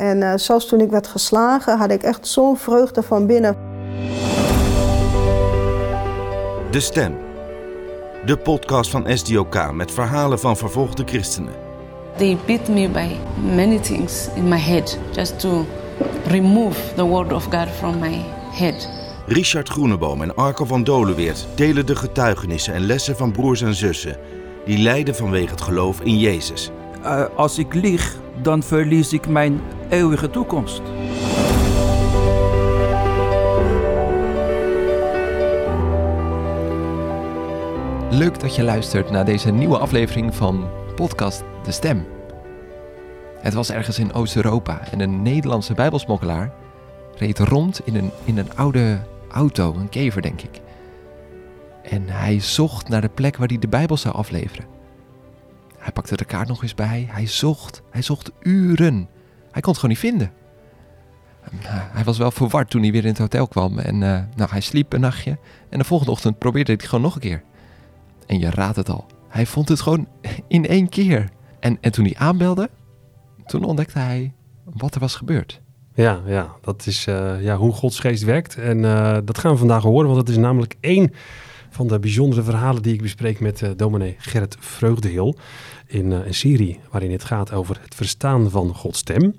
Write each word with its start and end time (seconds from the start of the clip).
En 0.00 0.20
uh, 0.20 0.32
zelfs 0.36 0.66
toen 0.66 0.80
ik 0.80 0.90
werd 0.90 1.06
geslagen, 1.06 1.78
had 1.78 1.90
ik 1.90 2.02
echt 2.02 2.26
zo'n 2.26 2.56
vreugde 2.56 3.02
van 3.02 3.26
binnen. 3.26 3.56
De 6.70 6.80
Stem. 6.80 7.16
De 8.24 8.36
podcast 8.36 8.90
van 8.90 9.04
SDOK 9.08 9.72
met 9.72 9.92
verhalen 9.92 10.38
van 10.38 10.56
vervolgde 10.56 11.02
christenen. 11.06 11.52
They 12.16 12.38
beat 12.46 12.68
me 12.68 12.88
by 12.88 13.06
many 13.54 13.78
things 13.78 14.28
in 14.34 14.48
my 14.48 14.58
head 14.58 14.98
just 15.12 15.40
to 15.40 15.66
remove 16.26 16.94
the 16.94 17.04
word 17.04 17.32
of 17.32 17.44
God 17.44 17.68
from 17.78 17.98
my 17.98 18.24
head. 18.52 18.88
Richard 19.26 19.68
Groeneboom 19.68 20.22
en 20.22 20.34
Arco 20.34 20.64
van 20.64 20.84
Dolenweert 20.84 21.46
delen 21.54 21.86
de 21.86 21.96
getuigenissen 21.96 22.74
en 22.74 22.86
lessen 22.86 23.16
van 23.16 23.32
broers 23.32 23.62
en 23.62 23.74
zussen 23.74 24.16
die 24.64 24.78
lijden 24.78 25.14
vanwege 25.14 25.50
het 25.50 25.60
geloof 25.60 26.00
in 26.00 26.18
Jezus. 26.18 26.70
Uh, 27.02 27.24
als 27.36 27.58
ik 27.58 27.74
lieg, 27.74 28.19
dan 28.42 28.62
verlies 28.62 29.12
ik 29.12 29.28
mijn 29.28 29.60
eeuwige 29.88 30.30
toekomst. 30.30 30.82
Leuk 38.10 38.40
dat 38.40 38.56
je 38.56 38.62
luistert 38.62 39.10
naar 39.10 39.24
deze 39.24 39.50
nieuwe 39.50 39.78
aflevering 39.78 40.34
van 40.34 40.68
podcast 40.94 41.42
De 41.64 41.72
Stem. 41.72 42.06
Het 43.38 43.54
was 43.54 43.70
ergens 43.70 43.98
in 43.98 44.12
Oost-Europa 44.12 44.88
en 44.90 45.00
een 45.00 45.22
Nederlandse 45.22 45.74
bijbelsmokkelaar 45.74 46.52
reed 47.16 47.38
rond 47.38 47.80
in 47.84 47.94
een, 47.94 48.10
in 48.24 48.38
een 48.38 48.56
oude 48.56 48.98
auto, 49.30 49.74
een 49.74 49.88
kever 49.88 50.22
denk 50.22 50.42
ik. 50.42 50.60
En 51.82 52.08
hij 52.08 52.40
zocht 52.40 52.88
naar 52.88 53.00
de 53.00 53.08
plek 53.08 53.36
waar 53.36 53.48
hij 53.48 53.58
de 53.58 53.68
Bijbel 53.68 53.96
zou 53.96 54.14
afleveren. 54.14 54.79
Hij 55.90 55.98
pakte 56.02 56.16
de 56.16 56.24
kaart 56.24 56.48
nog 56.48 56.62
eens 56.62 56.74
bij. 56.74 57.08
Hij 57.10 57.26
zocht. 57.26 57.82
Hij 57.90 58.02
zocht 58.02 58.30
uren. 58.42 59.08
Hij 59.50 59.60
kon 59.60 59.72
het 59.72 59.80
gewoon 59.80 59.90
niet 59.90 59.98
vinden. 59.98 60.32
Hij 61.66 62.04
was 62.04 62.18
wel 62.18 62.30
verward 62.30 62.70
toen 62.70 62.82
hij 62.82 62.92
weer 62.92 63.02
in 63.02 63.08
het 63.08 63.18
hotel 63.18 63.48
kwam. 63.48 63.78
En 63.78 63.94
uh, 63.94 64.20
nou, 64.36 64.50
hij 64.50 64.60
sliep 64.60 64.92
een 64.92 65.00
nachtje. 65.00 65.38
En 65.68 65.78
de 65.78 65.84
volgende 65.84 66.12
ochtend 66.12 66.38
probeerde 66.38 66.66
hij 66.66 66.80
het 66.80 66.88
gewoon 66.88 67.04
nog 67.04 67.14
een 67.14 67.20
keer. 67.20 67.42
En 68.26 68.38
je 68.38 68.50
raadt 68.50 68.76
het 68.76 68.88
al. 68.88 69.06
Hij 69.28 69.46
vond 69.46 69.68
het 69.68 69.80
gewoon 69.80 70.08
in 70.48 70.66
één 70.66 70.88
keer. 70.88 71.28
En, 71.60 71.78
en 71.80 71.92
toen 71.92 72.04
hij 72.04 72.16
aanbelde, 72.16 72.70
toen 73.46 73.64
ontdekte 73.64 73.98
hij 73.98 74.32
wat 74.64 74.94
er 74.94 75.00
was 75.00 75.14
gebeurd. 75.14 75.60
Ja, 75.94 76.20
ja 76.26 76.54
dat 76.60 76.86
is 76.86 77.06
uh, 77.06 77.42
ja, 77.42 77.56
hoe 77.56 77.72
Gods 77.72 77.98
geest 77.98 78.22
werkt. 78.22 78.56
En 78.56 78.82
dat 79.24 79.38
gaan 79.38 79.52
we 79.52 79.58
vandaag 79.58 79.82
horen, 79.82 80.06
want 80.06 80.18
het 80.18 80.28
is 80.28 80.36
namelijk 80.36 80.76
één 80.80 81.12
van 81.70 81.88
de 81.88 81.98
bijzondere 81.98 82.42
verhalen 82.42 82.82
die 82.82 82.94
ik 82.94 83.02
bespreek 83.02 83.40
met 83.40 83.60
uh, 83.60 83.70
dominee 83.76 84.16
Gerrit 84.18 84.56
Vreugdehil 84.58 85.36
in 85.86 86.10
een 86.10 86.34
serie 86.34 86.80
waarin 86.90 87.12
het 87.12 87.24
gaat 87.24 87.52
over 87.52 87.78
het 87.82 87.94
verstaan 87.94 88.50
van 88.50 88.74
Gods 88.74 88.98
stem. 88.98 89.34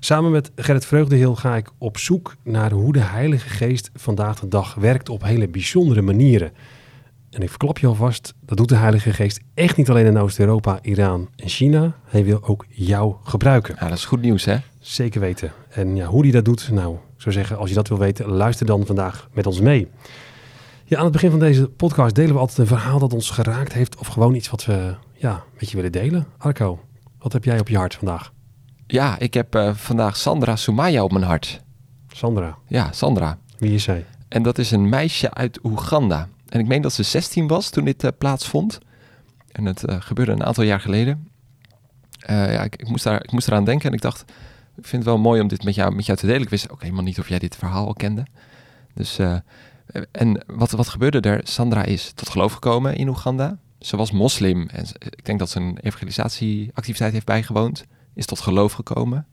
Samen 0.00 0.30
met 0.30 0.50
Gerrit 0.56 0.86
Vreugdehil 0.86 1.34
ga 1.36 1.56
ik 1.56 1.70
op 1.78 1.98
zoek 1.98 2.34
naar 2.42 2.70
hoe 2.70 2.92
de 2.92 3.00
Heilige 3.00 3.48
Geest 3.48 3.90
vandaag 3.94 4.40
de 4.40 4.48
dag 4.48 4.74
werkt 4.74 5.08
op 5.08 5.22
hele 5.22 5.48
bijzondere 5.48 6.02
manieren. 6.02 6.52
En 7.30 7.42
ik 7.42 7.48
verklap 7.48 7.78
je 7.78 7.86
alvast, 7.86 8.34
dat 8.40 8.56
doet 8.56 8.68
de 8.68 8.76
Heilige 8.76 9.12
Geest 9.12 9.40
echt 9.54 9.76
niet 9.76 9.90
alleen 9.90 10.06
in 10.06 10.18
Oost-Europa, 10.18 10.78
Iran 10.82 11.28
en 11.36 11.48
China. 11.48 11.96
Hij 12.04 12.24
wil 12.24 12.42
ook 12.44 12.64
jou 12.68 13.14
gebruiken. 13.22 13.76
Ja, 13.80 13.88
dat 13.88 13.98
is 13.98 14.04
goed 14.04 14.20
nieuws 14.20 14.44
hè? 14.44 14.56
Zeker 14.78 15.20
weten. 15.20 15.52
En 15.70 15.96
ja, 15.96 16.06
hoe 16.06 16.22
hij 16.22 16.30
dat 16.30 16.44
doet, 16.44 16.70
nou, 16.70 16.94
ik 16.94 17.22
zou 17.22 17.34
zeggen, 17.34 17.58
als 17.58 17.68
je 17.68 17.74
dat 17.74 17.88
wil 17.88 17.98
weten, 17.98 18.28
luister 18.28 18.66
dan 18.66 18.86
vandaag 18.86 19.28
met 19.32 19.46
ons 19.46 19.60
mee. 19.60 19.88
Ja, 20.92 20.98
aan 20.98 21.04
het 21.04 21.12
begin 21.12 21.30
van 21.30 21.38
deze 21.38 21.68
podcast 21.68 22.14
delen 22.14 22.34
we 22.34 22.40
altijd 22.40 22.58
een 22.58 22.66
verhaal 22.66 22.98
dat 22.98 23.12
ons 23.12 23.30
geraakt 23.30 23.72
heeft 23.72 23.96
of 23.96 24.06
gewoon 24.06 24.34
iets 24.34 24.50
wat 24.50 24.64
we 24.64 24.94
ja, 25.14 25.44
met 25.58 25.70
je 25.70 25.76
willen 25.76 25.92
delen. 25.92 26.26
Arco, 26.38 26.80
wat 27.18 27.32
heb 27.32 27.44
jij 27.44 27.60
op 27.60 27.68
je 27.68 27.76
hart 27.76 27.94
vandaag? 27.94 28.32
Ja, 28.86 29.18
ik 29.18 29.34
heb 29.34 29.54
uh, 29.54 29.74
vandaag 29.74 30.16
Sandra 30.16 30.56
Soumaya 30.56 31.02
op 31.04 31.12
mijn 31.12 31.24
hart. 31.24 31.60
Sandra? 32.08 32.58
Ja, 32.66 32.92
Sandra. 32.92 33.38
Wie 33.58 33.74
is 33.74 33.82
zij? 33.82 34.06
En 34.28 34.42
dat 34.42 34.58
is 34.58 34.70
een 34.70 34.88
meisje 34.88 35.34
uit 35.34 35.64
Oeganda. 35.64 36.28
En 36.48 36.60
ik 36.60 36.66
meen 36.66 36.82
dat 36.82 36.92
ze 36.92 37.02
16 37.02 37.46
was 37.46 37.70
toen 37.70 37.84
dit 37.84 38.04
uh, 38.04 38.10
plaatsvond. 38.18 38.78
En 39.52 39.64
het 39.64 39.88
uh, 39.88 39.96
gebeurde 39.98 40.32
een 40.32 40.44
aantal 40.44 40.64
jaar 40.64 40.80
geleden. 40.80 41.28
ja, 42.26 42.62
ik, 42.62 42.76
ik, 42.76 42.88
moest 42.88 43.04
daar, 43.04 43.22
ik 43.22 43.32
moest 43.32 43.48
eraan 43.48 43.64
denken 43.64 43.88
en 43.88 43.94
ik 43.94 44.02
dacht, 44.02 44.20
ik 44.76 44.86
vind 44.86 45.04
het 45.04 45.12
wel 45.12 45.18
mooi 45.18 45.40
om 45.40 45.48
dit 45.48 45.64
met 45.64 45.74
jou, 45.74 45.94
met 45.94 46.06
jou 46.06 46.18
te 46.18 46.26
delen. 46.26 46.42
Ik 46.42 46.50
wist 46.50 46.70
ook 46.70 46.82
helemaal 46.82 47.04
niet 47.04 47.18
of 47.18 47.28
jij 47.28 47.38
dit 47.38 47.56
verhaal 47.56 47.86
al 47.86 47.94
kende. 47.94 48.26
Dus, 48.94 49.18
en 50.10 50.44
wat, 50.46 50.70
wat 50.70 50.88
gebeurde 50.88 51.20
er? 51.20 51.40
Sandra 51.44 51.84
is 51.84 52.12
tot 52.14 52.28
geloof 52.28 52.52
gekomen 52.52 52.96
in 52.96 53.08
Oeganda. 53.08 53.58
Ze 53.78 53.96
was 53.96 54.10
moslim 54.10 54.68
en 54.68 54.86
ik 54.98 55.24
denk 55.24 55.38
dat 55.38 55.50
ze 55.50 55.60
een 55.60 55.78
evangelisatieactiviteit 55.78 57.12
heeft 57.12 57.26
bijgewoond. 57.26 57.84
Is 58.14 58.26
tot 58.26 58.40
geloof 58.40 58.72
gekomen. 58.72 59.26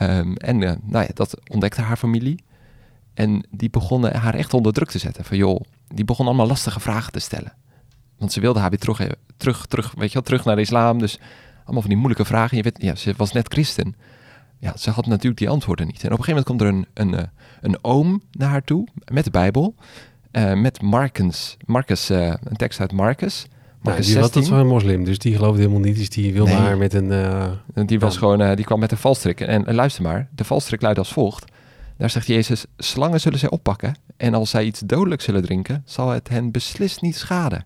Um, 0.00 0.36
en 0.36 0.60
uh, 0.60 0.72
nou 0.82 1.04
ja, 1.04 1.10
dat 1.14 1.50
ontdekte 1.50 1.80
haar 1.80 1.96
familie. 1.96 2.44
En 3.14 3.46
die 3.50 3.70
begonnen 3.70 4.16
haar 4.16 4.34
echt 4.34 4.54
onder 4.54 4.72
druk 4.72 4.90
te 4.90 4.98
zetten. 4.98 5.24
Van 5.24 5.36
joh, 5.36 5.60
die 5.88 6.04
begon 6.04 6.26
allemaal 6.26 6.46
lastige 6.46 6.80
vragen 6.80 7.12
te 7.12 7.18
stellen. 7.18 7.52
Want 8.18 8.32
ze 8.32 8.40
wilde 8.40 8.58
haar 8.58 8.70
weer 8.70 8.78
terug, 8.78 9.00
terug, 9.36 9.66
terug, 9.66 9.92
weet 9.96 10.08
je 10.08 10.14
wel, 10.14 10.22
terug 10.22 10.44
naar 10.44 10.56
de 10.56 10.62
islam. 10.62 10.98
Dus 10.98 11.18
allemaal 11.60 11.80
van 11.80 11.90
die 11.90 11.98
moeilijke 11.98 12.24
vragen. 12.24 12.56
Je 12.56 12.62
weet, 12.62 12.82
ja, 12.82 12.94
ze 12.94 13.14
was 13.16 13.32
net 13.32 13.52
christen. 13.52 13.94
Ja, 14.60 14.76
ze 14.76 14.90
had 14.90 15.06
natuurlijk 15.06 15.38
die 15.38 15.48
antwoorden 15.48 15.86
niet. 15.86 16.04
En 16.04 16.12
op 16.12 16.18
een 16.18 16.24
gegeven 16.24 16.44
moment 16.48 16.72
komt 16.72 16.94
er 16.94 17.00
een, 17.00 17.12
een, 17.12 17.30
een 17.60 17.84
oom 17.84 18.22
naar 18.32 18.48
haar 18.48 18.64
toe 18.64 18.86
met 19.12 19.24
de 19.24 19.30
Bijbel. 19.30 19.74
Uh, 20.32 20.52
met 20.52 20.82
Marcus, 20.82 21.56
Marcus 21.64 22.10
uh, 22.10 22.26
een 22.26 22.56
tekst 22.56 22.80
uit 22.80 22.92
Marcus. 22.92 23.46
Nou, 23.82 24.00
die 24.02 24.18
was 24.18 24.30
dat 24.30 24.48
een 24.48 24.66
moslim, 24.66 25.04
dus 25.04 25.18
die 25.18 25.34
geloofde 25.34 25.58
helemaal 25.58 25.80
niet. 25.80 25.96
Dus 25.96 26.10
die 26.10 26.32
wilde 26.32 26.50
nee. 26.50 26.60
haar 26.60 26.76
met 26.76 26.94
een... 26.94 27.10
Uh, 27.10 27.86
die, 27.86 28.00
was 28.00 28.16
gewoon, 28.16 28.54
die 28.56 28.64
kwam 28.64 28.78
met 28.78 28.90
een 28.90 28.98
valstrik. 28.98 29.40
En, 29.40 29.66
en 29.66 29.74
luister 29.74 30.02
maar, 30.02 30.28
de 30.34 30.44
valstrik 30.44 30.82
luidt 30.82 30.98
als 30.98 31.12
volgt. 31.12 31.44
Daar 31.96 32.10
zegt 32.10 32.26
Jezus, 32.26 32.64
slangen 32.76 33.20
zullen 33.20 33.38
zij 33.38 33.50
oppakken 33.50 33.94
en 34.16 34.34
als 34.34 34.50
zij 34.50 34.64
iets 34.64 34.80
dodelijks 34.80 35.24
zullen 35.24 35.42
drinken, 35.42 35.82
zal 35.84 36.08
het 36.08 36.28
hen 36.28 36.50
beslist 36.50 37.00
niet 37.00 37.16
schaden. 37.16 37.64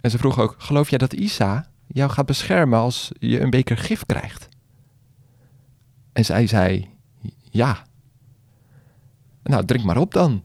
En 0.00 0.10
ze 0.10 0.18
vroeg 0.18 0.40
ook, 0.40 0.54
geloof 0.58 0.90
jij 0.90 0.98
dat 0.98 1.12
Isa 1.12 1.66
jou 1.86 2.10
gaat 2.10 2.26
beschermen 2.26 2.78
als 2.78 3.10
je 3.18 3.40
een 3.40 3.50
beker 3.50 3.76
gif 3.76 4.06
krijgt? 4.06 4.48
En 6.16 6.24
zij 6.24 6.46
zei, 6.46 6.88
ja. 7.50 7.86
Nou, 9.42 9.64
drink 9.64 9.84
maar 9.84 9.96
op 9.96 10.12
dan. 10.12 10.42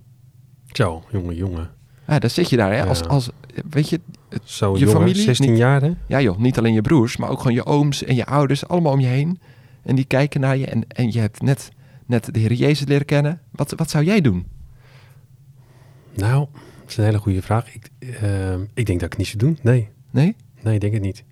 Zo, 0.72 1.04
jongen, 1.12 1.36
jongen. 1.36 1.70
Ja, 2.08 2.20
dan 2.20 2.30
zit 2.30 2.50
je 2.50 2.58
daar, 2.58 2.72
hè, 2.72 2.78
ja. 2.78 2.86
als, 2.86 3.08
als, 3.08 3.30
weet 3.70 3.90
je, 3.90 4.00
Zo, 4.44 4.74
je 4.74 4.80
jongen, 4.80 4.96
familie. 4.96 5.22
16 5.22 5.50
niet, 5.50 5.58
jaar, 5.58 5.81
hè? 5.81 5.92
Ja 6.08 6.22
joh, 6.22 6.38
niet 6.38 6.58
alleen 6.58 6.74
je 6.74 6.81
broers, 6.81 7.18
maar 7.18 7.30
ook 7.30 7.38
gewoon 7.38 7.54
je 7.54 7.66
ooms 7.66 8.04
en 8.04 8.16
je 8.16 8.26
ouders, 8.26 8.68
allemaal 8.68 8.92
om 8.92 9.00
je 9.00 9.08
heen. 9.08 9.40
En 9.84 9.96
die 9.96 10.06
kijken 10.06 10.42
naar 10.42 10.58
je 10.58 10.66
en, 10.66 10.88
en 10.88 11.12
je 11.12 11.20
hebt 11.20 11.42
net 11.42 11.72
net 12.06 12.34
de 12.34 12.40
Heer 12.40 12.54
Jezus 12.54 12.88
leren 12.88 13.06
kennen. 13.06 13.42
Wat, 13.52 13.74
wat 13.76 13.90
zou 13.90 14.04
jij 14.04 14.22
doen? 14.22 14.46
Nou, 16.14 16.48
dat 16.80 16.90
is 16.90 16.98
een 16.98 17.04
hele 17.04 17.18
goede 17.18 17.42
vraag. 17.42 17.76
Ik, 17.76 17.90
uh, 18.00 18.54
ik 18.54 18.86
denk 18.86 19.00
dat 19.00 19.14
ik 19.14 19.18
het 19.18 19.18
niet 19.18 19.28
zou 19.28 19.38
doen. 19.38 19.58
Nee. 19.62 19.90
Nee? 20.12 20.36
Nee, 20.62 20.74
ik 20.74 20.81
denk 20.81 20.94
het 20.94 21.02
niet. 21.02 21.24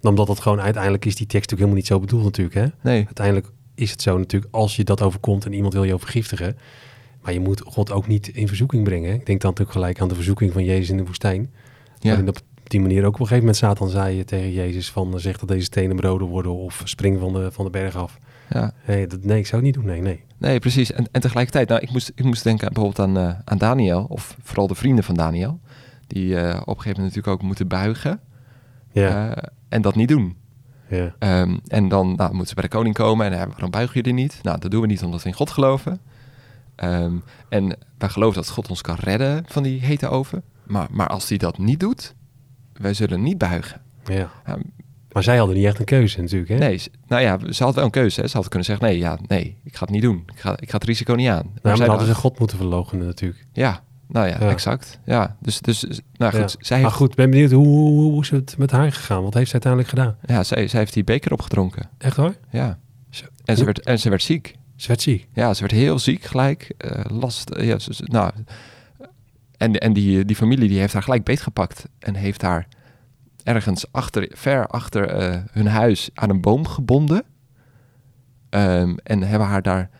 Omdat 0.00 0.28
het 0.28 0.40
gewoon 0.40 0.60
uiteindelijk 0.60 1.04
is 1.04 1.16
die 1.16 1.26
tekst 1.26 1.50
natuurlijk 1.50 1.70
helemaal 1.70 1.76
niet 1.76 1.86
zo 1.86 2.00
bedoeld 2.00 2.24
natuurlijk. 2.24 2.54
Hè? 2.54 2.90
Nee. 2.90 3.04
Uiteindelijk 3.04 3.52
is 3.80 3.90
het 3.90 4.02
zo 4.02 4.18
natuurlijk 4.18 4.54
als 4.54 4.76
je 4.76 4.84
dat 4.84 5.02
overkomt 5.02 5.44
en 5.44 5.52
iemand 5.52 5.72
wil 5.72 5.84
je 5.84 5.98
vergiftigen. 5.98 6.56
Maar 7.22 7.32
je 7.32 7.40
moet 7.40 7.60
God 7.60 7.90
ook 7.90 8.06
niet 8.06 8.28
in 8.28 8.48
verzoeking 8.48 8.84
brengen. 8.84 9.14
Ik 9.14 9.26
denk 9.26 9.40
dan 9.40 9.50
natuurlijk 9.50 9.78
gelijk 9.78 10.00
aan 10.00 10.08
de 10.08 10.14
verzoeking 10.14 10.52
van 10.52 10.64
Jezus 10.64 10.90
in 10.90 10.96
de 10.96 11.04
woestijn. 11.04 11.50
Ja. 11.98 12.16
En 12.16 12.28
op 12.28 12.38
die 12.62 12.80
manier 12.80 13.04
ook 13.04 13.14
op 13.14 13.20
een 13.20 13.26
gegeven 13.26 13.38
moment 13.38 13.56
Satan 13.56 13.88
zei 13.88 14.24
tegen 14.24 14.52
Jezus 14.52 14.90
van 14.90 15.20
zeg 15.20 15.38
dat 15.38 15.48
deze 15.48 15.64
stenen 15.64 15.96
broden 15.96 16.28
worden 16.28 16.52
of 16.52 16.82
spring 16.84 17.20
van 17.20 17.32
de, 17.32 17.52
van 17.52 17.64
de 17.64 17.70
berg 17.70 17.96
af. 17.96 18.18
Ja. 18.50 18.72
Nee, 18.86 19.06
dat, 19.06 19.24
nee, 19.24 19.38
ik 19.38 19.46
zou 19.46 19.64
het 19.64 19.76
niet 19.76 19.84
doen. 19.84 19.92
Nee, 19.92 20.00
nee. 20.00 20.24
Nee, 20.38 20.58
precies. 20.58 20.92
En, 20.92 21.08
en 21.12 21.20
tegelijkertijd, 21.20 21.68
nou, 21.68 21.80
ik 21.80 21.90
moest, 21.90 22.12
ik 22.14 22.24
moest 22.24 22.42
denken 22.42 22.72
bijvoorbeeld 22.72 23.08
aan, 23.08 23.18
uh, 23.18 23.34
aan 23.44 23.58
Daniel, 23.58 24.06
of 24.08 24.36
vooral 24.42 24.66
de 24.66 24.74
vrienden 24.74 25.04
van 25.04 25.14
Daniel, 25.14 25.60
die 26.06 26.26
uh, 26.26 26.38
op 26.38 26.44
een 26.46 26.52
gegeven 26.52 26.76
moment 26.76 26.96
natuurlijk 26.96 27.26
ook 27.26 27.42
moeten 27.42 27.68
buigen 27.68 28.20
ja. 28.92 29.28
Uh, 29.28 29.32
en 29.68 29.82
dat 29.82 29.94
niet 29.94 30.08
doen. 30.08 30.36
Ja. 30.90 31.40
Um, 31.42 31.60
en 31.66 31.88
dan 31.88 32.14
nou, 32.14 32.30
moeten 32.30 32.48
ze 32.48 32.54
bij 32.54 32.64
de 32.64 32.76
koning 32.76 32.94
komen 32.94 33.32
en 33.32 33.48
waarom 33.48 33.70
buigen 33.70 33.94
jullie 33.94 34.12
niet? 34.12 34.38
Nou, 34.42 34.58
dat 34.58 34.70
doen 34.70 34.80
we 34.80 34.86
niet 34.86 35.02
omdat 35.02 35.22
we 35.22 35.28
in 35.28 35.34
God 35.34 35.50
geloven. 35.50 36.00
Um, 36.76 37.22
en 37.48 37.76
wij 37.98 38.08
geloven 38.08 38.34
dat 38.34 38.50
God 38.50 38.68
ons 38.68 38.80
kan 38.80 38.96
redden 39.00 39.44
van 39.46 39.62
die 39.62 39.80
hete 39.80 40.08
oven. 40.08 40.42
Maar, 40.66 40.88
maar 40.90 41.06
als 41.06 41.28
hij 41.28 41.38
dat 41.38 41.58
niet 41.58 41.80
doet, 41.80 42.14
wij 42.72 42.94
zullen 42.94 43.22
niet 43.22 43.38
buigen. 43.38 43.80
Ja. 44.04 44.30
Um, 44.48 44.62
maar 45.12 45.22
zij 45.22 45.36
hadden 45.36 45.56
niet 45.56 45.64
echt 45.64 45.78
een 45.78 45.84
keuze 45.84 46.20
natuurlijk, 46.20 46.50
hè? 46.50 46.58
Nee, 46.58 46.80
nou 47.06 47.22
ja, 47.22 47.52
ze 47.52 47.64
had 47.64 47.74
wel 47.74 47.84
een 47.84 47.90
keuze. 47.90 48.20
Hè. 48.20 48.26
Ze 48.26 48.36
had 48.36 48.48
kunnen 48.48 48.66
zeggen, 48.66 48.86
nee, 48.86 48.98
ja, 48.98 49.18
nee, 49.26 49.56
ik 49.64 49.76
ga 49.76 49.84
het 49.84 49.94
niet 49.94 50.02
doen. 50.02 50.22
Ik 50.32 50.40
ga, 50.40 50.56
ik 50.60 50.70
ga 50.70 50.76
het 50.76 50.86
risico 50.86 51.14
niet 51.14 51.28
aan. 51.28 51.34
Nou, 51.34 51.58
maar, 51.62 51.78
maar 51.78 51.88
hadden 51.88 52.06
ze 52.06 52.14
God 52.14 52.38
moeten 52.38 52.56
verloochenen 52.56 53.06
natuurlijk. 53.06 53.46
Ja, 53.52 53.82
nou 54.12 54.28
ja, 54.28 54.36
ja. 54.40 54.48
exact. 54.48 54.98
Ja, 55.04 55.36
dus, 55.40 55.60
dus 55.60 55.84
nou 56.16 56.32
goed. 56.32 56.40
Ja. 56.40 56.64
Zij 56.64 56.76
heeft... 56.76 56.88
Maar 56.88 56.98
goed, 56.98 57.14
ben 57.14 57.30
benieuwd, 57.30 57.50
hoe, 57.50 57.66
hoe, 57.66 58.10
hoe 58.10 58.22
is 58.22 58.30
het 58.30 58.54
met 58.58 58.70
haar 58.70 58.92
gegaan? 58.92 59.22
Wat 59.22 59.34
heeft 59.34 59.46
ze 59.46 59.52
uiteindelijk 59.52 59.92
gedaan? 59.92 60.16
Ja, 60.24 60.44
zij, 60.44 60.68
zij 60.68 60.78
heeft 60.78 60.94
die 60.94 61.04
beker 61.04 61.32
opgedronken. 61.32 61.88
Echt 61.98 62.16
hoor? 62.16 62.34
Ja. 62.50 62.78
En 63.44 63.56
ze, 63.56 63.64
werd, 63.64 63.80
en 63.80 63.98
ze 63.98 64.08
werd 64.08 64.22
ziek. 64.22 64.54
Ze 64.76 64.88
werd 64.88 65.02
ziek? 65.02 65.28
Ja, 65.32 65.54
ze 65.54 65.60
werd 65.60 65.72
heel 65.72 65.98
ziek 65.98 66.24
gelijk. 66.24 66.74
Uh, 66.84 67.04
last, 67.08 67.50
ja, 67.56 67.78
ze, 67.78 67.92
nou... 68.04 68.32
En, 69.56 69.78
en 69.78 69.92
die, 69.92 70.24
die 70.24 70.36
familie 70.36 70.68
die 70.68 70.78
heeft 70.78 70.92
haar 70.92 71.02
gelijk 71.02 71.24
beetgepakt 71.24 71.84
en 71.98 72.14
heeft 72.14 72.42
haar 72.42 72.66
ergens 73.42 73.92
achter, 73.92 74.28
ver 74.32 74.66
achter 74.66 75.32
uh, 75.32 75.40
hun 75.50 75.66
huis 75.66 76.10
aan 76.14 76.30
een 76.30 76.40
boom 76.40 76.66
gebonden. 76.66 77.24
Ehm, 78.48 78.96
en 79.02 79.22
hebben 79.22 79.48
haar 79.48 79.62
daar 79.62 79.90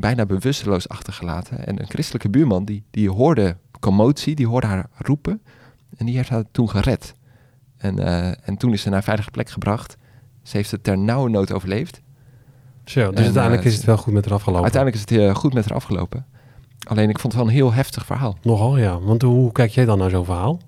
bijna 0.00 0.26
bewusteloos 0.26 0.88
achtergelaten. 0.88 1.66
En 1.66 1.80
een 1.80 1.88
christelijke 1.88 2.28
buurman, 2.28 2.64
die, 2.64 2.84
die 2.90 3.10
hoorde 3.10 3.56
commotie, 3.80 4.34
die 4.34 4.46
hoorde 4.46 4.66
haar 4.66 4.86
roepen. 4.96 5.42
En 5.96 6.06
die 6.06 6.16
heeft 6.16 6.28
haar 6.28 6.44
toen 6.50 6.70
gered. 6.70 7.14
En, 7.76 7.98
eh, 7.98 8.48
en 8.48 8.56
toen 8.56 8.72
is 8.72 8.82
ze 8.82 8.88
naar 8.88 8.98
een 8.98 9.04
veilige 9.04 9.30
plek 9.30 9.50
gebracht. 9.50 9.96
Ze 10.42 10.56
heeft 10.56 10.70
het 10.70 10.82
ter 10.82 10.98
nauwe 10.98 11.30
nood 11.30 11.52
overleefd. 11.52 12.00
Zo, 12.84 13.10
dus 13.10 13.18
En, 13.18 13.24
uiteindelijk 13.24 13.62
eh, 13.64 13.70
is 13.70 13.76
het 13.76 13.84
wel 13.84 13.96
goed 13.96 14.12
met 14.12 14.24
haar 14.24 14.34
afgelopen. 14.34 14.62
Uiteindelijk 14.62 15.04
is 15.04 15.16
het 15.16 15.28
eh, 15.28 15.34
goed 15.34 15.54
met 15.54 15.64
haar 15.64 15.74
afgelopen. 15.74 16.26
Alleen 16.88 17.08
ik 17.08 17.18
vond 17.18 17.32
het 17.32 17.42
wel 17.42 17.50
een 17.50 17.56
heel 17.56 17.72
heftig 17.72 18.06
verhaal. 18.06 18.38
Nogal, 18.42 18.78
ja. 18.78 19.00
Want 19.00 19.22
hoe 19.22 19.52
kijk 19.52 19.70
jij 19.70 19.84
dan 19.84 19.98
naar 19.98 20.10
zo'n 20.10 20.24
verhaal? 20.24 20.60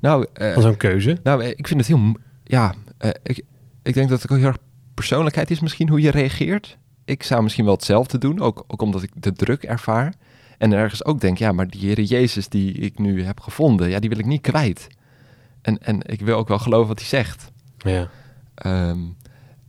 Nou, 0.00 0.26
eh, 0.32 0.54
Als 0.54 0.64
een 0.64 0.76
keuze? 0.76 1.18
nou 1.22 1.42
eh, 1.42 1.48
ik 1.48 1.66
vind 1.66 1.80
het 1.80 1.88
heel... 1.88 2.16
Ja, 2.44 2.74
eh, 2.98 3.10
ik, 3.22 3.44
ik 3.82 3.94
denk 3.94 4.08
dat 4.08 4.22
het 4.22 4.30
ook 4.30 4.38
heel 4.38 4.46
erg 4.46 4.58
persoonlijkheid 4.94 5.50
is 5.50 5.60
misschien 5.60 5.88
hoe 5.88 6.00
je 6.00 6.10
reageert. 6.10 6.78
Ik 7.08 7.22
zou 7.22 7.42
misschien 7.42 7.64
wel 7.64 7.74
hetzelfde 7.74 8.18
doen, 8.18 8.40
ook, 8.40 8.64
ook 8.66 8.82
omdat 8.82 9.02
ik 9.02 9.10
de 9.14 9.32
druk 9.32 9.62
ervaar. 9.62 10.14
En 10.58 10.72
ergens 10.72 11.04
ook 11.04 11.20
denk, 11.20 11.38
ja, 11.38 11.52
maar 11.52 11.68
die 11.68 11.80
Heer 11.80 12.00
Jezus 12.00 12.48
die 12.48 12.72
ik 12.72 12.98
nu 12.98 13.24
heb 13.24 13.40
gevonden, 13.40 13.88
ja, 13.90 13.98
die 13.98 14.08
wil 14.10 14.18
ik 14.18 14.26
niet 14.26 14.40
kwijt. 14.40 14.86
En, 15.62 15.78
en 15.82 16.00
ik 16.06 16.20
wil 16.20 16.36
ook 16.36 16.48
wel 16.48 16.58
geloven 16.58 16.88
wat 16.88 16.98
hij 16.98 17.08
zegt. 17.08 17.50
Ja. 17.78 18.08
Ehm, 18.54 18.98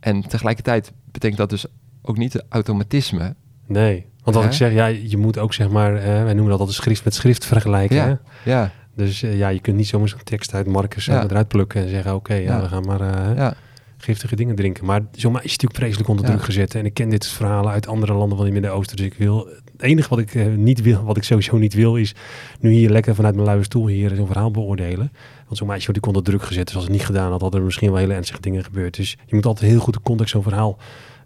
en 0.00 0.20
tegelijkertijd 0.28 0.92
betekent 1.12 1.38
dat 1.38 1.50
dus 1.50 1.66
ook 2.02 2.16
niet 2.16 2.32
de 2.32 2.44
automatisme. 2.48 3.34
Nee. 3.66 4.06
Want 4.24 4.36
als 4.36 4.44
ik 4.44 4.52
zeg, 4.52 4.72
ja, 4.72 4.86
je 4.86 5.16
moet 5.16 5.38
ook 5.38 5.54
zeg 5.54 5.68
maar, 5.70 5.94
eh, 5.96 6.02
wij 6.02 6.32
noemen 6.32 6.50
dat 6.50 6.58
altijd 6.58 6.76
schrift 6.76 7.04
met 7.04 7.14
schrift 7.14 7.44
vergelijken. 7.44 7.96
Ja. 7.96 8.20
Hè? 8.44 8.50
Ja, 8.50 8.70
Dus 8.94 9.22
eh, 9.22 9.38
ja, 9.38 9.48
je 9.48 9.60
kunt 9.60 9.76
niet 9.76 9.86
zomaar 9.86 10.08
zo'n 10.08 10.22
tekst 10.24 10.54
uit 10.54 10.66
Marcus 10.66 11.04
Ja. 11.04 11.22
eruit 11.24 11.48
plukken 11.48 11.82
en 11.82 11.88
zeggen, 11.88 12.14
oké, 12.14 12.34
ja, 12.34 12.40
Ja. 12.40 12.60
we 12.60 12.68
gaan 12.68 12.84
maar 12.84 13.00
eh, 13.00 13.36
ja, 13.36 13.54
giftige 14.02 14.36
dingen 14.36 14.54
drinken. 14.54 14.84
Maar 14.84 15.00
zo'n 15.12 15.32
meisje 15.32 15.46
is 15.46 15.52
natuurlijk 15.52 15.80
vreselijk 15.80 16.08
onder 16.08 16.24
druk 16.24 16.42
gezet. 16.42 16.74
En 16.74 16.84
ik 16.84 16.94
ken 16.94 17.08
dit 17.08 17.26
verhalen 17.26 17.72
uit 17.72 17.86
andere 17.86 18.12
landen 18.12 18.36
van 18.36 18.46
het 18.46 18.54
Midden-Oosten. 18.54 18.96
Dus 18.96 19.06
ik 19.06 19.14
wil, 19.14 19.48
het 19.72 19.82
enige 19.82 20.08
wat 20.08 20.18
ik 20.18 20.34
eh, 20.34 20.46
niet 20.46 20.82
wil, 20.82 21.04
wat 21.04 21.16
ik 21.16 21.22
sowieso 21.22 21.56
niet 21.56 21.74
wil, 21.74 21.96
is 21.96 22.14
nu 22.60 22.70
hier 22.70 22.90
lekker 22.90 23.14
vanuit 23.14 23.34
mijn 23.34 23.46
luie 23.46 23.64
stoel 23.64 23.86
hier 23.86 24.14
zo'n 24.14 24.26
verhaal 24.26 24.50
beoordelen. 24.50 25.12
Want 25.44 25.56
zo'n 25.56 25.66
meisje 25.66 25.90
wordt 25.90 26.06
onder 26.06 26.22
druk 26.22 26.42
gezet. 26.42 26.66
Dus 26.66 26.74
als 26.74 26.84
het 26.84 26.92
niet 26.92 27.04
gedaan 27.04 27.30
had, 27.30 27.40
hadden 27.40 27.60
er 27.60 27.66
misschien 27.66 27.90
wel 27.90 27.98
hele 27.98 28.14
ernstige 28.14 28.40
dingen 28.40 28.64
gebeurd. 28.64 28.96
Dus 28.96 29.16
je 29.26 29.34
moet 29.34 29.46
altijd 29.46 29.70
heel 29.70 29.80
goed 29.80 29.94
de 29.94 30.00
context 30.02 30.32
zo'n 30.32 30.42
verhaal 30.42 30.78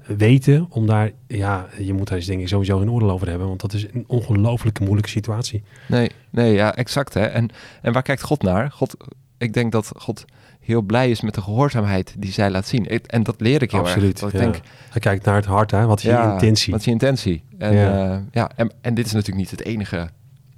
weten. 0.07 0.67
Om 0.69 0.87
daar, 0.87 1.11
ja, 1.27 1.69
je 1.79 1.93
moet 1.93 2.09
daar 2.09 2.17
eens 2.17 2.27
denk 2.27 2.41
ik 2.41 2.49
sowieso 2.49 2.81
een 2.81 2.91
oordeel 2.91 3.11
over 3.11 3.29
hebben. 3.29 3.49
Want 3.49 3.61
dat 3.61 3.73
is 3.73 3.87
een 3.93 4.05
ongelooflijke 4.07 4.83
moeilijke 4.83 5.11
situatie. 5.11 5.63
nee, 5.89 6.11
nee, 6.31 6.53
ja, 6.53 6.75
exact. 6.75 7.15
Hè. 7.15 7.25
En, 7.25 7.51
en 7.83 7.93
waar 7.93 8.03
kijkt 8.03 8.23
God 8.23 8.43
naar? 8.43 8.71
God, 8.71 8.97
ik 9.39 9.53
denk 9.53 9.73
dat 9.73 9.93
God 9.97 10.25
heel 10.65 10.83
blij 10.83 11.11
is 11.11 11.21
met 11.21 11.35
de 11.35 11.41
gehoorzaamheid 11.43 12.15
die 12.19 12.33
zij 12.33 12.51
laat 12.51 12.67
zien. 12.67 12.87
Ik- 12.87 13.07
en 13.07 13.23
dat 13.23 13.41
leer 13.41 13.63
ik 13.63 13.71
heel 13.71 13.81
Absoluut. 13.81 14.11
erg. 14.13 14.21
Dat 14.21 14.33
ik 14.33 14.39
denk, 14.39 14.65
Hij 14.91 15.01
kijkt 15.01 15.25
naar 15.25 15.35
het 15.35 15.45
hart, 15.45 15.71
hè? 15.71 15.87
wat 15.87 15.99
is 15.99 16.05
je 16.05 16.31
intentie. 16.33 16.71
Wat 16.71 16.81
is 16.81 16.87
je 16.87 16.91
intentie? 16.93 17.43
En, 17.59 17.73
Ja. 17.75 18.05
ja. 18.05 18.25
ja, 18.33 18.51
en, 18.57 18.73
en 18.81 18.95
dit 18.95 19.07
is 19.07 19.13
natuurlijk 19.13 19.39
niet 19.41 19.51
het 19.51 19.65
enige 19.65 20.09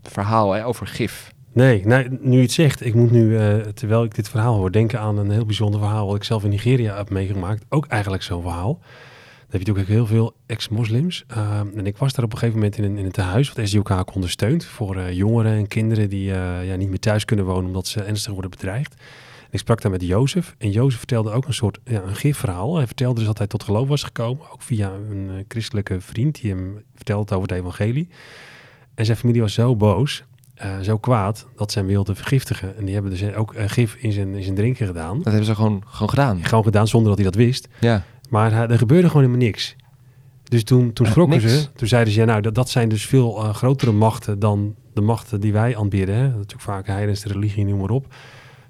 verhaal 0.02 0.52
hè, 0.52 0.66
over 0.66 0.86
gif. 0.86 1.34
Nee, 1.52 1.86
nee, 1.86 2.08
nu 2.20 2.36
je 2.36 2.42
het 2.42 2.52
zegt, 2.52 2.84
ik 2.86 2.94
moet 2.94 3.10
nu, 3.10 3.38
eh, 3.38 3.54
terwijl 3.56 4.04
ik 4.04 4.14
dit 4.14 4.28
verhaal 4.28 4.54
hoor, 4.56 4.72
denken 4.72 5.00
aan 5.00 5.18
een 5.18 5.30
heel 5.30 5.44
bijzonder 5.44 5.80
verhaal 5.80 6.06
wat 6.06 6.16
ik 6.16 6.24
zelf 6.24 6.44
in 6.44 6.50
Nigeria 6.50 6.96
heb 6.96 7.10
meegemaakt. 7.10 7.64
Ook 7.68 7.86
eigenlijk 7.86 8.22
zo'n 8.22 8.42
verhaal. 8.42 8.72
Dan 8.74 9.58
heb 9.58 9.66
je 9.66 9.72
natuurlijk 9.72 9.88
ook 9.88 9.94
heel 9.94 10.06
veel 10.06 10.34
ex-moslims. 10.46 11.24
Ehm, 11.28 11.66
en 11.76 11.86
ik 11.86 11.96
was 11.96 12.12
daar 12.12 12.24
op 12.24 12.32
een 12.32 12.38
gegeven 12.38 12.60
moment 12.60 12.78
in 12.78 12.84
een, 12.84 12.98
in 12.98 13.04
een 13.04 13.10
tehuis 13.10 13.52
wat 13.52 13.68
SDOK 13.68 14.14
ondersteunt 14.14 14.64
voor 14.64 14.96
eh, 14.96 15.12
jongeren 15.12 15.52
en 15.52 15.68
kinderen 15.68 16.08
die 16.10 16.32
eh, 16.32 16.66
ja, 16.68 16.76
niet 16.76 16.88
meer 16.88 16.98
thuis 16.98 17.24
kunnen 17.24 17.44
wonen 17.44 17.64
omdat 17.66 17.86
ze 17.86 18.02
ernstig 18.02 18.32
worden 18.32 18.50
bedreigd. 18.50 18.94
Ik 19.56 19.62
sprak 19.62 19.80
daar 19.82 19.90
met 19.90 20.02
Jozef 20.02 20.54
en 20.58 20.70
Jozef 20.70 20.98
vertelde 20.98 21.30
ook 21.30 21.46
een 21.46 21.54
soort 21.54 21.78
ja, 21.84 22.02
een 22.02 22.16
gifverhaal. 22.16 22.76
Hij 22.76 22.86
vertelde 22.86 23.14
dus 23.14 23.26
dat 23.26 23.38
hij 23.38 23.46
tot 23.46 23.62
geloof 23.62 23.88
was 23.88 24.02
gekomen, 24.02 24.50
ook 24.52 24.62
via 24.62 24.92
een 25.10 25.28
eh, 25.30 25.44
christelijke 25.48 26.00
vriend 26.00 26.40
die 26.40 26.50
hem 26.50 26.82
vertelde 26.94 27.34
over 27.34 27.48
het 27.48 27.58
evangelie. 27.58 28.08
En 28.94 29.04
zijn 29.04 29.16
familie 29.16 29.40
was 29.40 29.54
zo 29.54 29.76
boos 29.76 30.24
eh, 30.54 30.78
zo 30.80 30.98
kwaad 30.98 31.46
dat 31.56 31.72
ze 31.72 31.78
hem 31.78 31.88
wilden 31.88 32.16
vergiftigen. 32.16 32.76
En 32.76 32.84
die 32.84 32.94
hebben 32.94 33.12
dus 33.12 33.34
ook 33.34 33.54
eh, 33.54 33.68
gif 33.68 33.94
in 33.94 34.12
zijn, 34.12 34.34
in 34.34 34.42
zijn 34.42 34.54
drinken 34.54 34.86
gedaan. 34.86 35.16
Dat 35.16 35.24
hebben 35.24 35.44
ze 35.44 35.54
gewoon, 35.54 35.82
gewoon 35.86 36.08
gedaan. 36.08 36.44
Gewoon 36.44 36.64
gedaan 36.64 36.88
zonder 36.88 37.08
dat 37.08 37.18
hij 37.18 37.30
dat 37.30 37.36
wist. 37.36 37.68
Ja, 37.80 38.04
Maar 38.28 38.52
er 38.70 38.78
gebeurde 38.78 39.06
gewoon 39.06 39.22
helemaal 39.22 39.46
niks. 39.46 39.76
Dus 40.44 40.64
toen, 40.64 40.92
toen 40.92 41.06
schrokken 41.06 41.40
ze. 41.40 41.66
Toen 41.76 41.88
zeiden 41.88 42.12
ze, 42.12 42.20
ja, 42.20 42.26
nou, 42.26 42.40
dat, 42.40 42.54
dat 42.54 42.68
zijn 42.68 42.88
dus 42.88 43.06
veel 43.06 43.32
grotere 43.32 43.92
machten 43.92 44.38
dan 44.38 44.74
de 44.94 45.00
machten 45.00 45.40
die 45.40 45.52
wij 45.52 45.76
aanbidden. 45.76 46.14
Hè? 46.14 46.20
Dat 46.22 46.30
is 46.30 46.36
natuurlijk 46.36 46.62
vaak 46.62 46.86
heidense 46.86 47.28
religie, 47.28 47.64
noem 47.64 47.78
maar 47.78 47.90
op. 47.90 48.14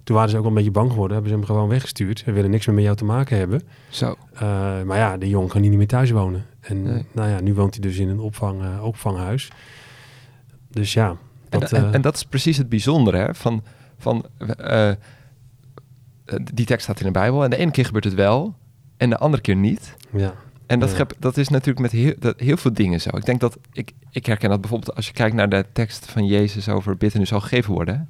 Toen 0.06 0.16
waren 0.16 0.30
ze 0.30 0.36
ook 0.36 0.42
wel 0.42 0.50
een 0.50 0.56
beetje 0.56 0.72
bang 0.72 0.90
geworden. 0.90 1.12
Hebben 1.12 1.32
ze 1.32 1.38
hem 1.38 1.46
gewoon 1.46 1.68
weggestuurd. 1.68 2.24
We 2.24 2.32
willen 2.32 2.50
niks 2.50 2.66
meer 2.66 2.74
met 2.74 2.84
jou 2.84 2.96
te 2.96 3.04
maken 3.04 3.38
hebben. 3.38 3.62
zo. 3.88 4.16
Eh, 4.34 4.40
maar 4.82 4.96
ja, 4.96 5.16
de 5.16 5.28
jongen 5.28 5.48
kan 5.48 5.60
niet 5.60 5.72
meer 5.72 5.86
thuis 5.86 6.10
wonen. 6.10 6.46
En 6.60 6.82
Nee. 6.82 7.04
nou 7.12 7.28
ja, 7.28 7.40
nu 7.40 7.54
woont 7.54 7.74
hij 7.74 7.82
dus 7.82 7.96
in 7.98 8.08
een 8.08 8.18
opvang, 8.20 8.62
eh, 8.62 8.84
opvanghuis. 8.84 9.50
Dus 10.70 10.92
ja, 10.92 11.16
En, 11.48 11.60
dat, 11.60 11.72
en, 11.72 11.86
eh, 11.88 11.94
en 11.94 12.00
dat 12.00 12.14
is 12.14 12.24
precies 12.24 12.56
het 12.56 12.68
bijzondere 12.68 13.16
hè, 13.16 13.34
van, 13.34 13.62
van 13.98 14.26
die 16.52 16.66
tekst 16.66 16.82
staat 16.82 17.00
in 17.00 17.06
de 17.06 17.12
Bijbel. 17.12 17.44
En 17.44 17.50
de 17.50 17.56
ene 17.56 17.70
keer 17.70 17.84
gebeurt 17.84 18.04
het 18.04 18.14
wel 18.14 18.54
en 18.96 19.10
de 19.10 19.18
andere 19.18 19.42
keer 19.42 19.56
niet. 19.56 19.96
ja. 20.10 20.34
En 20.66 20.78
dat, 20.78 20.96
Ja. 20.96 21.06
dat 21.18 21.36
is 21.36 21.48
natuurlijk 21.48 21.78
met 21.78 21.90
heel, 21.92 22.14
dat, 22.18 22.40
heel 22.40 22.56
veel 22.56 22.72
dingen 22.72 23.00
zo. 23.00 23.16
Ik 23.16 23.24
denk 23.24 23.40
dat, 23.40 23.58
ik, 23.72 23.92
ik 24.10 24.26
herken 24.26 24.50
dat 24.50 24.60
bijvoorbeeld 24.60 24.96
als 24.96 25.06
je 25.06 25.12
kijkt 25.12 25.34
naar 25.34 25.48
de 25.48 25.64
tekst 25.72 26.10
van 26.10 26.26
Jezus 26.26 26.68
over 26.68 26.96
u 27.20 27.26
zal 27.26 27.40
gegeven 27.40 27.72
worden. 27.74 28.08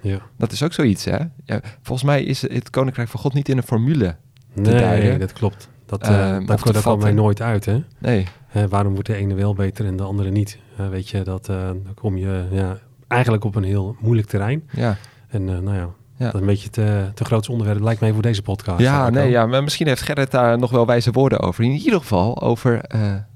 Ja. 0.00 0.18
Dat 0.36 0.52
is 0.52 0.62
ook 0.62 0.72
zoiets, 0.72 1.04
hè? 1.04 1.18
Ja, 1.44 1.60
volgens 1.82 2.02
mij 2.08 2.22
is 2.24 2.42
het 2.42 2.70
koninkrijk 2.70 3.08
van 3.08 3.20
God 3.20 3.32
niet 3.34 3.48
in 3.48 3.56
een 3.56 3.62
formule. 3.62 4.16
Nee, 4.54 4.78
duiden. 4.80 5.18
dat 5.18 5.32
klopt. 5.32 5.68
Dat, 5.86 6.00
daar, 6.04 6.40
te 6.40 6.46
daar 6.46 6.56
komen 6.56 6.72
wij 6.72 6.82
vatten. 6.82 7.14
nooit 7.14 7.40
uit, 7.42 7.64
hè? 7.64 7.82
Nee, 7.98 8.26
Hè, 8.48 8.68
waarom 8.68 8.92
wordt 8.92 9.08
de 9.08 9.14
ene 9.14 9.34
wel 9.34 9.54
beter 9.54 9.86
en 9.86 9.96
de 9.96 10.02
andere 10.02 10.30
niet? 10.30 10.58
Weet 10.90 11.08
je, 11.08 11.22
dat, 11.22 11.48
eh, 11.48 11.56
dan 11.66 11.94
kom 11.94 12.16
je 12.16 12.44
ja, 12.50 12.78
eigenlijk 13.08 13.44
op 13.44 13.54
een 13.54 13.64
heel 13.64 13.96
moeilijk 14.00 14.28
terrein. 14.28 14.68
ja. 14.72 14.96
En 15.28 15.44
nou 15.44 15.74
ja, 15.74 15.88
Ja. 16.16 16.24
dat 16.24 16.34
is 16.34 16.40
een 16.40 16.46
beetje 16.46 16.70
te, 16.70 17.10
te 17.14 17.24
groot 17.24 17.48
onderwerp, 17.48 17.80
lijkt 17.80 18.00
mij 18.00 18.12
voor 18.12 18.22
deze 18.22 18.42
podcast. 18.42 18.80
Ja, 18.80 19.10
nee, 19.10 19.30
ja, 19.30 19.46
maar 19.46 19.62
misschien 19.62 19.86
heeft 19.86 20.02
Gerrit 20.02 20.30
daar 20.30 20.58
nog 20.58 20.70
wel 20.70 20.86
wijze 20.86 21.10
woorden 21.10 21.40
over. 21.40 21.64
In 21.64 21.70
ieder 21.70 21.98
geval 22.00 22.42
over 22.42 22.80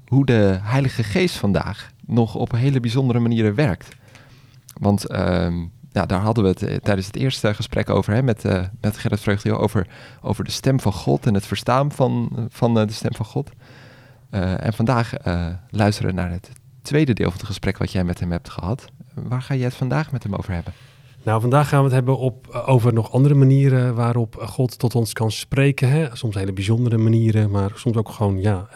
hoe 0.07 0.25
de 0.25 0.57
Heilige 0.61 1.03
Geest 1.03 1.35
vandaag 1.35 1.91
nog 2.05 2.35
op 2.35 2.51
hele 2.51 2.79
bijzondere 2.79 3.19
manieren 3.19 3.55
werkt. 3.55 3.87
Want 4.79 5.07
ehm, 5.07 5.53
ja, 5.93 6.05
daar 6.05 6.19
hadden 6.19 6.43
we 6.43 6.49
het 6.49 6.63
eh, 6.63 6.75
tijdens 6.75 7.07
het 7.07 7.15
eerste 7.15 7.53
gesprek 7.53 7.89
over, 7.89 8.13
hè, 8.13 8.23
met, 8.23 8.45
eh, 8.45 8.63
met 8.81 8.97
Gerrit 8.97 9.19
Vreugdeel, 9.19 9.57
over, 9.57 9.87
over 10.21 10.43
de 10.43 10.51
stem 10.51 10.79
van 10.79 10.93
God 10.93 11.25
en 11.25 11.33
het 11.33 11.45
verstaan 11.45 11.91
van, 11.91 12.31
van 12.49 12.79
eh, 12.79 12.87
de 12.87 12.93
stem 12.93 13.13
van 13.15 13.25
God. 13.25 13.51
En 14.29 14.73
vandaag 14.73 15.13
luisteren 15.69 16.09
we 16.09 16.21
naar 16.21 16.31
het 16.31 16.49
tweede 16.81 17.13
deel 17.13 17.29
van 17.29 17.37
het 17.37 17.47
gesprek 17.47 17.77
wat 17.77 17.91
jij 17.91 18.03
met 18.03 18.19
hem 18.19 18.31
hebt 18.31 18.49
gehad. 18.49 18.85
Waar 19.13 19.41
ga 19.41 19.53
je 19.53 19.63
het 19.63 19.73
vandaag 19.73 20.11
met 20.11 20.23
hem 20.23 20.35
over 20.35 20.53
hebben? 20.53 20.73
Nou, 21.23 21.41
vandaag 21.41 21.69
gaan 21.69 21.77
we 21.77 21.85
het 21.85 21.93
hebben 21.93 22.17
op, 22.17 22.63
over 22.65 22.93
nog 22.93 23.11
andere 23.11 23.33
manieren 23.33 23.95
waarop 23.95 24.35
God 24.39 24.79
tot 24.79 24.95
ons 24.95 25.13
kan 25.13 25.31
spreken. 25.31 25.89
Hè? 25.89 26.07
Soms 26.13 26.35
hele 26.35 26.53
bijzondere 26.53 26.97
manieren, 26.97 27.51
maar 27.51 27.71
soms 27.75 27.97
ook 27.97 28.09
gewoon, 28.09 28.41
ja, 28.41 28.67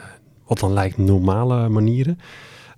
wat 0.46 0.60
dan 0.60 0.74
lijkt 0.74 0.98
normale 0.98 1.70
manieren. 1.70 2.20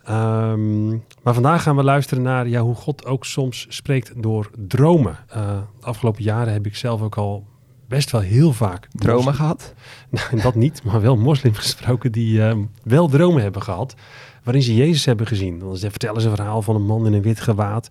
Ehm, 0.09 0.89
maar 1.23 1.33
vandaag 1.33 1.63
gaan 1.63 1.75
we 1.75 1.83
luisteren 1.83 2.23
naar 2.23 2.47
ja, 2.47 2.61
hoe 2.61 2.75
God 2.75 3.05
ook 3.05 3.25
soms 3.25 3.65
spreekt 3.69 4.11
door 4.23 4.49
dromen. 4.67 5.17
Eh, 5.27 5.57
de 5.79 5.85
afgelopen 5.85 6.23
jaren 6.23 6.53
heb 6.53 6.65
ik 6.65 6.75
zelf 6.75 7.01
ook 7.01 7.17
al 7.17 7.45
best 7.87 8.11
wel 8.11 8.21
heel 8.21 8.53
vaak 8.53 8.87
Dromen 8.91 9.15
moslim- 9.15 9.35
gehad? 9.35 9.73
Nou, 10.09 10.41
dat 10.41 10.55
niet, 10.55 10.83
maar 10.83 11.01
wel 11.01 11.17
moslims 11.17 11.57
gesproken 11.57 12.11
die 12.11 12.43
eh, 12.45 12.57
wel 12.83 13.07
dromen 13.07 13.41
hebben 13.41 13.61
gehad. 13.61 13.95
Waarin 14.43 14.63
ze 14.63 14.75
Jezus 14.75 15.05
hebben 15.05 15.27
gezien. 15.27 15.59
Dan 15.59 15.77
vertellen 15.77 16.21
ze 16.21 16.29
een 16.29 16.35
verhaal 16.35 16.61
van 16.61 16.75
een 16.75 16.85
man 16.85 17.05
in 17.05 17.13
een 17.13 17.21
wit 17.21 17.39
gewaad. 17.41 17.89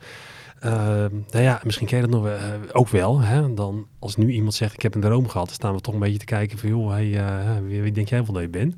Eh, 0.61 0.71
nou 1.31 1.45
ja, 1.45 1.61
misschien 1.65 1.87
ken 1.87 1.97
je 1.97 2.03
dat 2.03 2.13
nog 2.13 2.23
wel, 2.23 2.37
eh, 2.37 2.43
ook 2.73 2.89
wel. 2.89 3.21
Hè? 3.21 3.55
Dan, 3.55 3.87
als 3.99 4.17
nu 4.17 4.31
iemand 4.31 4.55
zegt, 4.55 4.75
ik 4.75 4.83
heb 4.83 4.95
een 4.95 5.01
droom 5.01 5.29
gehad, 5.29 5.47
dan 5.47 5.55
staan 5.55 5.75
we 5.75 5.81
toch 5.81 5.95
een 5.95 6.01
beetje 6.01 6.19
te 6.19 6.25
kijken 6.25 6.59
van, 6.59 6.69
joh, 6.69 6.91
hey, 6.91 7.19
eh, 7.19 7.57
wie, 7.67 7.83
wie 7.83 7.93
denk 7.93 8.09
jij 8.09 8.25
wel 8.25 8.33
dat 8.33 8.43
je 8.43 8.49
bent? 8.49 8.75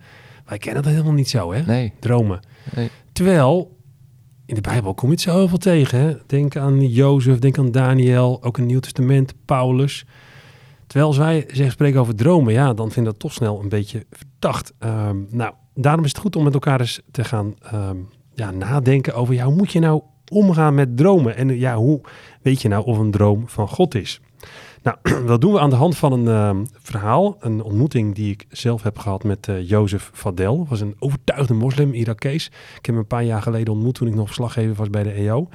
Wij 0.46 0.58
kennen 0.58 0.82
dat 0.82 0.92
helemaal 0.92 1.12
niet 1.12 1.28
zo, 1.30 1.52
hè? 1.52 1.62
Nee. 1.62 1.92
Dromen. 2.00 2.40
Nee. 2.74 2.90
Terwijl, 3.12 3.76
in 4.46 4.54
de 4.54 4.60
Bijbel 4.60 4.94
kom 4.94 5.08
je 5.08 5.14
het 5.14 5.24
zoveel 5.24 5.58
tegen. 5.58 5.98
Hè? 6.00 6.16
Denk 6.26 6.56
aan 6.56 6.88
Jozef, 6.88 7.38
denk 7.38 7.58
aan 7.58 7.70
Daniel, 7.70 8.42
ook 8.42 8.56
in 8.56 8.62
het 8.62 8.70
Nieuw 8.70 8.80
Testament, 8.80 9.34
Paulus. 9.44 10.04
Terwijl 10.86 11.10
als 11.10 11.18
wij 11.18 11.44
zeggen, 11.46 11.70
spreken 11.70 12.00
over 12.00 12.14
dromen, 12.14 12.52
ja, 12.52 12.74
dan 12.74 12.90
vind 12.90 13.06
ik 13.06 13.12
dat 13.12 13.20
toch 13.20 13.32
snel 13.32 13.60
een 13.60 13.68
beetje 13.68 14.06
verdacht. 14.10 14.72
Ehm, 14.78 15.16
nou, 15.28 15.54
daarom 15.74 16.04
is 16.04 16.10
het 16.10 16.20
goed 16.20 16.36
om 16.36 16.44
met 16.44 16.54
elkaar 16.54 16.80
eens 16.80 17.00
te 17.10 17.24
gaan 17.24 17.54
ehm, 17.62 17.96
ja, 18.34 18.50
nadenken 18.50 19.14
over, 19.14 19.34
ja, 19.34 19.44
hoe 19.44 19.54
moet 19.54 19.72
je 19.72 19.78
nou 19.78 20.02
omgaan 20.32 20.74
met 20.74 20.96
dromen? 20.96 21.36
En 21.36 21.58
ja, 21.58 21.76
hoe 21.76 22.00
weet 22.42 22.62
je 22.62 22.68
nou 22.68 22.84
of 22.84 22.98
een 22.98 23.10
droom 23.10 23.48
van 23.48 23.68
God 23.68 23.94
is? 23.94 24.20
Nou, 24.82 24.96
dat 25.26 25.40
doen 25.40 25.52
we 25.52 25.60
aan 25.60 25.70
de 25.70 25.76
hand 25.76 25.96
van 25.96 26.12
een 26.12 26.28
ehm, 26.28 26.64
verhaal, 26.82 27.36
een 27.40 27.62
ontmoeting 27.62 28.14
die 28.14 28.32
ik 28.32 28.46
zelf 28.48 28.82
heb 28.82 28.98
gehad 28.98 29.24
met 29.24 29.48
eh 29.48 29.68
Jozef 29.68 30.10
Fadel. 30.14 30.58
Dat 30.58 30.68
was 30.68 30.80
een 30.80 30.96
overtuigde 30.98 31.54
moslim, 31.54 31.92
Irakees. 31.94 32.46
Ik 32.46 32.52
heb 32.74 32.84
hem 32.84 32.96
een 32.96 33.06
paar 33.06 33.24
jaar 33.24 33.42
geleden 33.42 33.72
ontmoet 33.72 33.94
toen 33.94 34.08
ik 34.08 34.14
nog 34.14 34.26
verslaggever 34.26 34.74
was 34.74 34.90
bij 34.90 35.02
de 35.02 35.12
EO. 35.12 35.48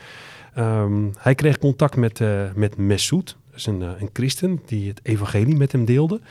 Ehm, 0.53 1.09
hij 1.17 1.35
kreeg 1.35 1.57
contact 1.57 1.95
met, 1.95 2.21
eh 2.21 2.43
met 2.55 2.77
Messoud, 2.77 3.37
dat 3.49 3.59
is 3.59 3.65
een, 3.65 3.81
eh, 3.81 3.89
een 3.99 4.09
christen 4.13 4.61
die 4.65 4.87
het 4.87 4.99
evangelie 5.03 5.55
met 5.55 5.71
hem 5.71 5.85
deelde. 5.85 6.21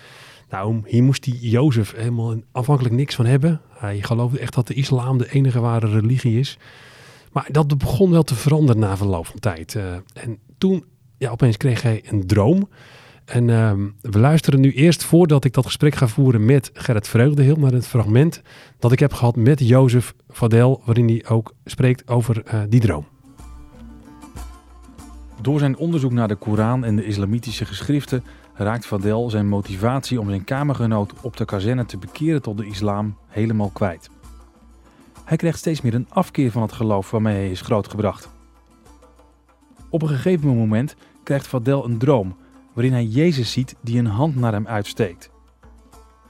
Nou, 0.50 0.80
hier 0.86 1.02
moest 1.02 1.22
die 1.22 1.48
Jozef 1.48 1.94
helemaal 1.96 2.34
afhankelijk 2.52 2.94
niks 2.94 3.14
van 3.14 3.26
hebben. 3.26 3.60
Hij 3.68 4.02
geloofde 4.02 4.38
echt 4.38 4.54
dat 4.54 4.66
de 4.66 4.74
islam 4.74 5.18
de 5.18 5.32
enige 5.32 5.60
ware 5.60 5.88
religie 5.88 6.38
is. 6.38 6.58
Maar 7.32 7.48
dat 7.50 7.78
begon 7.78 8.10
wel 8.10 8.22
te 8.22 8.34
veranderen 8.34 8.80
na 8.80 8.96
verloop 8.96 9.26
van 9.26 9.40
tijd. 9.40 9.74
En 10.12 10.38
toen, 10.58 10.84
ja, 11.16 11.30
opeens 11.30 11.56
kreeg 11.56 11.82
hij 11.82 12.02
een 12.06 12.26
droom. 12.26 12.68
En 13.24 13.50
ehm, 13.50 13.88
we 14.00 14.18
luisteren 14.18 14.60
nu 14.60 14.72
eerst, 14.72 15.04
voordat 15.04 15.44
ik 15.44 15.52
dat 15.52 15.66
gesprek 15.66 15.94
ga 15.94 16.08
voeren 16.08 16.44
met 16.44 16.70
Gerrit 16.72 17.08
Vreugdehil, 17.08 17.56
naar 17.56 17.72
het 17.72 17.86
fragment 17.86 18.42
dat 18.78 18.92
ik 18.92 18.98
heb 18.98 19.12
gehad 19.12 19.36
met 19.36 19.68
Jozef 19.68 20.14
Vadel, 20.28 20.82
waarin 20.84 21.08
hij 21.08 21.24
ook 21.28 21.54
spreekt 21.64 22.08
over 22.08 22.42
eh, 22.44 22.60
die 22.68 22.80
droom. 22.80 23.06
Door 25.40 25.58
zijn 25.58 25.76
onderzoek 25.76 26.12
naar 26.12 26.28
de 26.28 26.34
Koran 26.34 26.84
en 26.84 26.96
de 26.96 27.04
islamitische 27.04 27.64
geschriften 27.64 28.24
raakt 28.54 28.86
Vadel 28.86 29.30
zijn 29.30 29.48
motivatie 29.48 30.20
om 30.20 30.28
zijn 30.28 30.44
kamergenoot 30.44 31.12
op 31.20 31.36
de 31.36 31.44
kazerne 31.44 31.86
te 31.86 31.98
bekeren 31.98 32.42
tot 32.42 32.58
de 32.58 32.66
islam 32.66 33.16
helemaal 33.26 33.70
kwijt. 33.70 34.10
Hij 35.24 35.36
krijgt 35.36 35.58
steeds 35.58 35.80
meer 35.80 35.94
een 35.94 36.06
afkeer 36.08 36.50
van 36.50 36.62
het 36.62 36.72
geloof 36.72 37.10
waarmee 37.10 37.34
hij 37.34 37.50
is 37.50 37.60
grootgebracht. 37.60 38.33
Op 39.94 40.02
een 40.02 40.08
gegeven 40.08 40.56
moment 40.56 40.96
krijgt 41.22 41.46
Vadel 41.46 41.84
een 41.84 41.98
droom 41.98 42.36
waarin 42.72 42.92
hij 42.92 43.04
Jezus 43.04 43.52
ziet 43.52 43.74
die 43.80 43.98
een 43.98 44.06
hand 44.06 44.36
naar 44.36 44.52
hem 44.52 44.66
uitsteekt. 44.66 45.30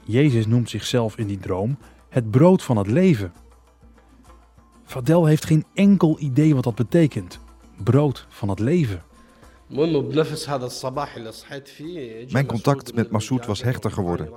Jezus 0.03 0.47
noemt 0.47 0.69
zichzelf 0.69 1.17
in 1.17 1.27
die 1.27 1.37
droom 1.37 1.77
het 2.09 2.31
brood 2.31 2.63
van 2.63 2.77
het 2.77 2.87
leven. 2.87 3.33
Vadel 4.83 5.25
heeft 5.25 5.45
geen 5.45 5.65
enkel 5.73 6.19
idee 6.19 6.55
wat 6.55 6.63
dat 6.63 6.75
betekent. 6.75 7.39
Brood 7.83 8.25
van 8.29 8.49
het 8.49 8.59
leven. 8.59 9.03
Mijn 12.29 12.45
contact 12.45 12.95
met 12.95 13.11
Massoud 13.11 13.45
was 13.45 13.63
hechter 13.63 13.91
geworden. 13.91 14.29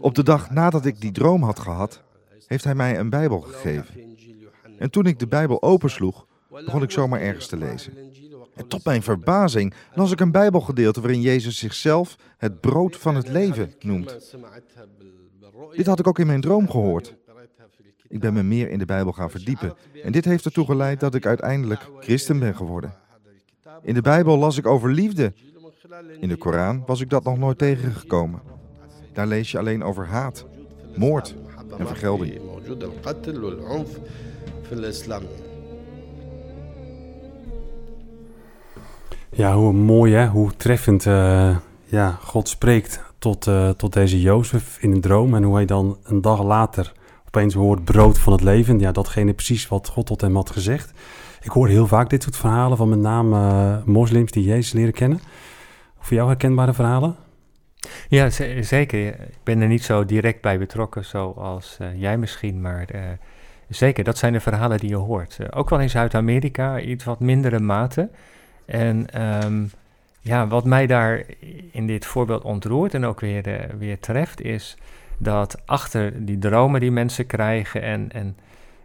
Op 0.00 0.14
de 0.14 0.22
dag 0.22 0.50
nadat 0.50 0.84
ik 0.84 1.00
die 1.00 1.12
droom 1.12 1.42
had 1.42 1.58
gehad, 1.58 2.02
heeft 2.46 2.64
hij 2.64 2.74
mij 2.74 2.98
een 2.98 3.10
Bijbel 3.10 3.40
gegeven. 3.40 4.16
En 4.78 4.90
toen 4.90 5.06
ik 5.06 5.18
de 5.18 5.26
Bijbel 5.26 5.62
opensloeg, 5.62 6.28
begon 6.50 6.82
ik 6.82 6.90
zomaar 6.90 7.20
ergens 7.20 7.46
te 7.46 7.56
lezen. 7.56 7.92
En 8.54 8.68
tot 8.68 8.84
mijn 8.84 9.02
verbazing 9.02 9.74
las 9.94 10.12
ik 10.12 10.20
een 10.20 10.32
Bijbelgedeelte 10.32 11.00
waarin 11.00 11.20
Jezus 11.20 11.58
zichzelf 11.58 12.16
het 12.38 12.60
brood 12.60 12.96
van 12.96 13.14
het 13.14 13.28
leven 13.28 13.74
noemt. 13.80 14.36
Dit 15.76 15.86
had 15.86 15.98
ik 15.98 16.06
ook 16.06 16.18
in 16.18 16.26
mijn 16.26 16.40
droom 16.40 16.70
gehoord. 16.70 17.14
Ik 18.08 18.20
ben 18.20 18.32
me 18.32 18.42
meer 18.42 18.70
in 18.70 18.78
de 18.78 18.84
Bijbel 18.84 19.12
gaan 19.12 19.30
verdiepen 19.30 19.74
en 20.02 20.12
dit 20.12 20.24
heeft 20.24 20.44
ertoe 20.44 20.64
geleid 20.64 21.00
dat 21.00 21.14
ik 21.14 21.26
uiteindelijk 21.26 21.88
christen 22.00 22.38
ben 22.38 22.56
geworden. 22.56 22.94
In 23.82 23.94
de 23.94 24.02
Bijbel 24.02 24.38
las 24.38 24.58
ik 24.58 24.66
over 24.66 24.90
liefde. 24.90 25.32
In 26.20 26.28
de 26.28 26.36
Koran 26.36 26.82
was 26.86 27.00
ik 27.00 27.10
dat 27.10 27.24
nog 27.24 27.38
nooit 27.38 27.58
tegengekomen. 27.58 28.40
Daar 29.12 29.26
lees 29.26 29.50
je 29.50 29.58
alleen 29.58 29.82
over 29.82 30.06
haat, 30.06 30.46
moord 30.96 31.34
en 31.78 31.86
vergelding. 31.86 32.40
Ja, 39.32 39.54
hoe 39.54 39.72
mooi 39.72 40.14
hè, 40.14 40.26
hoe 40.26 40.56
treffend 40.56 41.04
uh, 41.04 41.56
ja, 41.84 42.10
God 42.10 42.48
spreekt 42.48 43.02
tot, 43.18 43.46
uh, 43.46 43.68
tot 43.68 43.92
deze 43.92 44.20
Jozef 44.20 44.78
in 44.80 44.92
een 44.92 45.00
droom. 45.00 45.34
En 45.34 45.42
hoe 45.42 45.54
hij 45.54 45.64
dan 45.64 45.98
een 46.04 46.20
dag 46.20 46.42
later 46.42 46.92
opeens 47.26 47.54
hoort 47.54 47.84
brood 47.84 48.18
van 48.18 48.32
het 48.32 48.42
leven. 48.42 48.78
Ja, 48.78 48.92
datgene 48.92 49.32
precies 49.32 49.68
wat 49.68 49.88
God 49.88 50.06
tot 50.06 50.20
hem 50.20 50.34
had 50.34 50.50
gezegd. 50.50 50.92
Ik 51.42 51.50
hoor 51.50 51.68
heel 51.68 51.86
vaak 51.86 52.10
dit 52.10 52.22
soort 52.22 52.36
verhalen 52.36 52.76
van 52.76 52.88
met 52.88 52.98
name 52.98 53.36
uh, 53.36 53.84
moslims 53.84 54.32
die 54.32 54.44
Jezus 54.44 54.72
leren 54.72 54.92
kennen. 54.92 55.20
Voor 55.98 56.16
jou 56.16 56.28
herkenbare 56.28 56.72
verhalen? 56.72 57.16
Ja, 58.08 58.30
zeker. 58.60 59.06
Ik 59.06 59.42
ben 59.42 59.60
er 59.60 59.68
niet 59.68 59.84
zo 59.84 60.04
direct 60.04 60.40
bij 60.40 60.58
betrokken 60.58 61.04
zoals 61.04 61.78
jij 61.94 62.18
misschien, 62.18 62.60
maar 62.60 62.86
zeker, 63.68 64.04
dat 64.04 64.18
zijn 64.18 64.32
de 64.32 64.40
verhalen 64.40 64.78
die 64.78 64.88
je 64.88 64.96
hoort. 64.96 65.38
ook 65.50 65.70
wel 65.70 65.80
in 65.80 65.90
Zuid-Amerika, 65.90 66.80
iets 66.80 67.04
wat 67.04 67.20
mindere 67.20 67.60
mate. 67.60 68.10
En 68.70 69.22
um, 69.44 69.70
ja, 70.20 70.46
wat 70.46 70.64
mij 70.64 70.86
daar 70.86 71.24
in 71.70 71.86
dit 71.86 72.06
voorbeeld 72.06 72.42
ontroert 72.42 72.94
en 72.94 73.04
ook 73.04 73.20
weer, 73.20 73.70
weer 73.78 73.98
treft, 73.98 74.40
is 74.40 74.76
dat 75.18 75.62
achter 75.66 76.24
die 76.26 76.38
dromen 76.38 76.80
die 76.80 76.90
mensen 76.90 77.26
krijgen 77.26 77.82
en, 77.82 78.12
en 78.12 78.36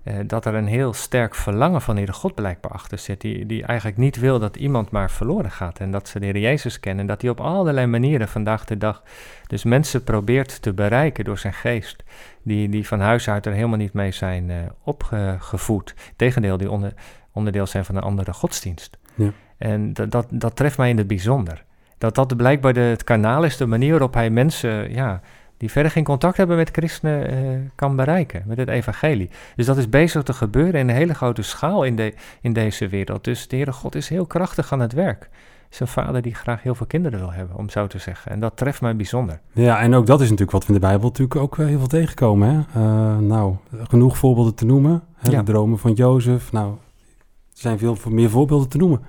uh, 0.04 0.16
dat 0.28 0.46
er 0.46 0.54
een 0.54 0.68
heel 0.68 0.94
sterk 0.94 1.36
verlangen 1.36 1.82
van 1.82 1.96
de 1.96 2.02
Heer 2.02 2.14
God 2.14 2.36
blijkbaar 2.36 2.72
achter 2.72 2.98
zit. 2.98 3.22
Die, 3.22 3.46
die 3.46 3.64
eigenlijk 3.64 3.98
niet 3.98 4.20
wil 4.20 4.40
dat 4.40 4.56
iemand 4.56 4.92
maar 4.92 5.12
verloren 5.12 5.52
gaat. 5.52 5.80
En 5.80 5.92
dat 5.92 6.08
ze 6.08 6.20
de 6.20 6.26
Heer 6.26 6.38
Jezus 6.38 6.80
kennen. 6.80 7.02
En 7.02 7.08
dat 7.08 7.22
hij 7.22 7.30
op 7.30 7.40
allerlei 7.40 7.88
manieren 7.88 8.28
vandaag 8.28 8.66
de 8.66 8.78
dag 8.78 9.04
dus 9.48 9.64
mensen 9.64 10.04
probeert 10.04 10.62
te 10.62 10.74
bereiken 10.74 11.24
door 11.24 11.38
zijn 11.38 11.54
geest. 11.54 12.04
Die, 12.42 12.70
die 12.70 12.88
van 12.88 13.00
huis 13.00 13.30
uit 13.30 13.46
er 13.46 13.54
helemaal 13.54 13.78
niet 13.78 13.94
mee 13.94 14.12
zijn 14.12 14.50
uh, 14.50 14.58
opgevoed. 14.84 15.96
Tegendeel, 16.16 16.58
die 16.58 16.72
onder, 16.72 16.94
onderdeel 17.32 17.66
zijn 17.66 17.86
van 17.86 17.96
een 17.96 18.04
andere 18.04 18.34
godsdienst. 18.34 18.98
Ja. 19.16 19.32
En 19.58 19.94
dat, 19.94 20.12
dat, 20.12 20.28
dat 20.30 20.56
treft 20.56 20.78
mij 20.78 20.90
in 20.90 20.98
het 20.98 21.08
bijzonder. 21.08 21.64
Dat 21.98 22.16
dat 22.16 22.38
blijkbaar 22.38 22.74
de, 22.74 22.80
het 22.80 23.04
kanaal 23.04 23.44
is, 23.44 23.58
de 23.58 23.66
manier 23.66 23.92
waarop 23.92 24.14
hij 24.14 24.30
mensen 24.30 24.94
ja, 24.94 25.22
die 25.58 25.72
verder 25.72 25.92
geen 25.92 26.04
contact 26.04 26.38
hebben 26.38 26.58
met 26.58 26.70
christenen 26.72 27.34
uh, 27.34 27.60
kan 27.76 27.96
bereiken, 27.96 28.44
met 28.46 28.58
het 28.58 28.70
evangelie. 28.70 29.30
Dus 29.56 29.66
dat 29.66 29.78
is 29.78 29.90
bezig 29.90 30.24
te 30.24 30.34
gebeuren 30.34 30.80
in 30.80 30.90
een 30.90 30.96
hele 30.96 31.14
grote 31.14 31.42
schaal 31.42 31.84
in, 31.84 31.96
de, 31.96 32.14
in 32.42 32.54
deze 32.54 32.88
wereld. 32.88 33.24
Dus 33.24 33.48
de 33.48 33.56
Heere 33.56 33.72
God 33.72 33.96
is 33.96 34.10
heel 34.10 34.26
krachtig 34.26 34.72
aan 34.72 34.80
het 34.80 34.94
werk. 34.94 35.30
Is 35.70 35.80
een 35.80 35.88
vader 35.88 36.22
die 36.22 36.36
graag 36.36 36.64
heel 36.64 36.76
veel 36.76 36.86
kinderen 36.86 37.20
wil 37.20 37.32
hebben, 37.32 37.58
om 37.58 37.70
zo 37.70 37.88
te 37.88 38.00
zeggen. 38.00 38.32
En 38.32 38.40
dat 38.40 38.58
treft 38.58 38.82
mij 38.82 38.96
bijzonder. 38.96 39.40
Ja, 39.52 39.80
en 39.80 39.94
ook 39.94 40.06
dat 40.06 40.22
is 40.22 40.30
natuurlijk 40.30 40.52
wat 40.52 40.62
we 40.62 40.74
in 40.74 40.80
de 40.80 40.88
Bijbel 40.88 41.08
natuurlijk 41.08 41.40
ook 41.40 41.58
heel 41.58 41.78
veel 41.78 41.88
tegenkomen. 41.88 42.50
Hè? 42.50 42.82
Uh, 42.82 43.18
nou, 43.18 43.56
genoeg 43.72 44.18
voorbeelden 44.18 44.56
te 44.56 44.66
noemen. 44.66 45.04
Hè? 45.16 45.32
Ja. 45.32 45.38
De 45.38 45.52
dromen 45.52 45.80
van 45.80 45.94
Jozef. 45.94 46.52
Nou, 46.52 46.72
er 46.72 47.62
zijn 47.62 47.78
veel 47.78 47.98
meer 48.10 48.30
voorbeelden 48.30 48.70
te 48.70 48.78
noemen. 48.78 49.02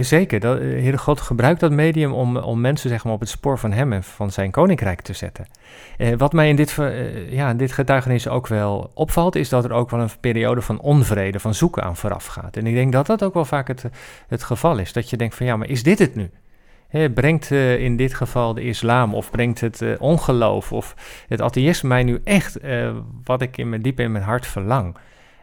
Zeker, 0.00 0.40
dat, 0.40 0.58
eh, 0.58 0.62
Heere 0.62 0.98
God 0.98 1.20
gebruikt 1.20 1.60
dat 1.60 1.70
medium 1.70 2.12
om, 2.12 2.36
om 2.36 2.60
mensen 2.60 2.88
zeg 2.88 3.04
maar, 3.04 3.12
op 3.12 3.20
het 3.20 3.28
spoor 3.28 3.58
van 3.58 3.72
hem 3.72 3.92
en 3.92 4.02
van 4.02 4.30
zijn 4.30 4.50
koninkrijk 4.50 5.00
te 5.00 5.12
zetten. 5.12 5.46
Eh, 5.98 6.12
wat 6.16 6.32
mij 6.32 6.48
in 6.48 6.56
dit, 6.56 6.78
eh, 6.78 7.32
ja, 7.32 7.50
in 7.50 7.56
dit 7.56 7.72
getuigenis 7.72 8.28
ook 8.28 8.46
wel 8.46 8.90
opvalt, 8.94 9.36
is 9.36 9.48
dat 9.48 9.64
er 9.64 9.72
ook 9.72 9.90
wel 9.90 10.00
een 10.00 10.10
periode 10.20 10.62
van 10.62 10.80
onvrede, 10.80 11.40
van 11.40 11.54
zoeken 11.54 11.82
aan 11.82 11.96
vooraf 11.96 12.26
gaat. 12.26 12.56
En 12.56 12.66
ik 12.66 12.74
denk 12.74 12.92
dat 12.92 13.06
dat 13.06 13.22
ook 13.22 13.34
wel 13.34 13.44
vaak 13.44 13.68
het, 13.68 13.84
het 14.28 14.42
geval 14.42 14.78
is. 14.78 14.92
Dat 14.92 15.10
je 15.10 15.16
denkt 15.16 15.34
van 15.34 15.46
ja, 15.46 15.56
maar 15.56 15.68
is 15.68 15.82
dit 15.82 15.98
het 15.98 16.14
nu? 16.14 16.30
Brengt 17.14 17.50
uh, 17.50 17.78
in 17.78 17.96
dit 17.96 18.14
geval 18.14 18.54
de 18.54 18.62
islam 18.62 19.14
of 19.14 19.30
brengt 19.30 19.60
het 19.60 19.84
ongeloof 19.98 20.72
of 20.72 20.94
het 21.28 21.40
atheïsme 21.40 21.88
mij 21.88 22.02
nu 22.02 22.20
echt 22.24 22.58
wat 23.24 23.42
ik 23.42 23.56
in 23.56 23.68
mijn, 23.68 23.82
diep 23.82 24.00
in 24.00 24.12
mijn 24.12 24.24
hart 24.24 24.46
verlang? 24.46 24.96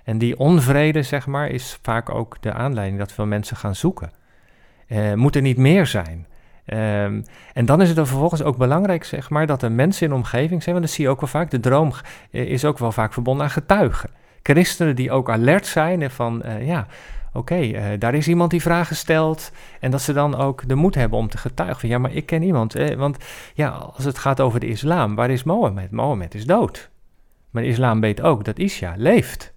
En 0.04 0.18
die 0.18 0.38
onvrede, 0.38 1.04
zeg 1.04 1.28
maar, 1.28 1.50
is 1.50 1.80
vaak 1.82 2.10
ook 2.10 2.38
de 2.42 2.54
aanleiding 2.54 3.00
dat 3.00 3.12
veel 3.12 3.26
mensen 3.26 3.58
gaan 3.58 3.76
zoeken. 3.76 4.12
Uh, 4.90 5.14
moet 5.14 5.36
er 5.36 5.42
niet 5.42 5.58
meer 5.58 5.86
zijn? 5.86 6.28
Um, 6.66 7.24
en 7.54 7.66
dan 7.66 7.82
is 7.82 7.90
het 7.90 7.98
er 7.98 8.08
vervolgens 8.08 8.44
ook 8.44 8.58
belangrijk, 8.58 9.04
zeg 9.04 9.30
maar, 9.30 9.48
dat 9.48 9.62
er 9.62 9.72
mensen 9.72 10.04
in 10.04 10.10
de 10.10 10.16
omgeving 10.16 10.64
zijn, 10.64 10.76
want 10.76 10.88
dat 10.88 10.96
zie 10.96 11.06
je 11.06 11.10
ook 11.10 11.20
wel 11.20 11.30
vaak. 11.30 11.52
De 11.52 11.60
droom 11.60 11.92
is 12.32 12.66
ook 12.66 12.78
wel 12.78 12.92
vaak 12.92 13.14
verbonden 13.14 13.44
aan 13.44 13.52
getuigen. 13.52 14.10
Christenen 14.44 14.96
die 14.96 15.12
ook 15.12 15.30
alert 15.30 15.68
zijn 15.68 16.02
en 16.02 16.12
van, 16.12 16.42
uh, 16.46 16.68
ja, 16.68 16.88
oké, 17.34 17.98
daar 17.98 18.14
is 18.14 18.28
iemand 18.28 18.52
die 18.52 18.62
vragen 18.62 18.96
stelt. 18.96 19.52
En 19.80 19.92
dat 19.92 20.02
ze 20.02 20.14
dan 20.14 20.36
ook 20.36 20.68
de 20.68 20.76
moed 20.76 20.96
hebben 20.96 21.20
om 21.20 21.30
te 21.30 21.38
getuigen 21.38 21.80
van, 21.80 21.90
ja, 21.90 21.98
maar 21.98 22.14
ik 22.14 22.26
ken 22.26 22.44
iemand. 22.44 22.76
Eh, 22.76 22.96
want 22.96 23.18
ja, 23.54 23.70
als 23.70 24.06
het 24.06 24.18
gaat 24.18 24.42
over 24.42 24.60
de 24.60 24.68
islam, 24.68 25.16
waar 25.16 25.30
is 25.30 25.44
Mohammed? 25.44 25.92
Mohammed 25.92 26.34
is 26.34 26.46
dood. 26.46 26.90
Maar 27.50 27.64
de 27.64 27.70
islam 27.70 28.02
weet 28.02 28.22
ook 28.22 28.46
dat 28.46 28.60
Isha 28.60 28.94
leeft. 28.98 29.54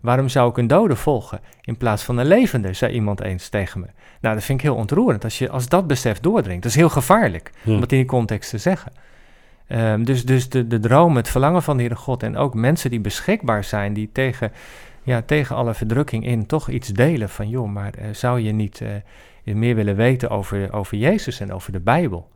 Waarom 0.00 0.28
zou 0.28 0.50
ik 0.50 0.56
een 0.56 0.66
dode 0.66 0.96
volgen 0.96 1.40
in 1.60 1.76
plaats 1.76 2.02
van 2.02 2.18
een 2.18 2.26
levende, 2.26 2.72
zei 2.72 2.92
iemand 2.92 3.20
eens 3.20 3.48
tegen 3.48 3.80
me. 3.80 3.86
Nou, 4.20 4.34
dat 4.34 4.44
vind 4.44 4.58
ik 4.58 4.64
heel 4.64 4.74
ontroerend 4.74 5.24
als, 5.24 5.38
je, 5.38 5.50
als 5.50 5.68
dat 5.68 5.86
besef 5.86 6.20
doordringt. 6.20 6.62
Dat 6.62 6.70
is 6.70 6.78
heel 6.78 6.88
gevaarlijk 6.88 7.50
ja. 7.62 7.74
om 7.74 7.80
het 7.80 7.92
in 7.92 7.98
die 7.98 8.06
context 8.06 8.50
te 8.50 8.58
zeggen. 8.58 8.92
Um, 9.68 10.04
dus 10.04 10.24
dus 10.24 10.48
de, 10.48 10.66
de 10.66 10.78
droom, 10.78 11.16
het 11.16 11.28
verlangen 11.28 11.62
van 11.62 11.76
de 11.76 11.82
Heere 11.82 11.98
God 11.98 12.22
en 12.22 12.36
ook 12.36 12.54
mensen 12.54 12.90
die 12.90 13.00
beschikbaar 13.00 13.64
zijn, 13.64 13.92
die 13.92 14.10
tegen, 14.12 14.52
ja, 15.02 15.22
tegen 15.22 15.56
alle 15.56 15.74
verdrukking 15.74 16.26
in 16.26 16.46
toch 16.46 16.68
iets 16.68 16.88
delen 16.88 17.28
van, 17.28 17.48
joh, 17.48 17.68
maar 17.68 17.92
uh, 17.98 18.04
zou 18.12 18.40
je 18.40 18.52
niet 18.52 18.80
uh, 18.80 19.54
meer 19.54 19.74
willen 19.74 19.96
weten 19.96 20.30
over, 20.30 20.72
over 20.72 20.96
Jezus 20.96 21.40
en 21.40 21.52
over 21.52 21.72
de 21.72 21.80
Bijbel? 21.80 22.28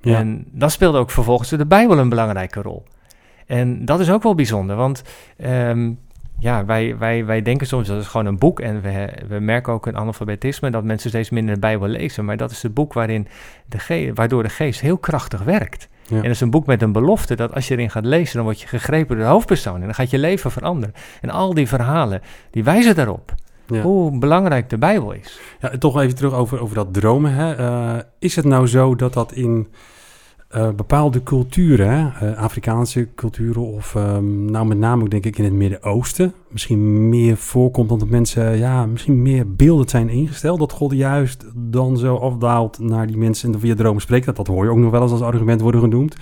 Ja. 0.00 0.18
En 0.18 0.44
dan 0.50 0.70
speelde 0.70 0.98
ook 0.98 1.10
vervolgens 1.10 1.48
de 1.48 1.66
Bijbel 1.66 1.98
een 1.98 2.08
belangrijke 2.08 2.62
rol. 2.62 2.84
En 3.46 3.84
dat 3.84 4.00
is 4.00 4.10
ook 4.10 4.22
wel 4.22 4.34
bijzonder, 4.34 4.76
want 4.76 5.02
um, 5.44 5.98
ja, 6.38 6.64
wij, 6.64 6.98
wij, 6.98 7.24
wij 7.24 7.42
denken 7.42 7.66
soms 7.66 7.88
dat 7.88 8.00
is 8.00 8.06
gewoon 8.06 8.26
een 8.26 8.38
boek. 8.38 8.60
En 8.60 8.80
we, 8.80 9.08
we 9.28 9.38
merken 9.38 9.72
ook 9.72 9.86
een 9.86 9.96
analfabetisme 9.96 10.70
dat 10.70 10.84
mensen 10.84 11.10
steeds 11.10 11.30
minder 11.30 11.54
de 11.54 11.60
Bijbel 11.60 11.88
lezen. 11.88 12.24
Maar 12.24 12.36
dat 12.36 12.50
is 12.50 12.62
het 12.62 12.74
boek 12.74 12.92
waarin 12.92 13.28
de 13.66 13.78
ge 13.78 14.10
waardoor 14.14 14.42
de 14.42 14.48
geest 14.48 14.80
heel 14.80 14.98
krachtig 14.98 15.42
werkt. 15.42 15.88
Ja. 16.08 16.16
En 16.16 16.22
dat 16.22 16.30
is 16.30 16.40
een 16.40 16.50
boek 16.50 16.66
met 16.66 16.82
een 16.82 16.92
belofte 16.92 17.36
dat 17.36 17.54
als 17.54 17.68
je 17.68 17.74
erin 17.74 17.90
gaat 17.90 18.04
lezen, 18.04 18.36
dan 18.36 18.44
word 18.44 18.60
je 18.60 18.66
gegrepen 18.66 19.16
door 19.16 19.24
de 19.24 19.30
hoofdpersoon. 19.30 19.74
En 19.74 19.84
dan 19.84 19.94
gaat 19.94 20.10
je 20.10 20.18
leven 20.18 20.50
veranderen. 20.50 20.94
En 21.20 21.30
al 21.30 21.54
die 21.54 21.68
verhalen, 21.68 22.20
die 22.50 22.64
wijzen 22.64 22.94
daarop. 22.94 23.34
Ja. 23.66 23.80
Hoe 23.80 24.18
belangrijk 24.18 24.70
de 24.70 24.78
Bijbel 24.78 25.12
is. 25.12 25.40
Ja, 25.60 25.78
toch 25.78 26.00
even 26.00 26.14
terug 26.14 26.32
over, 26.32 26.60
over 26.60 26.74
dat 26.74 26.94
dromen. 26.94 27.32
Hè. 27.32 27.58
Uh, 27.58 28.02
is 28.18 28.36
het 28.36 28.44
nou 28.44 28.66
zo 28.66 28.94
dat 28.94 29.12
dat 29.12 29.32
in 29.32 29.68
uh, 30.54 30.70
bepaalde 30.70 31.22
culturen, 31.22 32.12
uh, 32.22 32.36
Afrikaanse 32.36 33.08
culturen 33.14 33.62
of 33.62 33.94
um, 33.94 34.50
nou 34.50 34.66
met 34.66 34.78
name 34.78 35.02
ook 35.02 35.10
denk 35.10 35.24
ik 35.24 35.38
in 35.38 35.44
het 35.44 35.52
Midden-Oosten, 35.52 36.34
misschien 36.48 37.08
meer 37.08 37.36
voorkomt 37.36 37.88
dat 37.88 38.08
mensen 38.08 38.58
ja, 38.58 38.86
misschien 38.86 39.22
meer 39.22 39.54
beeldend 39.54 39.90
zijn 39.90 40.08
ingesteld. 40.08 40.58
Dat 40.58 40.72
God 40.72 40.92
juist 40.92 41.44
dan 41.54 41.96
zo 41.96 42.16
afdaalt 42.16 42.78
naar 42.78 43.06
die 43.06 43.16
mensen 43.16 43.52
en 43.52 43.60
via 43.60 43.74
dromen 43.74 44.02
spreekt. 44.02 44.26
Dat, 44.26 44.36
dat 44.36 44.46
hoor 44.46 44.64
je 44.64 44.70
ook 44.70 44.76
nog 44.76 44.90
wel 44.90 45.02
eens 45.02 45.12
als 45.12 45.20
argument 45.20 45.60
worden 45.60 45.80
genoemd. 45.80 46.16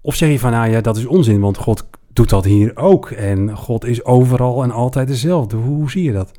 Of 0.00 0.14
zeg 0.14 0.30
je 0.30 0.38
van 0.38 0.50
nou 0.50 0.70
ja, 0.70 0.80
dat 0.80 0.96
is 0.96 1.06
onzin, 1.06 1.40
want 1.40 1.56
God 1.56 1.86
doet 2.12 2.30
dat 2.30 2.44
hier 2.44 2.76
ook. 2.76 3.10
En 3.10 3.56
God 3.56 3.84
is 3.84 4.04
overal 4.04 4.62
en 4.62 4.70
altijd 4.70 5.08
dezelfde. 5.08 5.56
Hoe, 5.56 5.76
hoe 5.76 5.90
zie 5.90 6.02
je 6.02 6.12
dat? 6.12 6.32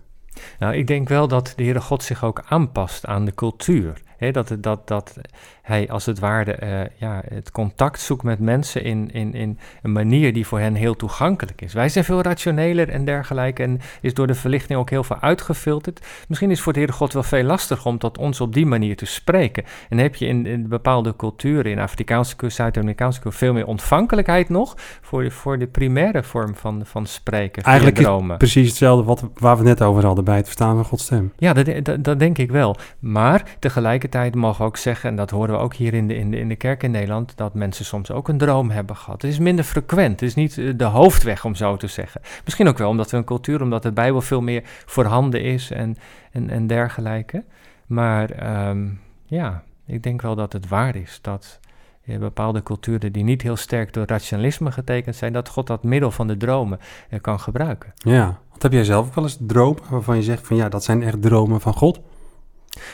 Nou, 0.59 0.75
ik 0.75 0.87
denk 0.87 1.09
wel 1.09 1.27
dat 1.27 1.53
de 1.55 1.63
Heere 1.63 1.81
God 1.81 2.03
zich 2.03 2.23
ook 2.23 2.43
aanpast 2.47 3.05
aan 3.05 3.25
de 3.25 3.33
cultuur. 3.33 4.01
He, 4.17 4.31
dat, 4.31 4.55
dat, 4.59 4.87
dat 4.87 5.17
hij 5.65 5.89
als 5.89 6.05
het 6.05 6.19
ware 6.19 6.57
uh, 6.63 6.79
ja, 6.95 7.22
het 7.27 7.51
contact 7.51 8.00
zoekt 8.00 8.24
met 8.24 8.39
mensen 8.39 8.84
in, 8.84 9.12
in, 9.12 9.34
in 9.34 9.60
een 9.81 9.91
manier 9.91 10.34
die 10.34 10.48
voor 10.48 10.60
hen 10.60 10.75
heel 10.75 10.95
toegankelijk 10.95 11.62
is. 11.62 11.74
Wij 11.74 11.89
zijn 11.89 12.05
veel 12.05 12.22
rationeler 12.22 12.89
en 12.89 13.05
dergelijke 13.05 13.63
en 13.63 13.79
is 14.01 14.13
door 14.13 14.27
de 14.27 14.36
verlichting 14.36 14.79
ook 14.79 14.89
heel 14.89 15.03
veel 15.03 15.19
uitgefilterd. 15.19 16.05
Misschien 16.27 16.51
is 16.51 16.62
voor 16.62 16.74
de 16.74 16.79
Heere 16.79 16.93
God 16.93 17.13
wel 17.13 17.24
veel 17.24 17.43
lastiger 17.43 17.86
om 17.86 17.98
tot 17.98 18.17
ons 18.17 18.41
op 18.41 18.53
die 18.53 18.65
manier 18.65 18.95
te 18.95 19.05
spreken. 19.05 19.63
En 19.89 19.98
heb 19.98 20.15
je 20.15 20.25
in, 20.25 20.45
in 20.45 20.67
bepaalde 20.67 21.15
culturen, 21.15 21.72
in 21.72 21.79
Afrikaanse 21.79 22.36
cultuur, 22.36 22.55
Zuid-Amerikaanse 22.55 23.19
cultuur, 23.19 23.39
veel 23.39 23.53
meer 23.53 23.67
ontvankelijkheid 23.67 24.50
nog 24.50 24.74
voor 25.01 25.24
de, 25.24 25.31
voor 25.31 25.60
de 25.60 25.67
primaire 25.67 26.24
vorm 26.24 26.55
van, 26.55 26.81
van 26.86 27.05
spreken. 27.05 27.63
Eigenlijk 27.63 27.98
dromen. 27.98 28.38
precies 28.38 28.67
hetzelfde 28.67 29.05
wat, 29.05 29.24
waar 29.34 29.57
we 29.57 29.63
net 29.63 29.81
over 29.81 30.05
hadden 30.05 30.24
bij 30.24 30.36
het 30.36 30.45
verstaan 30.45 30.75
van 30.75 30.86
Gods 30.86 31.03
stem. 31.03 31.34
Ja, 31.38 31.53
dat, 31.53 31.86
dat, 31.86 32.03
dat 32.03 32.19
denk 32.19 32.38
ik 32.38 32.51
wel. 32.51 32.75
Maar 33.00 33.55
tegelijkertijd 33.60 34.36
mogen 34.36 34.62
we 34.62 34.67
ook 34.67 34.77
zeggen, 34.77 35.10
en 35.10 35.15
dat 35.15 35.29
horen 35.29 35.53
we 35.54 35.54
ook 35.59 35.75
hier 35.75 35.93
in 35.93 36.07
de, 36.07 36.15
in, 36.15 36.31
de, 36.31 36.38
in 36.38 36.47
de 36.47 36.55
kerk 36.55 36.83
in 36.83 36.91
Nederland, 36.91 37.38
dat 37.38 37.53
mensen 37.53 37.85
soms 37.85 38.12
ook 38.12 38.27
een 38.27 38.38
droom 38.38 38.69
hebben 38.69 38.95
gehad. 38.95 39.21
Het 39.21 39.31
is 39.31 39.39
minder 39.39 39.65
frequent, 39.65 40.12
het 40.12 40.21
is 40.21 40.35
niet 40.35 40.57
eh, 40.57 40.69
de 40.75 40.83
hoofdweg 40.83 41.45
om 41.45 41.55
zo 41.55 41.77
te 41.77 41.88
zeggen. 41.88 42.21
Misschien 42.43 42.67
ook 42.67 42.77
wel 42.77 42.89
omdat 42.89 43.12
we 43.12 43.17
een 43.17 43.24
cultuur, 43.24 43.62
omdat 43.62 43.83
de 43.83 43.91
Bijbel 43.91 44.21
veel 44.21 44.41
meer 44.41 44.62
voorhanden 44.85 45.41
is 45.41 45.71
en, 45.71 45.97
en, 46.31 46.50
en 46.50 46.67
dergelijke. 46.67 47.43
Maar 47.85 48.29
ehm, 48.31 48.88
ja, 49.25 49.63
ik 49.85 50.03
denk 50.03 50.21
wel 50.21 50.35
dat 50.35 50.53
het 50.53 50.67
waar 50.67 50.95
is 50.95 51.19
dat 51.21 51.59
in 52.05 52.19
bepaalde 52.19 52.63
culturen 52.63 53.12
die 53.12 53.24
niet 53.24 53.41
heel 53.41 53.55
sterk 53.55 53.93
door 53.93 54.05
rationalisme 54.05 54.71
getekend 54.71 55.15
zijn, 55.15 55.33
dat 55.33 55.50
God 55.50 55.67
dat 55.67 55.83
middel 55.83 56.12
van 56.12 56.27
de 56.27 56.38
dromen 56.38 56.79
eh, 57.09 57.21
kan 57.21 57.39
gebruiken. 57.39 57.93
Ja, 57.95 58.39
want 58.50 58.63
heb 58.63 58.71
jij 58.71 58.83
zelf 58.83 59.07
ook 59.07 59.15
wel 59.15 59.24
eens 59.24 59.38
dromen 59.39 59.81
waarvan 59.89 60.15
je 60.15 60.24
zegt 60.24 60.47
van 60.47 60.55
ja, 60.55 60.69
dat 60.69 60.83
zijn 60.83 61.03
echt 61.03 61.21
dromen 61.21 61.62
van 61.62 61.74
God? 61.74 62.00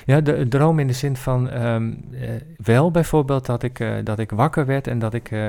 Ja, 0.06 0.22
de, 0.22 0.48
droom 0.48 0.80
in 0.80 0.88
de 0.88 0.94
zin 0.94 1.16
van 1.16 1.50
ehm, 1.50 1.94
eh, 2.12 2.30
wel 2.58 2.92
bijvoorbeeld 2.92 3.46
dat 3.46 3.64
ik, 3.64 3.80
uh, 3.80 3.94
dat 4.04 4.20
ik 4.20 4.32
wakker 4.32 4.66
werd 4.66 4.88
en 4.88 5.00
dat 5.00 5.14
ik, 5.14 5.32
uh, 5.32 5.48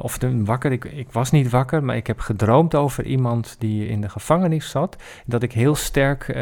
of 0.00 0.18
de, 0.18 0.44
wakker, 0.44 0.72
ik, 0.72 0.84
ik 0.84 1.12
was 1.12 1.30
niet 1.30 1.50
wakker, 1.50 1.84
maar 1.84 1.96
ik 1.96 2.06
heb 2.06 2.20
gedroomd 2.20 2.74
over 2.74 3.04
iemand 3.04 3.56
die 3.58 3.88
in 3.88 4.00
de 4.00 4.08
gevangenis 4.08 4.70
zat. 4.70 4.96
Dat 5.26 5.42
ik 5.42 5.52
heel 5.52 5.74
sterk 5.74 6.36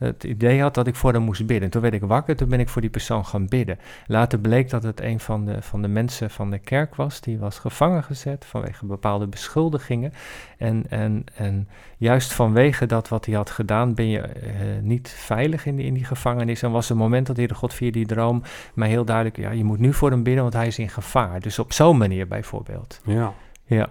het 0.00 0.24
idee 0.24 0.60
had 0.60 0.74
dat 0.74 0.86
ik 0.86 0.94
voor 0.94 1.12
hem 1.12 1.22
moest 1.22 1.46
bidden. 1.46 1.70
Toen 1.70 1.82
werd 1.82 1.94
ik 1.94 2.02
wakker, 2.02 2.36
toen 2.36 2.48
ben 2.48 2.60
ik 2.60 2.68
voor 2.68 2.80
die 2.80 2.90
persoon 2.90 3.26
gaan 3.26 3.46
bidden. 3.46 3.78
Later 4.06 4.38
bleek 4.38 4.70
dat 4.70 4.82
het 4.82 5.00
een 5.00 5.20
van 5.20 5.44
de, 5.44 5.62
van 5.62 5.82
de 5.82 5.88
mensen 5.88 6.30
van 6.30 6.50
de 6.50 6.58
kerk 6.58 6.94
was, 6.94 7.20
die 7.20 7.38
was 7.38 7.58
gevangen 7.58 8.04
gezet 8.04 8.44
vanwege 8.44 8.86
bepaalde 8.86 9.26
beschuldigingen. 9.26 10.12
En, 10.58 10.84
en, 10.88 11.24
en 11.34 11.68
juist 11.96 12.32
vanwege 12.32 12.86
dat 12.86 13.08
wat 13.08 13.26
hij 13.26 13.34
had 13.34 13.50
gedaan, 13.50 13.94
ben 13.94 14.08
je 14.08 14.18
uh, 14.18 14.82
niet 14.82 15.08
veilig 15.08 15.66
in 15.66 15.76
die, 15.76 15.86
in 15.86 15.94
die 15.94 16.04
gevangenis. 16.04 16.62
En 16.62 16.70
was 16.70 16.88
het 16.88 16.98
moment 16.98 17.26
dat 17.26 17.36
Heer 17.36 17.54
God 17.54 17.74
via 17.74 17.90
die 17.90 18.06
droom 18.06 18.42
mij 18.74 18.88
heel 18.88 19.04
duidelijk, 19.04 19.36
ja, 19.36 19.50
je 19.50 19.64
moet 19.64 19.78
nu 19.78 19.92
voor 19.92 20.10
hem 20.10 20.22
bidden, 20.22 20.42
want 20.42 20.54
hij 20.54 20.66
is 20.66 20.78
in 20.78 20.88
gevaar. 20.88 21.40
Dus 21.40 21.58
op 21.58 21.72
zo'n 21.72 21.98
manier 21.98 22.26
bijvoorbeeld. 22.26 23.00
Ja. 23.04 23.32
Ja. 23.64 23.88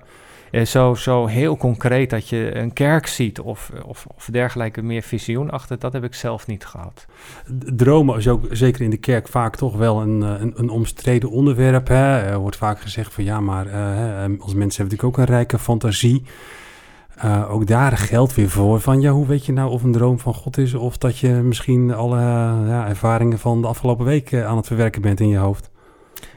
Uh, 0.52 0.66
zo, 0.66 0.94
zo 0.94 1.26
heel 1.26 1.58
concreet 1.58 2.10
dat 2.10 2.30
je 2.30 2.56
een 2.56 2.74
kerk 2.74 3.08
ziet 3.08 3.40
of, 3.40 3.72
of, 3.86 4.06
of 4.16 4.28
dergelijke 4.32 4.82
meer 4.82 5.02
visioen 5.02 5.50
achter, 5.50 5.80
dat 5.80 5.94
heb 5.94 6.04
ik 6.04 6.14
zelf 6.14 6.48
niet 6.48 6.66
gehad. 6.66 7.06
Dromen 7.76 8.18
is 8.18 8.28
ook 8.28 8.46
zeker 8.52 8.82
in 8.82 8.90
de 8.90 8.98
kerk 8.98 9.28
vaak 9.28 9.56
toch 9.56 9.76
wel 9.76 10.02
een, 10.02 10.24
eh, 10.24 10.42
een, 10.42 10.54
een 10.56 10.70
omstreden 10.70 11.30
onderwerp. 11.30 11.88
Hè? 11.88 12.20
Er 12.20 12.38
wordt 12.38 12.56
vaak 12.56 12.82
gezegd 12.82 13.14
van 13.14 13.24
ja, 13.24 13.40
maar 13.40 13.66
uh, 13.66 13.74
als 14.40 14.54
mensen 14.54 14.58
hebben 14.58 14.78
natuurlijk 14.78 15.04
ook 15.04 15.18
een 15.18 15.34
rijke 15.36 15.60
fantasie. 15.60 16.24
Ook 17.50 17.68
daar 17.68 17.98
geldt 17.98 18.36
weer 18.36 18.50
voor 18.50 18.80
van 18.80 19.02
ja, 19.02 19.12
hoe 19.12 19.28
weet 19.28 19.46
je 19.46 19.52
nou 19.52 19.72
of 19.72 19.84
een 19.84 19.92
droom 19.92 20.20
van 20.20 20.34
God 20.34 20.58
is 20.58 20.74
of 20.74 20.98
dat 20.98 21.18
je 21.18 21.30
misschien 21.30 21.94
alle 21.94 22.20
ja, 22.68 22.88
ervaringen 22.88 23.40
van 23.40 23.62
de 23.62 23.68
afgelopen 23.68 24.06
week 24.06 24.34
aan 24.34 24.58
het 24.58 24.68
verwerken 24.68 25.02
bent 25.02 25.20
in 25.20 25.28
je 25.28 25.38
hoofd. 25.38 25.70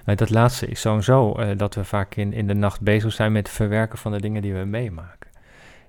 Uh, 0.07 0.17
dat 0.17 0.31
laatste 0.31 0.67
is 0.67 0.81
sowieso 0.81 1.41
uh, 1.41 1.49
dat 1.57 1.75
we 1.75 1.85
vaak 1.85 2.15
in, 2.15 2.33
in 2.33 2.47
de 2.47 2.55
nacht 2.55 2.81
bezig 2.81 3.13
zijn 3.13 3.33
met 3.33 3.47
het 3.47 3.57
verwerken 3.57 3.99
van 3.99 4.13
de 4.13 4.21
dingen 4.21 4.43
die 4.43 4.55
we 4.55 4.65
meemaken. 4.65 5.31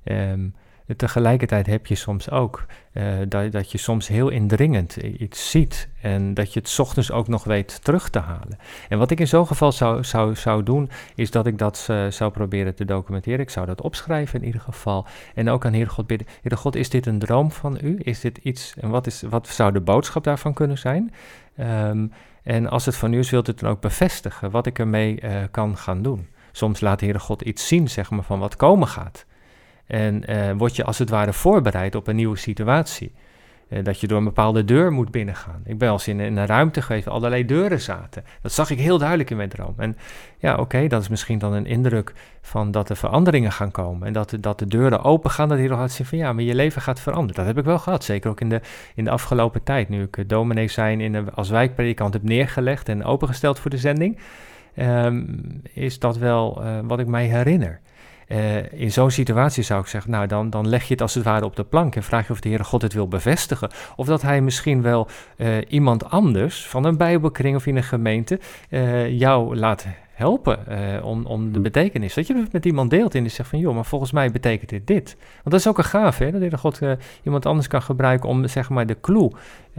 Um, 0.04 0.56
tegelijkertijd 0.98 1.66
heb 1.66 1.86
je 1.86 1.96
soms 1.96 2.30
ook 2.30 2.66
uh, 2.94 3.04
dat, 3.28 3.52
dat 3.52 3.72
je 3.72 3.78
soms 3.78 4.08
heel 4.08 4.30
indringend 4.30 4.96
iets 4.96 5.50
ziet 5.50 5.90
en 6.02 6.34
dat 6.34 6.54
je 6.54 6.60
het 6.60 6.80
ochtends 6.80 7.12
ook 7.12 7.28
nog 7.28 7.44
weet 7.44 7.84
terug 7.84 8.10
te 8.10 8.20
halen. 8.20 8.58
En 8.90 8.98
wat 8.98 9.12
ik 9.12 9.20
in 9.20 9.28
zo'n 9.28 9.48
geval 9.48 9.72
zou, 9.72 10.04
zou, 10.04 10.36
zou 10.36 10.64
doen, 10.64 10.90
is 11.16 11.32
dat 11.32 11.48
ik 11.48 11.58
dat 11.58 11.90
zou 12.10 12.32
proberen 12.32 12.76
te 12.76 12.86
documenteren. 12.86 13.40
Ik 13.40 13.50
zou 13.50 13.66
dat 13.66 13.82
opschrijven 13.82 14.40
in 14.40 14.46
ieder 14.46 14.62
geval. 14.62 15.06
En 15.36 15.50
ook 15.50 15.66
aan 15.66 15.74
Heer 15.74 15.90
God 15.90 16.08
bidden. 16.08 16.28
Heer 16.42 16.58
God, 16.58 16.76
is 16.76 16.90
dit 16.90 17.06
een 17.06 17.20
droom 17.20 17.52
van 17.52 17.78
u? 17.82 18.00
Is 18.02 18.20
dit 18.20 18.38
iets, 18.38 18.74
en 18.80 18.90
wat, 18.90 19.08
is, 19.08 19.22
wat 19.22 19.48
zou 19.48 19.72
de 19.72 19.82
boodschap 19.82 20.24
daarvan 20.24 20.54
kunnen 20.54 20.78
zijn? 20.78 21.14
Um, 21.60 22.12
en 22.44 22.70
als 22.70 22.86
het 22.86 22.96
van 22.96 23.14
u 23.14 23.20
is, 23.20 23.30
wilt 23.30 23.48
u 23.48 23.52
het 23.52 23.60
dan 23.60 23.70
ook 23.70 23.82
bevestigen 23.82 24.52
wat 24.52 24.66
ik 24.66 24.80
ermee 24.80 25.22
uh, 25.22 25.36
kan 25.52 25.78
gaan 25.78 26.02
doen. 26.02 26.28
Soms 26.52 26.80
laat 26.80 27.00
de 27.00 27.06
Heere 27.06 27.20
God 27.20 27.42
iets 27.42 27.68
zien, 27.68 27.90
zeg 27.90 28.10
maar, 28.10 28.24
van 28.24 28.40
wat 28.40 28.56
komen 28.56 28.88
gaat. 28.88 29.26
En 29.86 30.32
uh, 30.32 30.52
word 30.58 30.76
je 30.76 30.84
als 30.84 30.98
het 30.98 31.10
ware 31.10 31.34
voorbereid 31.34 31.96
op 31.96 32.08
een 32.08 32.16
nieuwe 32.16 32.38
situatie. 32.38 33.14
Uh, 33.74 33.84
dat 33.84 34.00
je 34.00 34.08
door 34.08 34.18
een 34.18 34.24
bepaalde 34.24 34.66
deur 34.66 34.92
moet 34.92 35.12
binnengaan. 35.12 35.62
Ik 35.66 35.78
ben 35.78 35.90
als 35.90 36.08
in, 36.08 36.20
een 36.20 36.46
ruimte 36.46 36.82
geweest 36.82 37.06
waar 37.06 37.14
allerlei 37.14 37.46
deuren 37.46 37.82
zaten. 37.82 38.24
Dat 38.42 38.52
zag 38.52 38.70
ik 38.70 38.80
heel 38.80 38.98
duidelijk 38.98 39.30
in 39.30 39.38
mijn 39.38 39.50
droom. 39.50 39.74
En 39.78 39.98
ja, 40.38 40.56
oké, 40.56 40.88
dat 40.88 41.02
is 41.02 41.08
misschien 41.08 41.38
dan 41.38 41.54
een 41.54 41.66
indruk 41.66 42.14
van 42.42 42.72
dat 42.72 42.90
er 42.90 42.96
veranderingen 42.96 43.52
gaan 43.52 43.72
komen. 43.72 44.08
En 44.08 44.14
dat, 44.14 44.30
de, 44.30 44.40
dat 44.40 44.60
de 44.60 44.68
deuren 44.68 45.04
open 45.04 45.32
gaan, 45.32 45.50
dat 45.50 45.58
hij 45.58 45.68
nog 45.68 45.80
gaat 45.80 45.92
zien 45.92 46.06
van 46.06 46.18
ja, 46.18 46.34
maar 46.34 46.44
je 46.44 46.56
leven 46.56 46.82
gaat 46.82 47.00
veranderen. 47.00 47.36
Dat 47.36 47.46
heb 47.46 47.58
ik 47.58 47.66
wel 47.66 47.80
gehad, 47.80 48.04
zeker 48.04 48.30
ook 48.30 48.42
in 48.42 48.50
de, 48.50 48.62
in 48.96 49.04
de 49.04 49.10
afgelopen 49.10 49.64
tijd. 49.64 49.90
Nu 49.90 50.04
ik 50.04 50.30
dominee 50.30 50.68
zijn 50.68 51.02
in 51.02 51.14
een, 51.14 51.34
als 51.34 51.50
wijkpredikant 51.50 52.14
heb 52.14 52.24
neergelegd 52.24 52.90
en 52.90 53.04
opengesteld 53.04 53.60
voor 53.60 53.72
de 53.72 53.78
zending, 53.78 54.18
um, 54.78 55.62
is 55.74 56.00
dat 56.00 56.18
wel 56.18 56.64
uh, 56.64 56.80
wat 56.84 57.00
ik 57.00 57.08
mij 57.08 57.26
herinner. 57.26 57.80
Uh, 58.28 58.74
in 58.74 58.92
zo'n 58.92 59.12
situatie 59.12 59.64
zou 59.64 59.82
ik 59.82 59.88
zeggen, 59.88 60.12
nou 60.12 60.28
dan, 60.28 60.50
dan 60.50 60.68
leg 60.68 60.84
je 60.84 60.94
het 60.94 61.02
als 61.02 61.14
het 61.14 61.24
ware 61.24 61.46
op 61.46 61.56
de 61.56 61.64
plank 61.64 61.96
en 61.96 62.04
vraag 62.04 62.28
je 62.28 62.34
of 62.34 62.40
de 62.40 62.50
Heere 62.50 62.64
God 62.64 62.82
het 62.82 62.94
wil 62.94 63.08
bevestigen. 63.08 63.70
Of 63.96 64.06
dat 64.06 64.22
hij 64.22 64.42
misschien 64.42 64.82
wel 64.82 65.08
uh, 65.38 65.48
iemand 65.68 66.10
anders 66.10 66.68
van 66.68 66.86
een 66.86 66.98
bijbelkring 66.98 67.56
of 67.56 67.66
in 67.66 67.76
een 67.76 67.84
gemeente 67.84 68.40
uh, 68.70 69.10
jou 69.20 69.56
laat 69.56 69.86
helpen 70.14 70.60
om, 71.04 71.26
om 71.26 71.52
de 71.52 71.58
hm. 71.58 71.64
betekenis. 71.64 72.14
Dat 72.14 72.28
je 72.28 72.36
het 72.36 72.52
met 72.52 72.66
iemand 72.66 72.90
deelt 72.90 73.16
en 73.16 73.22
die 73.22 73.32
zegt 73.32 73.50
van, 73.50 73.60
joh, 73.60 73.76
maar 73.76 73.86
volgens 73.86 74.12
mij 74.12 74.32
betekent 74.32 74.70
dit 74.70 74.88
dit. 74.88 75.16
Want 75.16 75.44
dat 75.44 75.60
is 75.60 75.68
ook 75.68 75.78
een 75.78 75.84
gaaf, 75.84 76.18
hè, 76.18 76.32
dat 76.32 76.50
de 76.50 76.58
God 76.58 76.82
uh, 76.82 76.92
iemand 77.24 77.46
anders 77.46 77.68
kan 77.68 77.82
gebruiken 77.82 78.30
om, 78.30 78.48
zeg 78.48 78.70
maar, 78.70 78.86
de 78.86 79.00
clue 79.02 79.32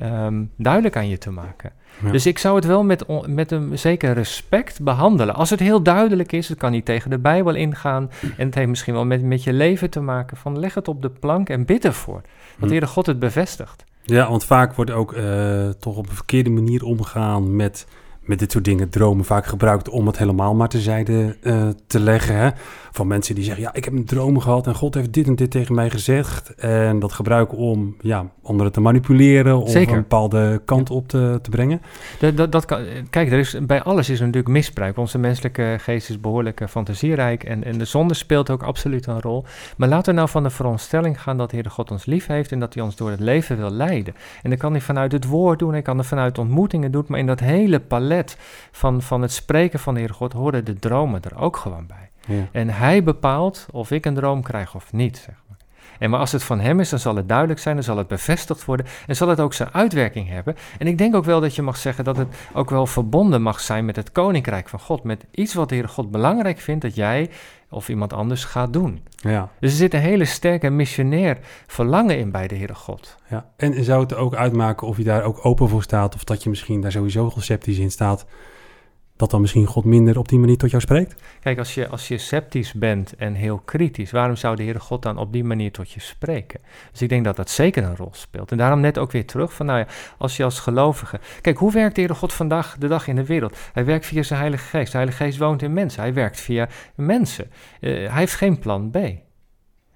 um, 0.03 0.51
duidelijk 0.57 0.97
aan 0.97 1.09
je 1.09 1.19
te 1.19 1.31
maken. 1.31 1.73
Ja. 2.03 2.11
Dus 2.11 2.27
ik 2.27 2.39
zou 2.39 2.57
het 2.57 2.65
wel 2.65 2.85
met, 2.85 3.05
met 3.27 3.51
een 3.51 3.79
zeker 3.79 4.13
respect 4.13 4.83
behandelen. 4.83 5.35
Als 5.35 5.51
het 5.51 5.61
heel 5.61 5.83
duidelijk 5.83 6.33
is, 6.33 6.49
het 6.49 6.59
kan 6.59 6.71
niet 6.71 6.85
tegen 6.85 7.11
de 7.11 7.19
Bijbel 7.19 7.55
ingaan 7.55 8.11
en 8.37 8.47
het 8.47 8.55
heeft 8.55 8.69
misschien 8.69 8.95
wel 8.95 9.05
met, 9.05 9.23
met 9.23 9.45
je 9.45 9.53
leven 9.53 9.91
te 9.91 10.01
maken, 10.01 10.37
van 10.37 10.59
leg 10.59 10.75
het 10.75 10.89
op 10.89 11.03
de 11.03 11.11
plank 11.11 11.49
en 11.49 11.65
bid 11.65 11.85
ervoor. 11.85 12.21
Want 12.21 12.25
hm. 12.57 12.65
de 12.65 12.71
Heere 12.71 12.87
God 12.87 13.07
het 13.07 13.19
bevestigt. 13.19 13.85
Ja, 14.03 14.29
want 14.29 14.45
vaak 14.45 14.75
wordt 14.75 14.91
ook 14.91 15.13
uh, 15.13 15.69
toch 15.69 15.97
op 15.97 16.09
een 16.09 16.15
verkeerde 16.15 16.51
manier 16.51 16.85
omgegaan 16.85 17.57
met 17.57 17.87
met 18.25 18.39
dit 18.39 18.53
soort 18.53 18.65
dingen 18.65 18.89
dromen 18.89 19.25
vaak 19.25 19.47
gebruikt 19.47 19.89
om 19.89 20.07
het 20.07 20.19
helemaal 20.19 20.55
maar 20.55 20.69
terzijde 20.69 21.37
uh, 21.43 21.69
te 21.87 22.01
leggen. 22.01 22.37
Hè? 22.37 22.51
Van 22.95 23.07
mensen 23.07 23.35
die 23.35 23.45
zeggen, 23.45 23.63
ja, 23.63 23.75
ik 23.75 23.85
heb 23.85 23.95
een 23.95 24.05
droom 24.05 24.41
gehad 24.41 24.67
en 24.67 24.75
God 24.75 24.95
heeft 24.95 25.13
dit 25.13 25.27
en 25.27 25.37
dit 25.37 25.51
tegen 25.51 25.75
mij 25.75 25.91
gezegd. 25.91 26.55
En 26.55 26.99
dat 26.99 27.13
gebruiken 27.13 27.59
om 27.59 27.97
ja, 28.01 28.31
anderen 28.43 28.73
te 28.73 28.81
manipuleren, 28.81 29.59
om 29.59 29.69
Zeker. 29.69 29.95
een 29.95 30.01
bepaalde 30.01 30.63
kant 30.65 30.91
op 30.91 31.09
te, 31.09 31.39
te 31.43 31.51
brengen. 31.51 31.83
Dat, 32.19 32.37
dat, 32.37 32.53
dat 32.53 32.65
kan, 32.65 32.85
kijk, 33.11 33.33
er 33.33 33.39
is, 33.39 33.57
bij 33.63 33.83
alles 33.83 34.09
is 34.09 34.19
er 34.19 34.27
natuurlijk 34.27 34.55
misbruik. 34.55 34.97
Onze 34.97 35.19
menselijke 35.19 35.77
geest 35.81 36.11
is 36.11 36.21
behoorlijk 36.21 36.61
eh, 36.61 36.69
fantasierijk 36.69 37.45
en, 37.45 37.65
en 37.65 37.79
de 37.79 37.85
zonde 37.85 38.15
speelt 38.15 38.51
ook 38.51 38.63
absoluut 38.63 39.07
een 39.07 39.21
rol. 39.21 39.45
Maar 39.77 39.89
laten 39.89 40.13
we 40.13 40.19
nou 40.19 40.29
van 40.31 40.43
de 40.43 40.51
veronderstelling 40.51 41.23
gaan 41.23 41.37
dat 41.37 41.51
de 41.51 41.57
Heer 41.57 41.71
God 41.71 41.91
ons 41.91 42.07
lief 42.07 42.27
heeft 42.27 42.53
en 42.53 42.61
dat 42.61 42.75
hij 42.75 42.83
ons 42.83 42.97
door 42.97 43.11
het 43.11 43.21
leven 43.21 43.57
wil 43.57 43.71
leiden. 43.71 44.15
En 44.43 44.51
dan 44.51 44.59
kan 44.59 44.73
hij 44.73 44.81
vanuit 44.81 45.13
het 45.13 45.27
woord 45.27 45.59
doen, 45.59 45.73
hij 45.73 45.83
kan 45.83 45.99
er 45.99 46.05
vanuit 46.05 46.39
ontmoetingen 46.39 46.91
doen, 46.91 47.05
maar 47.09 47.19
in 47.19 47.27
dat 47.27 47.41
hele 47.41 47.81
palet 47.81 48.37
van, 48.71 49.03
van 49.03 49.23
het 49.23 49.33
spreken 49.33 49.79
van 49.79 49.95
de 49.95 50.01
Heer 50.01 50.15
God 50.15 50.33
horen 50.33 50.65
de 50.65 50.79
dromen 50.79 51.23
er 51.23 51.39
ook 51.39 51.57
gewoon 51.57 51.87
bij. 51.87 52.13
Ja. 52.27 52.49
En 52.53 52.69
hij 52.71 53.03
bepaalt 53.03 53.67
of 53.71 53.91
ik 53.91 54.05
een 54.05 54.15
droom 54.15 54.43
krijg 54.43 54.75
of 54.75 54.93
niet. 54.93 55.17
Zeg 55.17 55.35
maar. 55.49 55.57
En 55.99 56.11
maar 56.11 56.21
als 56.21 56.33
het 56.33 56.43
van 56.43 56.61
hem 56.61 56.81
is, 56.81 56.89
dan 56.89 56.99
zal 56.99 57.17
het 57.17 57.29
duidelijk 57.29 57.61
zijn, 57.61 57.75
dan 57.75 57.85
zal 57.85 57.97
het 57.97 58.09
bevestigd 58.09 58.65
worden 58.65 58.87
en 59.07 59.17
zal 59.17 59.29
het 59.29 59.41
ook 59.41 59.55
zijn 59.55 59.69
uitwerking 59.73 60.29
hebben. 60.29 60.57
En 60.79 60.87
ik 60.87 60.99
denk 60.99 61.15
ook 61.15 61.25
wel 61.25 61.41
dat 61.41 61.55
je 61.55 61.63
mag 61.63 61.77
zeggen 61.77 62.05
dat 62.05 62.17
het 62.17 62.29
ook 62.53 62.71
wel 62.71 62.87
verbonden 62.87 63.43
mag 63.43 63.61
zijn 63.61 63.85
met 63.85 63.97
het 63.97 64.13
koninkrijk 64.13 64.69
van 64.69 64.81
God, 64.81 65.03
met 65.03 65.25
iets 65.31 65.55
wat 65.55 65.69
de 65.69 65.75
Heer 65.75 65.89
God 65.89 66.11
belangrijk 66.11 66.59
vindt 66.59 66.83
dat 66.83 66.95
jij 66.95 67.31
of 67.71 67.89
iemand 67.89 68.13
anders 68.13 68.45
gaat 68.45 68.73
doen. 68.73 69.03
Ja. 69.17 69.49
Dus 69.61 69.71
er 69.71 69.77
zit 69.77 69.95
een 69.95 70.01
hele 70.01 70.25
sterke 70.25 70.71
missionair 70.71 71.39
verlangen 71.67 72.19
in 72.19 72.31
bij 72.31 72.49
de 72.49 72.57
Heere 72.57 72.75
God. 72.75 73.17
Ja. 73.29 73.47
En 73.57 73.85
zou 73.85 74.03
het 74.03 74.15
ook 74.15 74.35
uitmaken 74.35 74.87
of 74.87 74.97
je 74.97 75.05
daar 75.05 75.23
ook 75.23 75.45
open 75.45 75.69
voor 75.69 75.83
staat, 75.83 76.15
of 76.15 76.25
dat 76.25 76.43
je 76.43 76.51
misschien 76.51 76.81
daar 76.81 76.93
sowieso 76.93 77.33
sceptisch 77.37 77.79
in 77.79 77.91
staat, 77.91 78.27
dat 79.17 79.31
dan 79.31 79.41
misschien 79.41 79.67
God 79.67 79.85
minder 79.85 80.19
op 80.19 80.29
die 80.29 80.39
manier 80.39 80.57
tot 80.57 80.71
jou 80.71 80.83
spreekt? 80.83 81.15
Kijk, 81.41 81.59
als 81.59 81.75
je, 81.75 81.89
als 81.89 82.09
je 82.09 82.19
sceptisch 82.19 82.73
bent 82.73 83.17
en 83.17 83.35
heel 83.35 83.59
kritisch, 83.59 84.11
waarom 84.11 84.37
zou 84.37 84.57
de 84.57 84.63
Heere 84.63 84.81
God 84.81 85.03
dan 85.03 85.19
op 85.19 85.33
die 85.33 85.45
manier 85.45 85.73
tot 85.73 85.91
je 85.91 86.01
spreken? 86.01 86.61
Dus 86.91 87.03
ik 87.03 87.09
denk 87.09 87.25
dat 87.25 87.37
dat 87.37 87.51
zeker 87.51 87.85
een 87.85 87.97
rol 87.97 88.11
speelt. 88.13 88.51
En 88.51 88.57
daarom 88.57 88.81
net 88.81 88.99
ook 88.99 89.13
weer 89.13 89.27
terug 89.27 89.53
van, 89.53 89.67
nou 89.67 89.79
ja, 89.79 89.87
als 90.19 90.37
je 90.37 90.45
als 90.45 90.61
gelovige... 90.61 91.21
Kijk, 91.41 91.59
hoe 91.59 91.73
werkt 91.73 91.95
de 91.95 92.01
Heere 92.01 92.17
God 92.17 92.33
vandaag 92.33 92.77
de 92.79 92.89
dag 92.89 93.09
in 93.09 93.17
de 93.17 93.25
wereld? 93.25 93.57
Hij 93.73 93.85
werkt 93.85 94.07
via 94.07 94.23
zijn 94.23 94.41
Heilige 94.41 94.65
Geest. 94.65 94.91
De 94.91 94.97
Heilige 94.97 95.25
Geest 95.25 95.39
woont 95.39 95.63
in 95.63 95.73
mensen. 95.73 96.03
Hij 96.03 96.15
werkt 96.15 96.41
via 96.41 96.69
mensen. 96.95 97.51
Uh, 97.81 98.09
hij 98.09 98.19
heeft 98.19 98.35
geen 98.35 98.59
plan 98.59 98.91
B. 98.91 98.99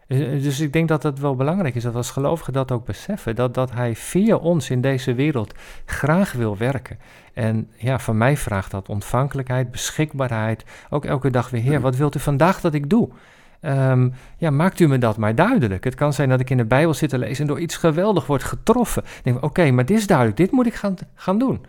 Eh, 0.08 0.42
dus 0.42 0.60
ik 0.60 0.72
denk 0.72 0.88
dat 0.88 1.02
het 1.02 1.18
wel 1.18 1.36
belangrijk 1.36 1.74
is 1.74 1.82
dat 1.82 1.94
als 1.94 2.10
gelovigen 2.10 2.52
dat 2.52 2.72
ook 2.72 2.84
beseffen. 2.84 3.36
Dat, 3.36 3.54
dat 3.54 3.72
hij 3.72 3.96
via 3.96 4.36
ons 4.36 4.70
in 4.70 4.80
deze 4.80 5.14
wereld 5.14 5.54
graag 5.84 6.32
wil 6.32 6.56
werken. 6.56 6.98
En 7.32 7.70
ja, 7.76 7.98
van 7.98 8.16
mij 8.16 8.36
vraagt 8.36 8.70
dat 8.70 8.88
ontvankelijkheid, 8.88 9.70
beschikbaarheid. 9.70 10.64
Ook 10.90 11.04
elke 11.04 11.30
dag 11.30 11.50
weer, 11.50 11.62
Heer, 11.62 11.80
wat 11.80 11.96
wilt 11.96 12.16
u 12.16 12.20
vandaag 12.20 12.60
dat 12.60 12.74
ik 12.74 12.90
doe? 12.90 13.08
Um, 13.60 14.12
ja, 14.36 14.50
maakt 14.50 14.80
u 14.80 14.88
me 14.88 14.98
dat 14.98 15.16
maar 15.16 15.34
duidelijk. 15.34 15.84
Het 15.84 15.94
kan 15.94 16.12
zijn 16.12 16.28
dat 16.28 16.40
ik 16.40 16.50
in 16.50 16.56
de 16.56 16.64
Bijbel 16.64 16.94
zit 16.94 17.10
te 17.10 17.18
lezen 17.18 17.40
en 17.40 17.46
door 17.46 17.60
iets 17.60 17.76
geweldig 17.76 18.26
word 18.26 18.42
getroffen. 18.42 19.02
Denk, 19.22 19.44
oké, 19.44 19.70
maar 19.70 19.86
dit 19.86 19.98
is 19.98 20.06
duidelijk, 20.06 20.36
dit 20.36 20.50
moet 20.50 20.66
ik 20.66 20.74
gaan, 20.74 20.94
gaan 21.14 21.38
doen. 21.38 21.60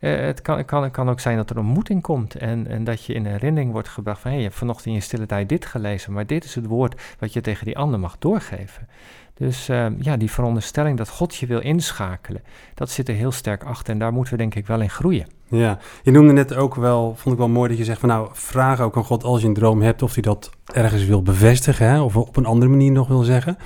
Uh, 0.00 0.16
het, 0.16 0.42
kan, 0.42 0.64
kan, 0.64 0.90
kan 0.90 1.10
ook 1.10 1.20
zijn 1.20 1.36
dat 1.36 1.50
er 1.50 1.58
ontmoeting 1.58 2.02
komt 2.02 2.34
en, 2.34 2.66
en 2.66 2.84
dat 2.84 3.04
je 3.04 3.14
in 3.14 3.26
herinnering 3.26 3.72
wordt 3.72 3.88
gebracht 3.88 4.20
van... 4.20 4.30
hé, 4.30 4.36
hey, 4.36 4.44
je 4.44 4.48
hebt 4.48 4.60
vanochtend 4.60 4.86
in 4.86 4.94
je 4.94 5.00
stille 5.00 5.26
tijd 5.26 5.48
dit 5.48 5.66
gelezen, 5.66 6.12
maar 6.12 6.26
dit 6.26 6.44
is 6.44 6.54
het 6.54 6.66
woord 6.66 7.00
wat 7.18 7.32
je 7.32 7.40
tegen 7.40 7.64
die 7.64 7.78
ander 7.78 8.00
mag 8.00 8.16
doorgeven. 8.18 8.88
Dus 9.34 9.68
uh, 9.68 9.86
ja, 9.98 10.16
die 10.16 10.30
veronderstelling 10.30 10.98
dat 10.98 11.08
God 11.08 11.34
je 11.34 11.46
wil 11.46 11.60
inschakelen, 11.60 12.42
dat 12.74 12.90
zit 12.90 13.08
er 13.08 13.14
heel 13.14 13.32
sterk 13.32 13.64
achter 13.64 13.92
en 13.92 13.98
daar 13.98 14.12
moeten 14.12 14.32
we 14.32 14.38
denk 14.38 14.54
ik 14.54 14.66
wel 14.66 14.80
in 14.80 14.90
groeien. 14.90 15.26
Ja, 15.48 15.78
je 16.02 16.10
noemde 16.10 16.32
net 16.32 16.54
ook 16.54 16.74
wel, 16.74 17.14
vond 17.16 17.34
ik 17.34 17.40
wel 17.40 17.48
mooi 17.48 17.68
dat 17.68 17.78
je 17.78 17.84
zegt 17.84 18.00
van 18.00 18.08
nou, 18.08 18.28
vraag 18.32 18.80
ook 18.80 18.96
aan 18.96 19.04
God 19.04 19.24
als 19.24 19.40
je 19.40 19.46
een 19.46 19.54
droom 19.54 19.82
hebt 19.82 20.02
of 20.02 20.12
hij 20.14 20.22
dat 20.22 20.50
ergens 20.72 21.04
wil 21.04 21.22
bevestigen 21.22 21.88
hè, 21.88 22.00
of 22.00 22.16
op 22.16 22.36
een 22.36 22.46
andere 22.46 22.70
manier 22.70 22.92
nog 22.92 23.08
wil 23.08 23.22
zeggen. 23.22 23.58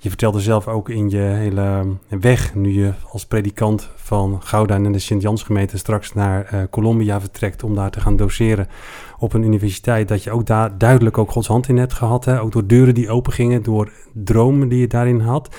Je 0.00 0.08
vertelde 0.08 0.40
zelf 0.40 0.68
ook 0.68 0.88
in 0.88 1.10
je 1.10 1.16
hele 1.16 1.86
weg, 2.08 2.54
nu 2.54 2.72
je 2.72 2.92
als 3.10 3.26
predikant 3.26 3.90
van 3.96 4.42
Gouda 4.42 4.74
en 4.74 4.92
de 4.92 4.98
Sint-Jans 4.98 5.42
gemeente 5.42 5.78
straks 5.78 6.14
naar 6.14 6.50
uh, 6.54 6.60
Colombia 6.70 7.20
vertrekt 7.20 7.62
om 7.62 7.74
daar 7.74 7.90
te 7.90 8.00
gaan 8.00 8.16
doseren 8.16 8.68
op 9.18 9.32
een 9.32 9.42
universiteit, 9.42 10.08
dat 10.08 10.22
je 10.22 10.30
ook 10.30 10.46
daar 10.46 10.78
duidelijk 10.78 11.18
ook 11.18 11.30
Gods 11.30 11.46
hand 11.46 11.68
in 11.68 11.76
hebt 11.76 11.92
gehad. 11.92 12.24
Hè? 12.24 12.40
Ook 12.40 12.52
door 12.52 12.66
deuren 12.66 12.94
die 12.94 13.10
open 13.10 13.32
gingen, 13.32 13.62
door 13.62 13.92
dromen 14.12 14.68
die 14.68 14.80
je 14.80 14.86
daarin 14.86 15.20
had. 15.20 15.56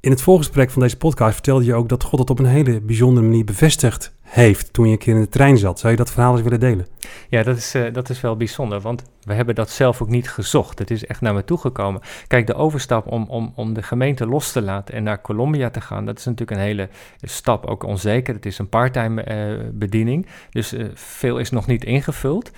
In 0.00 0.10
het 0.10 0.22
voorgesprek 0.22 0.70
van 0.70 0.82
deze 0.82 0.96
podcast 0.96 1.34
vertelde 1.34 1.64
je 1.64 1.74
ook 1.74 1.88
dat 1.88 2.04
God 2.04 2.18
het 2.18 2.30
op 2.30 2.38
een 2.38 2.46
hele 2.46 2.80
bijzondere 2.80 3.26
manier 3.26 3.44
bevestigd 3.44 4.15
heeft 4.26 4.72
toen 4.72 4.86
je 4.86 4.92
een 4.92 4.98
keer 4.98 5.14
in 5.14 5.20
de 5.20 5.28
trein 5.28 5.58
zat. 5.58 5.78
Zou 5.78 5.92
je 5.92 5.98
dat 5.98 6.10
verhaal 6.10 6.32
eens 6.32 6.42
willen 6.42 6.60
delen? 6.60 6.86
Ja, 7.28 7.42
dat 7.42 7.56
is, 7.56 7.74
uh, 7.74 7.92
dat 7.92 8.08
is 8.08 8.20
wel 8.20 8.36
bijzonder, 8.36 8.80
want 8.80 9.04
we 9.26 9.34
hebben 9.34 9.54
dat 9.54 9.70
zelf 9.70 10.02
ook 10.02 10.08
niet 10.08 10.30
gezocht. 10.30 10.78
Het 10.78 10.90
is 10.90 11.06
echt 11.06 11.20
naar 11.20 11.34
me 11.34 11.44
toegekomen. 11.44 12.00
Kijk, 12.26 12.46
de 12.46 12.54
overstap 12.54 13.06
om, 13.06 13.24
om, 13.28 13.52
om 13.54 13.74
de 13.74 13.82
gemeente 13.82 14.26
los 14.26 14.52
te 14.52 14.62
laten 14.62 14.94
en 14.94 15.02
naar 15.02 15.20
Colombia 15.20 15.70
te 15.70 15.80
gaan, 15.80 16.06
dat 16.06 16.18
is 16.18 16.24
natuurlijk 16.24 16.60
een 16.60 16.66
hele 16.66 16.88
stap, 17.20 17.66
ook 17.66 17.82
onzeker. 17.82 18.34
Het 18.34 18.46
is 18.46 18.58
een 18.58 18.68
parttime 18.68 19.24
uh, 19.28 19.68
bediening, 19.72 20.26
dus 20.50 20.72
uh, 20.72 20.86
veel 20.94 21.38
is 21.38 21.50
nog 21.50 21.66
niet 21.66 21.84
ingevuld. 21.84 22.50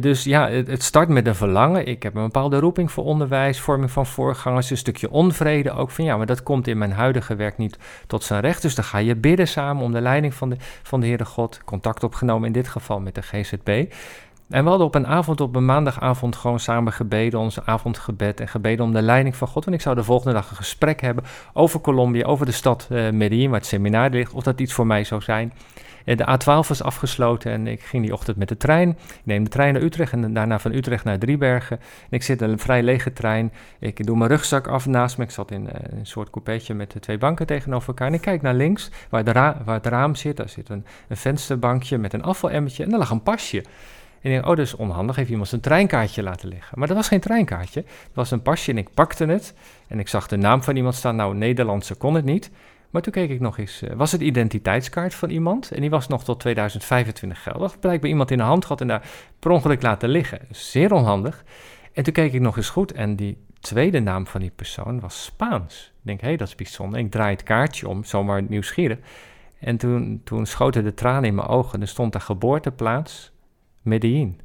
dus 0.00 0.24
ja, 0.24 0.50
het, 0.50 0.82
start 0.82 1.08
met 1.08 1.26
een 1.26 1.34
verlangen. 1.34 1.86
Ik 1.86 2.02
heb 2.02 2.14
een 2.14 2.22
bepaalde 2.22 2.58
roeping 2.58 2.92
voor 2.92 3.04
onderwijs, 3.04 3.60
vorming 3.60 3.90
van 3.90 4.06
voorgangers, 4.06 4.70
een 4.70 4.76
stukje 4.76 5.10
onvrede 5.10 5.70
ook 5.70 5.90
van 5.90 6.04
ja, 6.04 6.16
maar 6.16 6.26
dat 6.26 6.42
komt 6.42 6.66
in 6.66 6.78
mijn 6.78 6.92
huidige 6.92 7.36
werk 7.36 7.58
niet 7.58 7.78
tot 8.06 8.24
zijn 8.24 8.40
recht. 8.40 8.62
Dus 8.62 8.74
dan 8.74 8.84
ga 8.84 8.98
je 8.98 9.16
bidden 9.16 9.48
samen 9.48 9.84
om 9.84 9.92
de 9.92 10.00
leiding 10.00 10.34
van 10.34 10.48
de, 10.48 10.56
van 10.82 11.00
de 11.00 11.06
God, 11.22 11.60
contact 11.64 12.04
opgenomen 12.04 12.46
in 12.46 12.52
dit 12.52 12.68
geval 12.68 13.00
met 13.00 13.14
de 13.14 13.22
GZB. 13.22 13.92
En 14.48 14.62
we 14.62 14.68
hadden 14.68 14.86
op 14.86 14.94
een 14.94 15.06
avond, 15.06 15.40
op 15.40 15.56
een 15.56 15.64
maandagavond, 15.64 16.36
gewoon 16.36 16.60
samen 16.60 16.92
gebeden, 16.92 17.40
onze 17.40 17.62
avondgebed 17.64 18.40
en 18.40 18.48
gebeden 18.48 18.84
om 18.84 18.92
de 18.92 19.02
leiding 19.02 19.36
van 19.36 19.48
God. 19.48 19.66
En 19.66 19.72
ik 19.72 19.80
zou 19.80 19.94
de 19.94 20.04
volgende 20.04 20.32
dag 20.32 20.50
een 20.50 20.56
gesprek 20.56 21.00
hebben 21.00 21.24
over 21.52 21.80
Colombia, 21.80 22.24
over 22.24 22.46
de 22.46 22.52
stad 22.52 22.88
uh, 22.92 23.10
Medellin, 23.10 23.50
waar 23.50 23.58
het 23.58 23.68
seminar 23.68 24.10
ligt, 24.10 24.32
of 24.32 24.42
dat 24.42 24.60
iets 24.60 24.72
voor 24.72 24.86
mij 24.86 25.04
zou 25.04 25.20
zijn. 25.20 25.52
En 26.04 26.16
de 26.16 26.38
A12 26.38 26.68
was 26.68 26.82
afgesloten 26.82 27.52
en 27.52 27.66
ik 27.66 27.80
ging 27.80 28.02
die 28.02 28.12
ochtend 28.12 28.36
met 28.36 28.48
de 28.48 28.56
trein. 28.56 28.88
Ik 28.88 29.20
neem 29.22 29.44
de 29.44 29.50
trein 29.50 29.72
naar 29.72 29.82
Utrecht 29.82 30.12
en 30.12 30.34
daarna 30.34 30.58
van 30.58 30.72
Utrecht 30.72 31.04
naar 31.04 31.18
Driebergen. 31.18 31.78
En 31.80 32.10
ik 32.10 32.22
zit 32.22 32.42
in 32.42 32.50
een 32.50 32.58
vrij 32.58 32.82
lege 32.82 33.12
trein. 33.12 33.52
Ik 33.78 34.06
doe 34.06 34.16
mijn 34.16 34.30
rugzak 34.30 34.66
af 34.66 34.86
naast 34.86 35.18
me. 35.18 35.24
Ik 35.24 35.30
zat 35.30 35.50
in 35.50 35.62
uh, 35.62 35.98
een 35.98 36.06
soort 36.06 36.30
coupeetje 36.30 36.74
met 36.74 36.90
de 36.90 37.00
twee 37.00 37.18
banken 37.18 37.46
tegenover 37.46 37.88
elkaar. 37.88 38.06
En 38.06 38.14
ik 38.14 38.20
kijk 38.20 38.42
naar 38.42 38.54
links, 38.54 38.90
waar, 39.08 39.24
de 39.24 39.32
waar 39.32 39.74
het 39.74 39.86
raam 39.86 40.14
zit. 40.14 40.36
Daar 40.36 40.48
zit 40.48 40.68
een, 40.68 40.84
een 41.08 41.16
vensterbankje 41.16 41.98
met 41.98 42.12
een 42.12 42.22
afvalemmertje 42.22 42.84
en 42.84 42.92
er 42.92 42.98
lag 42.98 43.10
een 43.10 43.22
pasje. 43.22 43.58
En 43.58 44.30
ik 44.30 44.36
denk, 44.36 44.42
oh, 44.42 44.56
dat 44.56 44.66
is 44.66 44.76
onhandig. 44.76 45.16
Heeft 45.16 45.30
iemand 45.30 45.48
zijn 45.48 45.60
treinkaartje 45.60 46.22
laten 46.22 46.48
liggen. 46.48 46.78
Maar 46.78 46.88
dat 46.88 46.96
was 46.96 47.08
geen 47.08 47.20
treinkaartje. 47.20 47.80
Het 47.80 48.14
was 48.14 48.30
een 48.30 48.42
pasje 48.42 48.70
en 48.70 48.78
ik 48.78 48.94
pakte 48.94 49.26
het. 49.26 49.54
En 49.86 49.98
ik 49.98 50.08
zag 50.08 50.26
de 50.26 50.36
naam 50.36 50.62
van 50.62 50.76
iemand 50.76 50.94
staan. 50.94 51.16
Nou, 51.16 51.34
Nederlandse 51.34 51.94
kon 51.94 52.14
het 52.14 52.24
niet. 52.24 52.50
Maar 52.94 53.02
toen 53.02 53.12
keek 53.12 53.30
ik 53.30 53.40
nog 53.40 53.58
eens, 53.58 53.82
uh, 53.82 53.92
was 53.92 54.12
het 54.12 54.20
identiteitskaart 54.20 55.14
van 55.14 55.30
iemand? 55.30 55.70
En 55.70 55.80
die 55.80 55.90
was 55.90 56.06
nog 56.08 56.24
tot 56.24 56.40
2025 56.40 57.42
geldig. 57.42 57.78
Blijkbaar 57.78 58.10
iemand 58.10 58.30
in 58.30 58.38
de 58.38 58.44
hand 58.44 58.62
gehad 58.62 58.80
en 58.80 58.86
daar 58.86 59.08
per 59.38 59.50
ongeluk 59.50 59.82
laten 59.82 60.08
liggen. 60.08 60.40
Zeer 60.50 60.92
onhandig. 60.92 61.44
En 61.92 62.02
toen 62.02 62.12
keek 62.12 62.32
ik 62.32 62.40
nog 62.40 62.56
eens 62.56 62.68
goed 62.68 62.92
en 62.92 63.16
die 63.16 63.38
tweede 63.60 64.00
naam 64.00 64.26
van 64.26 64.40
die 64.40 64.52
persoon 64.56 65.00
was 65.00 65.24
Spaans. 65.24 65.92
Ik 65.96 66.00
denk, 66.02 66.20
hé, 66.20 66.26
hey, 66.26 66.36
dat 66.36 66.48
is 66.48 66.54
bijzonder. 66.54 67.00
Ik 67.00 67.10
draai 67.10 67.30
het 67.30 67.42
kaartje 67.42 67.88
om, 67.88 68.04
zomaar 68.04 68.42
nieuwsgierig. 68.42 68.98
En 69.58 69.76
toen, 69.76 70.20
toen 70.24 70.46
schoten 70.46 70.84
de 70.84 70.94
tranen 70.94 71.24
in 71.24 71.34
mijn 71.34 71.48
ogen. 71.48 71.80
Er 71.80 71.88
stond 71.88 72.12
de 72.12 72.20
geboorteplaats 72.20 73.32
Medellin. 73.82 74.40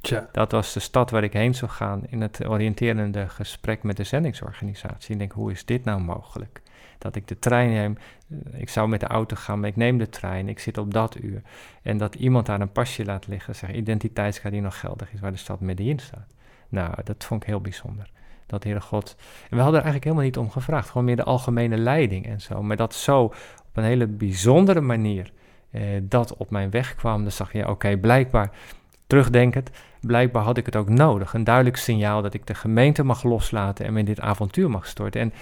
Tja. 0.00 0.28
Dat 0.32 0.52
was 0.52 0.72
de 0.72 0.80
stad 0.80 1.10
waar 1.10 1.24
ik 1.24 1.32
heen 1.32 1.54
zou 1.54 1.70
gaan 1.70 2.02
in 2.08 2.20
het 2.20 2.46
oriënterende 2.46 3.28
gesprek 3.28 3.82
met 3.82 3.96
de 3.96 4.04
zendingsorganisatie. 4.04 5.12
Ik 5.12 5.18
denk, 5.18 5.32
hoe 5.32 5.50
is 5.50 5.64
dit 5.64 5.84
nou 5.84 6.00
mogelijk? 6.00 6.62
Dat 6.98 7.16
ik 7.16 7.28
de 7.28 7.38
trein 7.38 7.70
neem, 7.70 7.96
eh, 8.30 8.60
ik 8.60 8.68
zou 8.68 8.88
met 8.88 9.00
de 9.00 9.06
auto 9.06 9.36
gaan, 9.36 9.60
maar 9.60 9.68
ik 9.68 9.76
neem 9.76 9.98
de 9.98 10.08
trein, 10.08 10.48
ik 10.48 10.58
zit 10.58 10.78
op 10.78 10.94
dat 10.94 11.22
uur. 11.22 11.42
En 11.82 11.96
dat 11.96 12.14
iemand 12.14 12.46
daar 12.46 12.60
een 12.60 12.72
pasje 12.72 13.04
laat 13.04 13.26
liggen, 13.26 13.54
zeg 13.54 13.72
identiteitskaart 13.72 14.52
die 14.52 14.62
nog 14.62 14.80
geldig 14.80 15.12
is, 15.12 15.20
waar 15.20 15.32
de 15.32 15.36
stad 15.36 15.60
Medellin 15.60 15.98
staat. 15.98 16.34
Nou, 16.68 16.94
dat 17.04 17.24
vond 17.24 17.42
ik 17.42 17.48
heel 17.48 17.60
bijzonder. 17.60 18.10
Dat 18.46 18.64
Heere 18.64 18.80
God. 18.80 19.16
En 19.50 19.56
we 19.56 19.62
hadden 19.62 19.80
er 19.80 19.86
eigenlijk 19.86 20.04
helemaal 20.04 20.24
niet 20.24 20.36
om 20.38 20.50
gevraagd, 20.50 20.88
gewoon 20.88 21.04
meer 21.04 21.16
de 21.16 21.24
algemene 21.24 21.76
leiding 21.76 22.26
en 22.26 22.40
zo. 22.40 22.62
Maar 22.62 22.76
dat 22.76 22.94
zo 22.94 23.22
op 23.22 23.34
een 23.72 23.84
hele 23.84 24.06
bijzondere 24.06 24.80
manier 24.80 25.32
eh, 25.70 25.82
dat 26.02 26.36
op 26.36 26.50
mijn 26.50 26.70
weg 26.70 26.94
kwam, 26.94 27.22
dan 27.22 27.32
zag 27.32 27.52
je, 27.52 27.68
oké, 27.68 27.96
blijkbaar, 27.96 28.50
terugdenkend, 29.06 29.70
blijkbaar 30.00 30.42
had 30.42 30.56
ik 30.56 30.66
het 30.66 30.76
ook 30.76 30.88
nodig. 30.88 31.34
Een 31.34 31.44
duidelijk 31.44 31.76
signaal 31.76 32.22
dat 32.22 32.34
ik 32.34 32.46
de 32.46 32.54
gemeente 32.54 33.02
mag 33.02 33.22
loslaten 33.22 33.86
en 33.86 33.92
me 33.92 33.98
in 33.98 34.04
dit 34.04 34.20
avontuur 34.20 34.70
mag 34.70 34.86
storten. 34.86 35.20
En 35.20 35.32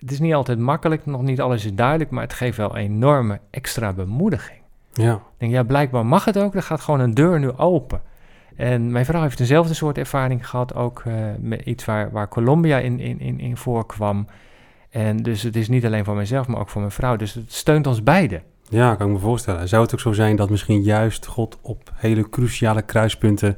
het 0.00 0.10
is 0.10 0.20
niet 0.20 0.34
altijd 0.34 0.58
makkelijk, 0.58 1.06
nog 1.06 1.22
niet 1.22 1.40
alles 1.40 1.64
is 1.64 1.74
duidelijk, 1.74 2.10
maar 2.10 2.22
het 2.22 2.32
geeft 2.32 2.56
wel 2.56 2.76
enorme 2.76 3.40
extra 3.50 3.92
bemoediging. 3.92 4.58
Ja. 4.92 5.14
Ik 5.14 5.20
denk, 5.36 5.52
ja, 5.52 5.62
blijkbaar 5.62 6.06
mag 6.06 6.24
het 6.24 6.38
ook, 6.38 6.54
er 6.54 6.62
gaat 6.62 6.80
gewoon 6.80 7.00
een 7.00 7.14
deur 7.14 7.38
nu 7.38 7.52
open. 7.56 8.00
En 8.56 8.92
mijn 8.92 9.04
vrouw 9.04 9.22
heeft 9.22 9.38
dezelfde 9.38 9.74
soort 9.74 9.98
ervaring 9.98 10.48
gehad, 10.48 10.74
ook 10.74 11.02
uh, 11.06 11.14
met 11.38 11.60
iets 11.60 11.84
waar, 11.84 12.10
waar 12.10 12.28
Colombia 12.28 12.78
in, 12.78 13.00
in, 13.00 13.20
in, 13.20 13.40
in 13.40 13.56
voorkwam. 13.56 14.26
En 14.90 15.16
dus 15.16 15.42
het 15.42 15.56
is 15.56 15.68
niet 15.68 15.84
alleen 15.84 16.04
voor 16.04 16.16
mezelf, 16.16 16.46
maar 16.46 16.60
ook 16.60 16.68
voor 16.68 16.80
mijn 16.80 16.92
vrouw. 16.92 17.16
Dus 17.16 17.34
het 17.34 17.52
steunt 17.52 17.86
ons 17.86 18.02
beiden. 18.02 18.42
Ja, 18.70 18.94
kan 18.94 19.06
ik 19.06 19.12
me 19.12 19.18
voorstellen. 19.18 19.68
Zou 19.68 19.82
het 19.82 19.92
ook 19.92 20.00
zo 20.00 20.12
zijn 20.12 20.36
dat 20.36 20.50
misschien 20.50 20.82
juist 20.82 21.26
God 21.26 21.58
op 21.62 21.90
hele 21.94 22.28
cruciale 22.28 22.82
kruispunten 22.82 23.56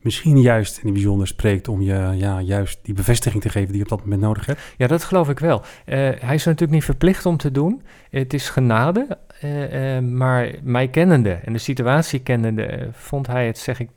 misschien 0.00 0.40
juist 0.40 0.76
in 0.76 0.84
het 0.84 0.92
bijzonder 0.92 1.26
spreekt 1.26 1.68
om 1.68 1.82
je 1.82 2.12
ja, 2.14 2.40
juist 2.40 2.78
die 2.82 2.94
bevestiging 2.94 3.42
te 3.42 3.48
geven 3.48 3.68
die 3.68 3.76
je 3.76 3.82
op 3.82 3.88
dat 3.88 4.00
moment 4.00 4.20
nodig 4.20 4.46
hebt? 4.46 4.60
Ja, 4.76 4.86
dat 4.86 5.04
geloof 5.04 5.28
ik 5.28 5.38
wel. 5.38 5.60
Uh, 5.60 5.64
hij 5.94 6.34
is 6.34 6.42
er 6.42 6.48
natuurlijk 6.48 6.70
niet 6.70 6.84
verplicht 6.84 7.26
om 7.26 7.36
te 7.36 7.50
doen. 7.50 7.82
Het 8.10 8.34
is 8.34 8.48
genade, 8.48 9.18
uh, 9.44 9.96
uh, 9.96 10.02
maar 10.02 10.54
mij 10.62 10.88
kennende 10.88 11.32
en 11.32 11.52
de 11.52 11.58
situatie 11.58 12.20
kennende 12.20 12.88
vond 12.92 13.26
hij 13.26 13.46
het, 13.46 13.58
zeg 13.58 13.80
ik 13.80 13.90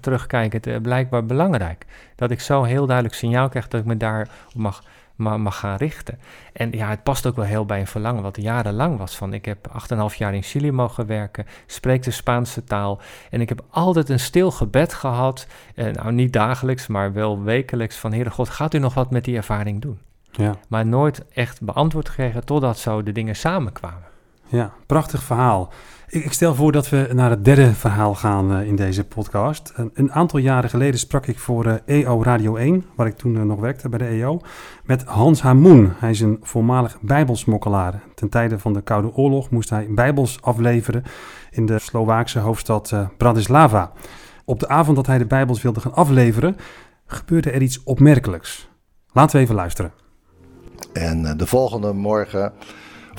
terugkijkend, 0.00 0.82
blijkbaar 0.82 1.26
belangrijk. 1.26 1.84
Dat 2.16 2.30
ik 2.30 2.40
zo 2.40 2.62
heel 2.62 2.86
duidelijk 2.86 3.16
signaal 3.16 3.48
krijg 3.48 3.68
dat 3.68 3.80
ik 3.80 3.86
me 3.86 3.96
daar 3.96 4.28
mag 4.54 4.82
mag, 5.22 5.38
mag 5.38 5.58
gaan 5.58 5.76
richten. 5.76 6.18
En 6.52 6.70
ja, 6.70 6.88
het 6.88 7.02
past 7.02 7.26
ook 7.26 7.36
wel 7.36 7.44
heel 7.44 7.66
bij 7.66 7.80
een 7.80 7.86
verlangen 7.86 8.22
wat 8.22 8.42
jarenlang 8.42 8.98
was. 8.98 9.16
Van 9.16 9.32
ik 9.32 9.44
heb 9.44 9.68
8,5 10.12 10.16
jaar 10.16 10.34
in 10.34 10.42
Chili 10.42 10.70
mogen 10.70 11.06
werken, 11.06 11.46
spreek 11.66 12.02
de 12.02 12.10
Spaanse 12.10 12.64
taal. 12.64 13.00
En 13.30 13.40
ik 13.40 13.48
heb 13.48 13.64
altijd 13.70 14.08
een 14.08 14.20
stil 14.20 14.50
gebed 14.50 14.94
gehad. 14.94 15.46
En, 15.74 15.92
nou, 15.92 16.12
niet 16.12 16.32
dagelijks, 16.32 16.86
maar 16.86 17.12
wel 17.12 17.42
wekelijks. 17.42 17.96
Van 17.96 18.12
Heere 18.12 18.30
God, 18.30 18.48
gaat 18.48 18.74
u 18.74 18.78
nog 18.78 18.94
wat 18.94 19.10
met 19.10 19.24
die 19.24 19.36
ervaring 19.36 19.80
doen? 19.80 19.98
Ja. 20.30 20.54
Maar 20.68 20.86
nooit 20.86 21.24
echt 21.28 21.62
beantwoord 21.62 22.08
gekregen 22.08 22.44
totdat 22.44 22.78
zo 22.78 23.02
de 23.02 23.12
dingen 23.12 23.36
samenkwamen. 23.36 24.10
Ja, 24.46 24.72
prachtig 24.86 25.22
verhaal. 25.22 25.72
Ik, 26.12 26.32
stel 26.32 26.54
voor 26.54 26.72
dat 26.72 26.88
we 26.88 27.08
naar 27.12 27.30
het 27.30 27.44
derde 27.44 27.74
verhaal 27.74 28.14
gaan 28.14 28.52
uh, 28.52 28.66
in 28.66 28.76
deze 28.76 29.04
podcast. 29.04 29.72
Een, 29.94 30.12
aantal 30.12 30.38
jaren 30.38 30.70
geleden 30.70 30.98
sprak 30.98 31.26
ik 31.26 31.38
voor 31.38 31.66
uh, 31.66 31.72
eh, 31.72 32.00
EO 32.00 32.22
Radio 32.22 32.56
1, 32.56 32.84
waar 32.94 33.06
ik 33.06 33.16
toen 33.16 33.34
uh, 33.34 33.42
nog 33.42 33.60
werkte 33.60 33.88
bij 33.88 33.98
de 33.98 34.04
EO, 34.06 34.40
met 34.84 35.02
Hans 35.04 35.42
Hamoen. 35.42 35.92
Hij 35.96 36.10
is 36.10 36.20
een 36.20 36.38
voormalig 36.42 36.98
bijbelsmokkelaar. 37.00 38.02
Ten 38.14 38.28
tijde 38.28 38.58
van 38.58 38.72
de 38.72 38.82
Koude 38.82 39.14
Oorlog 39.14 39.50
moest 39.50 39.70
hij 39.70 39.86
bijbels 39.90 40.42
afleveren 40.42 41.02
in 41.50 41.66
de 41.66 41.78
Slovaakse 41.78 42.38
hoofdstad 42.38 42.94
Bratislava. 43.16 43.92
Op 44.44 44.60
de 44.60 44.68
avond 44.68 44.96
dat 44.96 45.06
hij 45.06 45.18
de 45.18 45.26
bijbels 45.26 45.62
wilde 45.62 45.80
gaan 45.80 45.94
afleveren, 45.94 46.56
gebeurde 47.06 47.50
er 47.50 47.62
iets 47.62 47.82
opmerkelijks. 47.82 48.68
Laten 49.12 49.36
we 49.36 49.42
even 49.42 49.54
luisteren. 49.54 49.92
En 50.92 51.36
de 51.36 51.46
volgende 51.46 51.92
morgen 51.92 52.52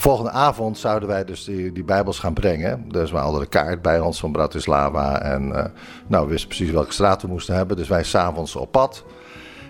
Volgende 0.03 0.31
avond 0.31 0.77
zouden 0.77 1.09
wij 1.09 1.25
dus 1.25 1.43
die, 1.43 1.71
die 1.71 1.83
Bijbels 1.83 2.19
gaan 2.19 2.33
brengen. 2.33 2.85
Dus 2.87 3.11
we 3.11 3.17
hadden 3.17 3.41
de 3.41 3.47
kaart 3.47 3.81
bij 3.81 3.99
ons 3.99 4.19
van 4.19 4.31
Bratislava. 4.31 5.21
En 5.21 5.47
uh, 5.47 5.65
nou, 6.07 6.25
we 6.25 6.31
wisten 6.31 6.47
precies 6.47 6.71
welke 6.71 6.93
straat 6.93 7.21
we 7.21 7.27
moesten 7.27 7.55
hebben. 7.55 7.77
Dus 7.77 7.87
wij 7.87 8.03
s'avonds 8.03 8.55
op 8.55 8.71
pad. 8.71 9.05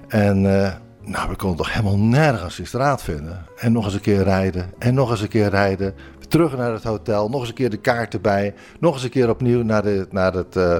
En 0.07 0.43
uh, 0.43 0.71
nou, 1.01 1.29
we 1.29 1.35
konden 1.35 1.57
toch 1.57 1.73
helemaal 1.73 1.97
nergens 1.97 2.55
die 2.55 2.65
straat 2.65 3.03
vinden. 3.03 3.45
En 3.57 3.71
nog 3.71 3.85
eens 3.85 3.93
een 3.93 4.01
keer 4.01 4.23
rijden. 4.23 4.73
En 4.79 4.93
nog 4.93 5.11
eens 5.11 5.21
een 5.21 5.27
keer 5.27 5.49
rijden. 5.49 5.95
Terug 6.27 6.57
naar 6.57 6.71
het 6.71 6.83
hotel. 6.83 7.29
Nog 7.29 7.39
eens 7.39 7.49
een 7.49 7.55
keer 7.55 7.69
de 7.69 7.77
kaart 7.77 8.13
erbij. 8.13 8.53
Nog 8.79 8.93
eens 8.93 9.03
een 9.03 9.09
keer 9.09 9.29
opnieuw 9.29 9.63
naar, 9.63 9.83
de, 9.83 10.07
naar, 10.11 10.33
het, 10.33 10.55
uh, 10.55 10.77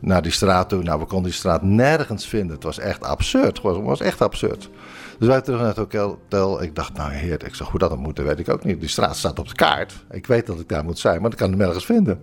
naar 0.00 0.22
die 0.22 0.32
straat 0.32 0.68
toe. 0.68 0.82
Nou, 0.82 1.00
we 1.00 1.06
konden 1.06 1.30
die 1.30 1.38
straat 1.38 1.62
nergens 1.62 2.26
vinden. 2.26 2.54
Het 2.54 2.64
was 2.64 2.78
echt 2.78 3.04
absurd. 3.04 3.62
Het 3.62 3.82
was 3.82 4.00
echt 4.00 4.20
absurd. 4.20 4.70
Dus 5.18 5.28
wij 5.28 5.40
terug 5.40 5.58
naar 5.60 5.76
het 5.76 5.76
hotel. 5.76 6.62
Ik 6.62 6.74
dacht, 6.74 6.92
nou 6.92 7.12
heer, 7.12 7.44
ik 7.44 7.54
zeg 7.54 7.68
hoe 7.68 7.78
dat 7.78 7.96
moet, 7.96 8.18
weet 8.18 8.38
ik 8.38 8.48
ook 8.48 8.64
niet. 8.64 8.80
Die 8.80 8.88
straat 8.88 9.16
staat 9.16 9.38
op 9.38 9.48
de 9.48 9.54
kaart. 9.54 10.04
Ik 10.10 10.26
weet 10.26 10.46
dat 10.46 10.60
ik 10.60 10.68
daar 10.68 10.84
moet 10.84 10.98
zijn, 10.98 11.22
maar 11.22 11.30
ik 11.30 11.36
kan 11.36 11.48
hem 11.48 11.58
nergens 11.58 11.84
vinden. 11.84 12.20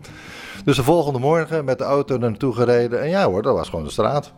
Dus 0.65 0.75
de 0.75 0.83
volgende 0.83 1.19
morgen 1.19 1.65
met 1.65 1.77
de 1.77 1.83
auto 1.83 2.17
naartoe 2.17 2.53
gereden. 2.53 3.01
En 3.01 3.09
ja 3.09 3.25
hoor, 3.25 3.41
dat 3.41 3.55
was 3.55 3.69
gewoon 3.69 3.85
de 3.85 3.91
straat. 3.91 4.33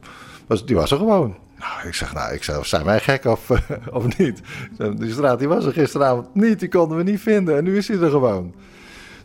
Die 0.65 0.75
was 0.75 0.91
er 0.91 0.97
gewoon. 0.97 1.35
Nou, 1.59 1.87
ik 1.87 1.93
zeg, 1.93 2.13
nou, 2.13 2.33
ik 2.33 2.43
zeg, 2.43 2.65
zijn 2.65 2.85
wij 2.85 2.99
gek 2.99 3.25
of, 3.25 3.49
of 3.91 4.17
niet? 4.17 4.41
Die 4.97 5.11
straat 5.11 5.39
die 5.39 5.47
was 5.47 5.65
er 5.65 5.73
gisteravond 5.73 6.35
niet, 6.35 6.59
die 6.59 6.69
konden 6.69 6.97
we 6.97 7.03
niet 7.03 7.19
vinden. 7.19 7.57
En 7.57 7.63
nu 7.63 7.77
is 7.77 7.87
hij 7.87 7.99
er 7.99 8.09
gewoon. 8.09 8.53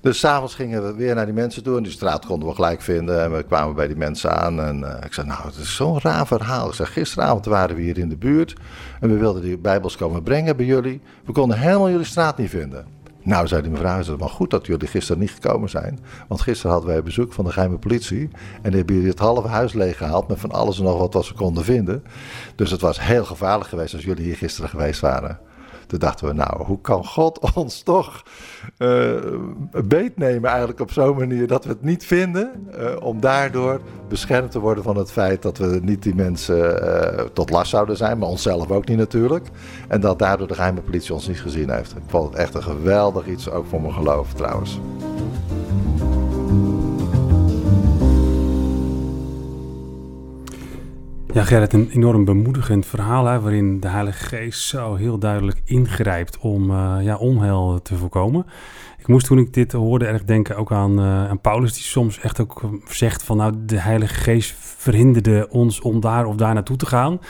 Dus 0.01 0.19
s'avonds 0.19 0.55
gingen 0.55 0.87
we 0.87 0.95
weer 0.95 1.15
naar 1.15 1.25
die 1.25 1.35
mensen 1.35 1.63
toe. 1.63 1.77
En 1.77 1.83
die 1.83 1.93
straat 1.93 2.27
konden 2.27 2.49
we 2.49 2.55
gelijk 2.55 2.81
vinden. 2.81 3.23
En 3.23 3.37
we 3.37 3.43
kwamen 3.43 3.75
bij 3.75 3.87
die 3.87 3.97
mensen 3.97 4.33
aan. 4.39 4.61
En 4.61 4.81
uh, 4.81 4.95
ik 5.05 5.13
zei, 5.13 5.27
nou, 5.27 5.47
het 5.47 5.57
is 5.57 5.77
zo'n 5.77 6.01
raar 6.01 6.27
verhaal. 6.27 6.69
Ik 6.69 6.75
zeg, 6.75 6.93
gisteravond 6.93 7.45
waren 7.45 7.77
we 7.77 7.83
hier 7.83 7.99
in 7.99 8.09
de 8.09 8.17
buurt. 8.17 8.55
En 9.01 9.09
we 9.09 9.17
wilden 9.17 9.43
die 9.43 9.59
bijbels 9.59 9.97
komen 9.97 10.23
brengen 10.23 10.57
bij 10.57 10.67
jullie. 10.67 11.01
We 11.25 11.33
konden 11.33 11.59
helemaal 11.59 11.91
jullie 11.91 12.05
straat 12.05 12.37
niet 12.37 12.51
vinden. 12.51 12.99
Nou, 13.23 13.47
zei 13.47 13.63
die 13.63 13.71
mevrouw, 13.71 13.97
het 13.97 14.07
is 14.07 14.17
wel 14.17 14.29
goed 14.29 14.51
dat 14.51 14.67
jullie 14.67 14.89
gisteren 14.89 15.21
niet 15.21 15.31
gekomen 15.31 15.69
zijn. 15.69 15.99
Want 16.29 16.41
gisteren 16.41 16.73
hadden 16.73 16.91
wij 16.91 17.03
bezoek 17.03 17.33
van 17.33 17.45
de 17.45 17.53
geheime 17.53 17.79
politie. 17.79 18.29
En 18.63 18.71
die 18.71 18.77
hebben 18.77 18.95
jullie 18.95 19.11
het 19.11 19.19
halve 19.19 19.49
huis 19.49 19.73
leeggehaald 19.73 20.29
met 20.29 20.39
van 20.39 20.51
alles 20.51 20.79
en 20.79 20.85
nog 20.85 20.99
wat 20.99 21.15
wat 21.15 21.25
ze 21.25 21.35
konden 21.35 21.65
vinden. 21.65 22.03
Dus 22.55 22.71
het 22.71 22.81
was 22.81 23.01
heel 23.01 23.25
gevaarlijk 23.25 23.69
geweest 23.69 23.95
als 23.95 24.05
jullie 24.05 24.25
hier 24.25 24.37
gisteren 24.37 24.71
geweest 24.71 25.01
waren. 25.01 25.39
Toen 25.91 25.99
dachten 25.99 26.27
we, 26.27 26.33
nou, 26.33 26.65
hoe 26.65 26.81
kan 26.81 27.05
God 27.05 27.39
ons 27.55 27.83
toch 27.83 28.23
uh, 28.79 29.11
beet 29.85 30.17
nemen 30.17 30.51
eigenlijk 30.51 30.81
op 30.81 30.93
zo'n 30.93 31.17
manier 31.17 31.47
dat 31.47 31.65
we 31.65 31.71
het 31.71 31.83
niet 31.83 32.05
vinden, 32.05 32.69
uh, 32.79 32.97
om 33.03 33.21
daardoor 33.21 33.81
beschermd 34.09 34.51
te 34.51 34.59
worden 34.59 34.85
van 34.85 34.97
het 34.97 35.13
feit 35.13 35.43
dat 35.43 35.59
we 35.59 35.81
niet 35.83 36.03
die 36.03 36.15
mensen 36.15 36.85
uh, 36.85 37.25
tot 37.33 37.51
last 37.51 37.71
zouden 37.71 37.97
zijn, 37.97 38.19
maar 38.19 38.29
onszelf 38.29 38.71
ook 38.71 38.89
niet 38.89 38.99
natuurlijk. 38.99 39.47
En 39.89 40.01
dat 40.01 40.19
daardoor 40.19 40.49
de 40.49 40.55
geheime 40.55 40.81
politie 40.81 41.15
ons 41.15 41.29
niet 41.29 41.41
gezien 41.41 41.71
heeft. 41.71 41.91
Ik 41.97 42.03
vond 42.07 42.29
het 42.29 42.39
echt 42.39 42.55
een 42.55 42.63
geweldig 42.63 43.27
iets, 43.27 43.51
ook 43.51 43.67
voor 43.67 43.81
mijn 43.81 43.95
geloof 43.95 44.33
trouwens. 44.33 44.81
Ja, 51.41 51.47
Gerrit, 51.47 51.73
een 51.73 51.91
enorm 51.91 52.25
bemoedigend 52.25 52.87
verhaal 52.87 53.27
hè, 53.27 53.41
waarin 53.41 53.81
de 53.81 53.89
Heilige 53.89 54.25
Geest 54.25 54.61
zo 54.61 54.95
heel 54.95 55.19
duidelijk 55.19 55.61
ingrijpt 55.65 56.39
om 56.39 56.71
uh, 56.71 56.97
ja, 57.01 57.17
onheil 57.17 57.83
te 57.83 57.97
voorkomen. 57.97 58.47
Ik 58.99 59.07
moest 59.07 59.27
toen 59.27 59.39
ik 59.39 59.53
dit 59.55 59.73
hoorde 59.73 60.07
erg 60.07 60.25
denken 60.25 60.57
ook 60.57 60.73
aan, 60.73 60.99
uh, 60.99 61.29
aan 61.29 61.41
Paulus, 61.41 61.73
die 61.73 61.83
soms 61.83 62.21
echt 62.21 62.41
ook 62.41 62.71
zegt 62.89 63.23
van 63.23 63.37
nou, 63.37 63.55
de 63.59 63.79
Heilige 63.79 64.15
Geest 64.15 64.55
verhinderde 64.59 65.49
ons 65.51 65.81
om 65.81 66.01
daar 66.01 66.27
of 66.27 66.37
daar 66.37 66.55
naartoe 66.55 66.77
te 66.77 66.87
gaan. 66.87 67.21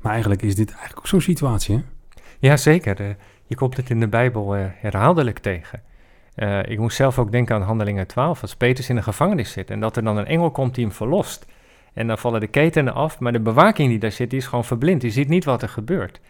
Maar 0.00 0.12
eigenlijk 0.12 0.42
is 0.42 0.54
dit 0.54 0.68
eigenlijk 0.68 0.98
ook 0.98 1.06
zo'n 1.06 1.20
situatie, 1.20 1.74
hè? 1.74 1.82
Ja, 2.38 2.56
zeker. 2.56 3.16
je 3.46 3.54
komt 3.54 3.76
het 3.76 3.90
in 3.90 4.00
de 4.00 4.08
Bijbel 4.08 4.52
herhaaldelijk 4.54 5.38
tegen. 5.38 5.82
ik 6.68 6.78
moest 6.78 6.96
zelf 6.96 7.18
ook 7.18 7.32
denken 7.32 7.54
aan 7.54 7.62
Handelingen 7.62 8.06
12, 8.06 8.42
als 8.42 8.56
Petrus 8.56 8.88
in 8.88 8.96
de 8.96 9.02
gevangenis 9.02 9.52
zit 9.52 9.70
en 9.70 9.80
dat 9.80 9.96
er 9.96 10.04
dan 10.04 10.16
een 10.16 10.26
engel 10.26 10.50
komt 10.50 10.74
die 10.74 10.84
hem 10.84 10.94
verlost. 10.94 11.46
En 11.98 12.06
dan 12.06 12.18
vallen 12.18 12.40
de 12.40 12.46
ketenen 12.46 12.94
af, 12.94 13.18
maar 13.18 13.32
de 13.32 13.40
bewaking 13.40 13.88
die 13.88 13.98
daar 13.98 14.12
zit, 14.12 14.30
die 14.30 14.38
is 14.38 14.46
gewoon 14.46 14.64
verblind. 14.64 15.00
Die 15.00 15.10
ziet 15.10 15.28
niet 15.28 15.44
wat 15.44 15.62
er 15.62 15.68
gebeurt. 15.68 16.20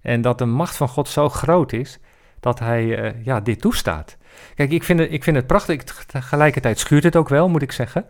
En 0.00 0.20
dat 0.20 0.38
de 0.38 0.44
macht 0.44 0.76
van 0.76 0.88
God 0.88 1.08
zo 1.08 1.28
groot 1.28 1.72
is, 1.72 1.98
dat 2.40 2.58
hij 2.58 2.84
uh, 2.84 3.24
ja, 3.24 3.40
dit 3.40 3.60
toestaat. 3.60 4.16
Kijk, 4.54 4.70
ik 4.70 4.82
vind, 4.82 4.98
het, 4.98 5.12
ik 5.12 5.24
vind 5.24 5.36
het 5.36 5.46
prachtig. 5.46 6.04
Tegelijkertijd 6.04 6.78
schuurt 6.78 7.04
het 7.04 7.16
ook 7.16 7.28
wel, 7.28 7.48
moet 7.48 7.62
ik 7.62 7.72
zeggen. 7.72 8.06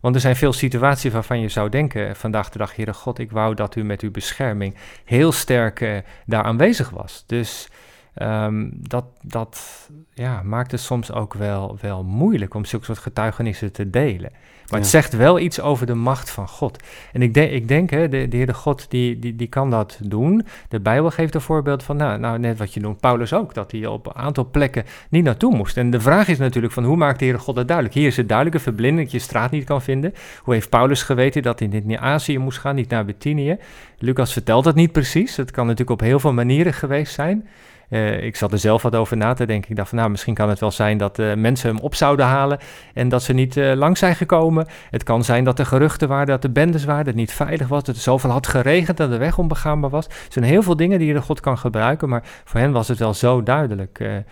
Want 0.00 0.14
er 0.14 0.20
zijn 0.20 0.36
veel 0.36 0.52
situaties 0.52 1.12
waarvan 1.12 1.40
je 1.40 1.48
zou 1.48 1.68
denken, 1.68 2.08
eh, 2.08 2.14
vandaag 2.14 2.48
de 2.48 2.58
dag, 2.58 2.76
Heere 2.76 2.94
God, 2.94 3.18
ik 3.18 3.30
wou 3.30 3.54
dat 3.54 3.76
u 3.76 3.84
met 3.84 4.00
uw 4.00 4.10
bescherming 4.10 4.74
heel 5.04 5.32
sterk 5.32 5.80
uh, 5.80 5.98
daar 6.26 6.42
aanwezig 6.42 6.90
was. 6.90 7.24
Dus 7.26 7.68
um, 8.14 8.70
dat, 8.74 9.04
dat 9.22 9.88
ja, 10.14 10.42
maakt 10.42 10.70
het 10.70 10.80
soms 10.80 11.12
ook 11.12 11.34
wel, 11.34 11.78
wel 11.80 12.04
moeilijk 12.04 12.54
om 12.54 12.64
zulke 12.64 12.84
soort 12.84 12.98
getuigenissen 12.98 13.72
te 13.72 13.90
delen. 13.90 14.30
Maar 14.72 14.80
het 14.80 14.90
zegt 14.90 15.16
wel 15.16 15.38
iets 15.38 15.60
over 15.60 15.86
de 15.86 15.94
macht 15.94 16.30
van 16.30 16.48
God. 16.48 16.82
En 17.12 17.22
ik, 17.22 17.34
denk, 17.34 17.50
ik 17.50 17.68
denk, 17.68 17.90
hè, 17.90 18.08
de, 18.08 18.28
de 18.28 18.36
Heere 18.36 18.54
God, 18.54 18.90
die, 18.90 19.18
die, 19.18 19.36
die 19.36 19.46
kan 19.46 19.70
dat 19.70 19.98
doen. 20.02 20.46
De 20.68 20.80
Bijbel 20.80 21.10
geeft 21.10 21.34
een 21.34 21.40
voorbeeld 21.40 21.82
van, 21.82 21.96
nou, 21.96 22.18
nou, 22.18 22.38
net 22.38 22.58
wat 22.58 22.74
je 22.74 22.80
noemt, 22.80 23.00
Paulus 23.00 23.32
ook, 23.32 23.54
dat 23.54 23.70
hij 23.72 23.86
op 23.86 24.06
een 24.06 24.14
aantal 24.14 24.48
plekken 24.50 24.84
niet 25.08 25.24
naartoe 25.24 25.56
moest. 25.56 25.76
En 25.76 25.90
de 25.90 26.00
vraag 26.00 26.28
is 26.28 26.38
natuurlijk 26.38 26.72
van, 26.72 26.84
hoe 26.84 26.96
maakt 26.96 27.18
de 27.18 27.24
Heere 27.24 27.40
God 27.40 27.54
dat 27.54 27.66
duidelijk? 27.66 27.96
Hier 27.96 28.06
is 28.06 28.16
het 28.16 28.28
duidelijk, 28.28 28.56
een 28.56 28.62
verblinding, 28.62 29.02
dat 29.02 29.12
je 29.12 29.18
straat 29.18 29.50
niet 29.50 29.64
kan 29.64 29.82
vinden. 29.82 30.14
Hoe 30.42 30.54
heeft 30.54 30.68
Paulus 30.68 31.02
geweten 31.02 31.42
dat 31.42 31.58
hij 31.58 31.68
niet 31.68 31.86
naar 31.86 31.98
Azië 31.98 32.38
moest 32.38 32.58
gaan, 32.58 32.74
niet 32.74 32.90
naar 32.90 33.04
Bithynië? 33.04 33.56
Lucas 33.98 34.32
vertelt 34.32 34.64
dat 34.64 34.74
niet 34.74 34.92
precies. 34.92 35.36
Het 35.36 35.50
kan 35.50 35.64
natuurlijk 35.64 36.00
op 36.00 36.06
heel 36.06 36.20
veel 36.20 36.32
manieren 36.32 36.72
geweest 36.72 37.14
zijn. 37.14 37.48
Uh, 37.92 38.22
ik 38.22 38.36
zat 38.36 38.52
er 38.52 38.58
zelf 38.58 38.82
wat 38.82 38.94
over 38.94 39.16
na 39.16 39.32
te 39.32 39.46
denken. 39.46 39.70
Ik 39.70 39.76
dacht 39.76 39.88
van 39.88 39.98
nou, 39.98 40.10
misschien 40.10 40.34
kan 40.34 40.48
het 40.48 40.60
wel 40.60 40.70
zijn 40.70 40.98
dat 40.98 41.18
uh, 41.18 41.34
mensen 41.34 41.68
hem 41.68 41.78
op 41.78 41.94
zouden 41.94 42.26
halen 42.26 42.58
en 42.94 43.08
dat 43.08 43.22
ze 43.22 43.32
niet 43.32 43.56
uh, 43.56 43.72
lang 43.72 43.98
zijn 43.98 44.16
gekomen. 44.16 44.66
Het 44.90 45.02
kan 45.02 45.24
zijn 45.24 45.44
dat 45.44 45.58
er 45.58 45.66
geruchten 45.66 46.08
waren, 46.08 46.26
dat 46.26 46.42
de 46.42 46.50
bendes 46.50 46.84
waren, 46.84 47.04
dat 47.04 47.14
het 47.14 47.22
niet 47.22 47.32
veilig 47.32 47.68
was, 47.68 47.84
dat 47.84 47.94
het 47.94 48.04
zoveel 48.04 48.30
had 48.30 48.46
geregend 48.46 48.96
dat 48.96 49.10
de 49.10 49.16
weg 49.16 49.38
onbegaanbaar 49.38 49.90
was. 49.90 50.06
Er 50.06 50.12
zijn 50.28 50.44
heel 50.44 50.62
veel 50.62 50.76
dingen 50.76 50.98
die 50.98 51.12
je 51.12 51.22
God 51.22 51.40
kan 51.40 51.58
gebruiken, 51.58 52.08
maar 52.08 52.22
voor 52.44 52.60
hen 52.60 52.72
was 52.72 52.88
het 52.88 52.98
wel 52.98 53.14
zo 53.14 53.42
duidelijk 53.42 54.22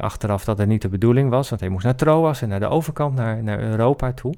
achteraf 0.00 0.44
dat 0.44 0.58
het 0.58 0.68
niet 0.68 0.82
de 0.82 0.88
bedoeling 0.88 1.30
was, 1.30 1.48
want 1.48 1.60
hij 1.60 1.70
moest 1.70 1.84
naar 1.84 1.94
Troas 1.94 2.42
en 2.42 2.48
naar 2.48 2.60
de 2.60 2.68
overkant, 2.68 3.14
naar, 3.14 3.42
naar 3.42 3.60
Europa 3.60 4.12
toe. 4.12 4.34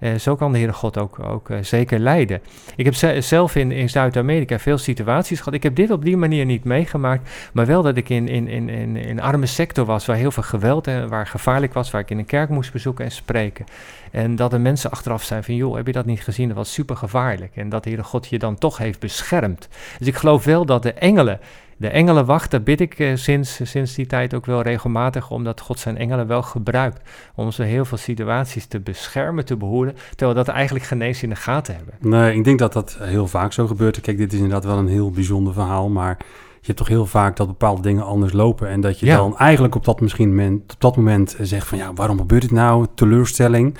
Uh, 0.00 0.14
zo 0.14 0.36
kan 0.36 0.52
de 0.52 0.58
Heere 0.58 0.72
God 0.72 0.98
ook, 0.98 1.18
ook 1.24 1.48
uh, 1.48 1.58
zeker 1.62 1.98
leiden. 1.98 2.40
Ik 2.76 2.84
heb 2.84 3.22
zelf 3.22 3.56
in, 3.56 3.72
in 3.72 3.90
Zuid-Amerika 3.90 4.58
veel 4.58 4.78
situaties 4.78 5.38
gehad. 5.38 5.54
Ik 5.54 5.62
heb 5.62 5.74
dit 5.74 5.90
op 5.90 6.04
die 6.04 6.16
manier 6.16 6.44
niet 6.44 6.64
meegemaakt, 6.64 7.30
maar 7.52 7.66
wel 7.66 7.82
dat 7.82 7.96
ik 7.96 8.08
in, 8.08 8.28
in, 8.28 8.48
in, 8.48 8.68
in 8.68 8.96
een 8.96 9.20
arme 9.20 9.46
sector 9.46 9.84
was 9.84 10.06
waar 10.06 10.16
heel 10.16 10.30
veel 10.30 10.42
geweld 10.42 10.86
en 10.86 11.08
waar 11.08 11.26
gevaarlijk 11.26 11.72
was, 11.72 11.90
waar 11.90 12.00
ik 12.00 12.10
in 12.10 12.18
een 12.18 12.26
kerk 12.26 12.48
moest 12.48 12.72
bezoeken 12.72 13.04
en 13.04 13.10
spreken. 13.10 13.66
En 14.10 14.36
dat 14.36 14.50
de 14.50 14.58
mensen 14.58 14.90
achteraf 14.90 15.22
zijn 15.22 15.44
van, 15.44 15.54
joh, 15.54 15.76
heb 15.76 15.86
je 15.86 15.92
dat 15.92 16.06
niet 16.06 16.20
gezien? 16.20 16.48
Dat 16.48 16.56
was 16.56 16.72
super 16.72 16.96
gevaarlijk. 16.96 17.56
En 17.56 17.68
dat 17.68 17.82
de 17.82 17.88
Heere 17.88 18.04
God 18.04 18.26
je 18.26 18.38
dan 18.38 18.58
toch 18.58 18.78
heeft 18.78 19.00
beschermd. 19.00 19.68
Dus 19.98 20.06
ik 20.06 20.16
geloof 20.16 20.44
wel 20.44 20.64
dat 20.64 20.82
de 20.82 20.92
engelen 20.92 21.40
de 21.80 21.88
engelen 21.88 22.24
wachten, 22.24 22.62
bid 22.62 22.80
ik 22.80 22.98
eh, 22.98 23.10
sinds, 23.14 23.60
sinds 23.62 23.94
die 23.94 24.06
tijd 24.06 24.34
ook 24.34 24.46
wel 24.46 24.62
regelmatig, 24.62 25.30
omdat 25.30 25.60
God 25.60 25.78
zijn 25.78 25.98
engelen 25.98 26.26
wel 26.26 26.42
gebruikt 26.42 27.08
om 27.34 27.50
ze 27.50 27.62
heel 27.62 27.84
veel 27.84 27.98
situaties 27.98 28.66
te 28.66 28.80
beschermen, 28.80 29.44
te 29.44 29.56
behoeden, 29.56 29.94
terwijl 30.16 30.34
dat 30.34 30.48
eigenlijk 30.48 30.84
genees 30.84 31.22
in 31.22 31.28
de 31.28 31.36
gaten 31.36 31.74
hebben. 31.74 31.94
Nee, 32.00 32.34
ik 32.34 32.44
denk 32.44 32.58
dat 32.58 32.72
dat 32.72 32.96
heel 33.00 33.26
vaak 33.26 33.52
zo 33.52 33.66
gebeurt. 33.66 34.00
Kijk, 34.00 34.18
dit 34.18 34.32
is 34.32 34.38
inderdaad 34.38 34.64
wel 34.64 34.78
een 34.78 34.88
heel 34.88 35.10
bijzonder 35.10 35.52
verhaal, 35.52 35.88
maar 35.88 36.16
je 36.60 36.66
hebt 36.66 36.78
toch 36.78 36.88
heel 36.88 37.06
vaak 37.06 37.36
dat 37.36 37.46
bepaalde 37.46 37.82
dingen 37.82 38.04
anders 38.04 38.32
lopen 38.32 38.68
en 38.68 38.80
dat 38.80 38.98
je 38.98 39.06
dan 39.06 39.36
eigenlijk 39.36 39.74
op 39.74 39.84
dat, 39.84 40.00
misschien 40.00 40.28
moment, 40.28 40.72
op 40.72 40.80
dat 40.80 40.96
moment 40.96 41.36
zegt 41.40 41.66
van 41.66 41.78
ja, 41.78 41.92
waarom 41.94 42.18
gebeurt 42.18 42.42
dit 42.42 42.50
nou? 42.50 42.86
Teleurstelling. 42.94 43.76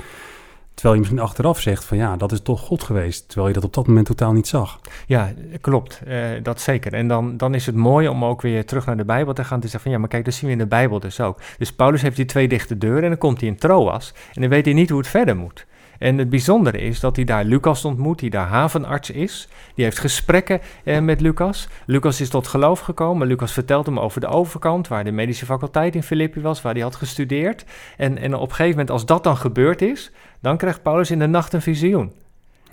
Terwijl 0.80 1.00
je 1.00 1.08
misschien 1.08 1.28
achteraf 1.28 1.60
zegt 1.60 1.84
van 1.84 1.96
ja, 1.96 2.16
dat 2.16 2.32
is 2.32 2.40
toch 2.40 2.60
God 2.60 2.82
geweest. 2.82 3.28
Terwijl 3.28 3.48
je 3.48 3.54
dat 3.54 3.64
op 3.64 3.74
dat 3.74 3.86
moment 3.86 4.06
totaal 4.06 4.32
niet 4.32 4.48
zag. 4.48 4.80
Ja, 5.06 5.32
klopt. 5.60 6.00
Uh, 6.08 6.24
dat 6.42 6.60
zeker. 6.60 6.94
En 6.94 7.08
dan, 7.08 7.36
dan 7.36 7.54
is 7.54 7.66
het 7.66 7.74
mooi 7.74 8.08
om 8.08 8.24
ook 8.24 8.42
weer 8.42 8.66
terug 8.66 8.86
naar 8.86 8.96
de 8.96 9.04
Bijbel 9.04 9.34
te 9.34 9.44
gaan. 9.44 9.60
Te 9.60 9.66
zeggen 9.66 9.80
van 9.80 9.90
ja, 9.90 9.98
maar 9.98 10.08
kijk, 10.08 10.24
dat 10.24 10.34
zien 10.34 10.46
we 10.46 10.52
in 10.52 10.58
de 10.58 10.66
Bijbel 10.66 11.00
dus 11.00 11.20
ook. 11.20 11.40
Dus 11.58 11.72
Paulus 11.72 12.02
heeft 12.02 12.16
die 12.16 12.24
twee 12.24 12.48
dichte 12.48 12.78
deuren 12.78 13.02
en 13.02 13.08
dan 13.08 13.18
komt 13.18 13.40
hij 13.40 13.48
in 13.48 13.56
Troas. 13.56 14.14
En 14.34 14.40
dan 14.40 14.50
weet 14.50 14.64
hij 14.64 14.74
niet 14.74 14.88
hoe 14.88 14.98
het 14.98 15.08
verder 15.08 15.36
moet. 15.36 15.66
En 16.00 16.18
het 16.18 16.30
bijzondere 16.30 16.80
is 16.80 17.00
dat 17.00 17.16
hij 17.16 17.24
daar 17.24 17.44
Lucas 17.44 17.84
ontmoet, 17.84 18.18
die 18.18 18.30
daar 18.30 18.46
havenarts 18.46 19.10
is. 19.10 19.48
Die 19.74 19.84
heeft 19.84 19.98
gesprekken 19.98 20.60
eh, 20.84 21.00
met 21.00 21.20
Lucas. 21.20 21.68
Lucas 21.86 22.20
is 22.20 22.28
tot 22.28 22.46
geloof 22.46 22.80
gekomen. 22.80 23.26
Lucas 23.26 23.52
vertelt 23.52 23.86
hem 23.86 23.98
over 23.98 24.20
de 24.20 24.26
overkant, 24.26 24.88
waar 24.88 25.04
de 25.04 25.12
medische 25.12 25.44
faculteit 25.44 25.94
in 25.94 26.02
Filippi 26.02 26.40
was, 26.40 26.62
waar 26.62 26.72
hij 26.72 26.82
had 26.82 26.96
gestudeerd. 26.96 27.64
En, 27.96 28.18
en 28.18 28.34
op 28.34 28.48
een 28.48 28.54
gegeven 28.54 28.70
moment, 28.70 28.90
als 28.90 29.06
dat 29.06 29.24
dan 29.24 29.36
gebeurd 29.36 29.82
is, 29.82 30.10
dan 30.40 30.56
krijgt 30.56 30.82
Paulus 30.82 31.10
in 31.10 31.18
de 31.18 31.26
nacht 31.26 31.52
een 31.52 31.62
visioen. 31.62 32.12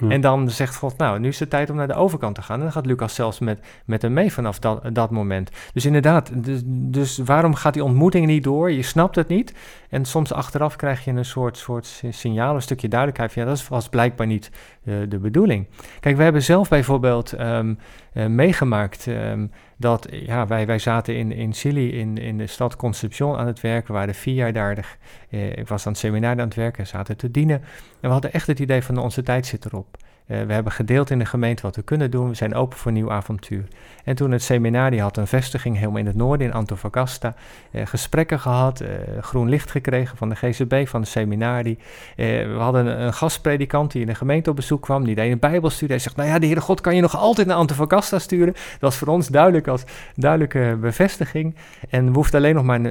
En 0.10 0.22
dan 0.22 0.50
zegt 0.50 0.76
God, 0.76 0.98
nou, 0.98 1.20
nu 1.20 1.28
is 1.28 1.40
het 1.40 1.50
tijd 1.50 1.70
om 1.70 1.76
naar 1.76 1.88
de 1.88 1.94
overkant 1.94 2.36
te 2.36 2.42
gaan. 2.42 2.58
En 2.58 2.64
dan 2.64 2.72
gaat 2.72 2.86
Lucas 2.86 3.16
zelfs 3.16 3.40
met, 3.40 3.60
met 3.86 4.02
hem 4.02 4.14
mee 4.14 4.34
vanaf 4.34 4.60
dat, 4.60 4.96
dat 4.96 5.12
moment. 5.12 5.52
Dus 5.74 5.86
inderdaad, 5.86 6.44
dus, 6.44 6.62
dus 6.66 7.18
waarom 7.18 7.56
gaat 7.56 7.74
die 7.74 7.84
ontmoeting 7.84 8.26
niet 8.26 8.44
door? 8.44 8.72
Je 8.72 8.82
snapt 8.82 9.16
het 9.16 9.28
niet. 9.28 9.54
En 9.90 10.06
soms 10.06 10.34
achteraf 10.34 10.76
krijg 10.76 11.06
je 11.06 11.12
een 11.12 11.26
soort, 11.26 11.58
soort 11.58 12.04
signaal, 12.10 12.56
een 12.56 12.62
stukje 12.62 12.88
duidelijkheid. 12.88 13.34
Van, 13.34 13.42
ja, 13.42 13.48
dat 13.50 13.68
was 13.68 13.90
blijkbaar 13.90 14.28
niet 14.28 14.52
uh, 14.84 14.96
de 15.10 15.18
bedoeling. 15.18 15.68
Kijk, 16.00 16.18
we 16.18 16.24
hebben 16.24 16.44
zelf 16.44 16.70
bijvoorbeeld 16.70 17.40
um, 17.40 17.78
uh, 18.18 18.26
meegemaakt 18.26 19.06
um, 19.06 19.52
dat 19.78 20.08
ja, 20.12 20.48
wij, 20.48 20.66
wij 20.66 20.80
zaten 20.80 21.16
in, 21.16 21.32
in 21.32 21.54
Chili, 21.54 22.00
in, 22.00 22.18
in 22.18 22.38
de 22.38 22.48
stad 22.48 22.76
Concepción 22.76 23.38
aan 23.38 23.48
het 23.48 23.62
werken. 23.62 23.88
We 23.88 24.00
waren 24.00 24.16
vier 24.16 24.34
jaar 24.34 24.54
daar. 24.54 24.98
Uh, 25.30 25.58
ik 25.58 25.68
was 25.68 25.86
aan 25.86 25.92
het 25.92 26.02
seminar 26.02 26.32
aan 26.32 26.38
het 26.40 26.56
werken, 26.56 26.88
zaten 26.88 27.18
te 27.18 27.32
dienen. 27.32 27.62
En 27.62 27.66
we 28.02 28.08
hadden 28.08 28.34
echt 28.34 28.48
het 28.48 28.60
idee 28.60 28.84
van 28.84 28.98
onze 28.98 29.24
tijd 29.24 29.46
zit 29.46 29.66
erop. 29.66 29.98
Uh, 30.28 30.42
we 30.42 30.54
hebben 30.54 30.72
gedeeld 30.72 31.10
in 31.10 31.20
de 31.20 31.26
gemeente 31.26 31.62
wat 31.62 31.76
we 31.76 31.82
kunnen 31.82 32.12
doen. 32.12 32.30
We 32.30 32.36
zijn 32.36 32.56
open 32.56 32.78
voor 32.78 32.92
nieuw 32.92 33.12
avontuur. 33.12 33.68
En 34.04 34.16
toen 34.16 34.32
het 34.32 34.44
seminarie 34.44 35.02
had 35.02 35.18
een 35.18 35.28
vestiging 35.28 35.78
helemaal 35.78 36.00
in 36.00 36.06
het 36.06 36.16
noorden, 36.16 36.48
in 36.48 36.54
Antofagasta. 36.54 37.36
Uh, 37.72 37.86
gesprekken 37.86 38.40
gehad, 38.40 38.82
uh, 38.82 38.88
groen 39.22 39.50
licht 39.50 39.72
gekregen 39.72 40.18
van 40.18 40.30
de 40.30 40.36
GCB, 40.36 40.88
van 40.88 41.02
de 41.02 41.08
seminarie. 41.08 41.78
we 42.16 42.56
hadden 42.58 43.02
een, 43.02 43.14
gastpredikant 43.14 43.92
die 43.92 44.02
in 44.02 44.08
de 44.08 44.16
gemeente 44.16 44.50
op 44.50 44.56
bezoek 44.56 44.82
kwam. 44.82 45.04
Die 45.04 45.16
deed 45.16 45.32
een 45.32 45.40
bijbelstudie. 45.40 45.96
Hij 45.96 46.00
zegt, 46.00 46.16
nou 46.16 46.30
ja, 46.30 46.40
de 46.40 46.46
Heere 46.46 46.62
God 46.62 46.82
kan 46.82 46.96
je 46.96 47.02
nog 47.02 47.18
altijd 47.18 47.48
naar 47.48 47.58
Antofagasta 47.58 48.20
sturen. 48.20 48.54
Dat 48.54 48.80
was 48.80 48.98
voor 48.98 49.08
ons 49.08 49.28
duidelijk 49.28 49.68
als 49.68 49.84
duidelijke 50.16 50.78
bevestiging. 50.82 51.56
En 51.90 52.06
we 52.06 52.14
hoefden 52.14 52.40
alleen 52.40 52.56
nog 52.56 52.64
maar 52.64 52.82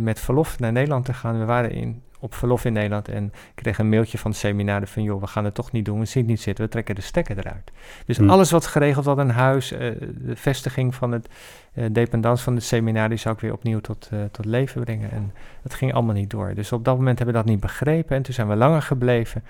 met 0.00 0.20
verlof 0.20 0.58
naar 0.58 0.72
Nederland 0.72 1.04
te 1.04 1.12
gaan. 1.12 1.38
We 1.38 1.44
waren 1.44 1.70
in 1.70 2.02
op 2.26 2.34
verlof 2.34 2.64
in 2.64 2.72
Nederland 2.72 3.08
en 3.08 3.32
kreeg 3.54 3.78
een 3.78 3.88
mailtje 3.88 4.18
van 4.18 4.30
het 4.30 4.40
seminar 4.40 4.86
van 4.86 5.02
joh, 5.02 5.20
we 5.20 5.26
gaan 5.26 5.44
het 5.44 5.54
toch 5.54 5.72
niet 5.72 5.84
doen, 5.84 5.98
we 5.98 6.04
zien 6.04 6.22
het 6.22 6.30
niet 6.30 6.40
zitten, 6.40 6.64
we 6.64 6.70
trekken 6.70 6.94
de 6.94 7.00
stekker 7.00 7.38
eruit. 7.38 7.70
Dus 8.06 8.16
Hmm. 8.16 8.30
alles 8.30 8.50
wat 8.50 8.66
geregeld 8.66 9.04
had, 9.04 9.18
een 9.18 9.30
huis, 9.30 9.72
uh, 9.72 9.78
de 9.78 10.36
vestiging 10.36 10.94
van 10.94 11.12
het 11.12 11.28
uh, 11.74 11.84
dependance 11.92 12.44
van 12.44 12.54
het 12.54 12.64
seminar, 12.64 13.08
die 13.08 13.18
zou 13.18 13.34
ik 13.34 13.40
weer 13.40 13.52
opnieuw 13.52 13.80
tot, 13.80 14.08
uh, 14.12 14.20
tot 14.30 14.44
leven 14.44 14.84
brengen. 14.84 15.10
En 15.10 15.32
dat 15.62 15.74
ging 15.74 15.92
allemaal 15.94 16.14
niet 16.14 16.30
door. 16.30 16.54
Dus 16.54 16.72
op 16.72 16.84
dat 16.84 16.96
moment 16.96 17.18
hebben 17.18 17.36
we 17.36 17.42
dat 17.42 17.50
niet 17.50 17.60
begrepen 17.60 18.16
en 18.16 18.22
toen 18.22 18.34
zijn 18.34 18.48
we 18.48 18.56
langer 18.56 18.82
gebleven. 18.82 19.42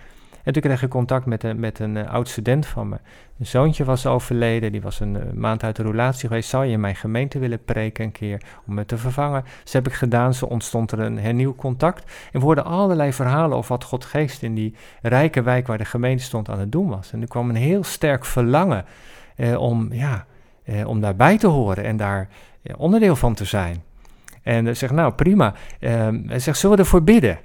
En 0.47 0.53
toen 0.53 0.63
kreeg 0.63 0.83
ik 0.83 0.89
contact 0.89 1.27
met 1.27 1.43
een, 1.43 1.61
met 1.61 1.79
een 1.79 1.97
uh, 1.97 2.11
oud 2.11 2.29
student 2.29 2.67
van 2.67 2.89
me. 2.89 2.97
Een 3.39 3.47
zoontje 3.47 3.85
was 3.85 4.07
overleden, 4.07 4.73
die 4.73 4.81
was 4.81 5.01
een 5.01 5.15
uh, 5.15 5.23
maand 5.35 5.63
uit 5.63 5.77
de 5.77 5.83
relatie 5.83 6.29
geweest. 6.29 6.49
Zou 6.49 6.65
je 6.65 6.73
in 6.73 6.81
mijn 6.81 6.97
gemeente 6.97 7.39
willen 7.39 7.65
preken 7.65 8.05
een 8.05 8.13
keer 8.13 8.43
om 8.67 8.75
me 8.75 8.87
te 8.87 8.97
vervangen? 8.97 9.45
Dus 9.63 9.73
heb 9.73 9.87
ik 9.87 9.93
gedaan, 9.93 10.35
zo 10.35 10.47
ontstond 10.47 10.93
er 10.93 10.99
een 10.99 11.19
hernieuw 11.19 11.55
contact. 11.55 12.13
En 12.33 12.39
we 12.39 12.45
hoorden 12.45 12.65
allerlei 12.65 13.13
verhalen 13.13 13.57
over 13.57 13.71
wat 13.71 13.85
God 13.85 14.05
geest 14.05 14.43
in 14.43 14.55
die 14.55 14.75
rijke 15.03 15.43
wijk 15.43 15.67
waar 15.67 15.79
de 15.79 15.85
gemeente 15.85 16.23
stond 16.23 16.49
aan 16.49 16.59
het 16.59 16.73
doen 16.73 16.89
was. 16.89 17.13
En 17.13 17.21
er 17.21 17.29
kwam 17.29 17.49
een 17.49 17.57
heel 17.57 17.85
sterk 17.85 18.25
verlangen 18.25 18.85
uh, 19.37 19.61
om, 19.61 19.93
ja, 19.93 20.27
om 20.85 21.01
daarbij 21.01 21.39
te 21.39 21.47
horen 21.47 21.85
en 21.85 21.97
daar 21.97 22.29
onderdeel 22.77 23.17
van 23.17 23.35
te 23.35 23.45
zijn. 23.45 23.83
En 24.43 24.77
zegt, 24.77 24.93
nou 24.93 25.13
prima. 25.13 25.55
hij 25.79 26.39
zegt, 26.39 26.59
zullen 26.59 26.77
we 26.77 26.83
ervoor 26.83 27.03
bidden? 27.03 27.39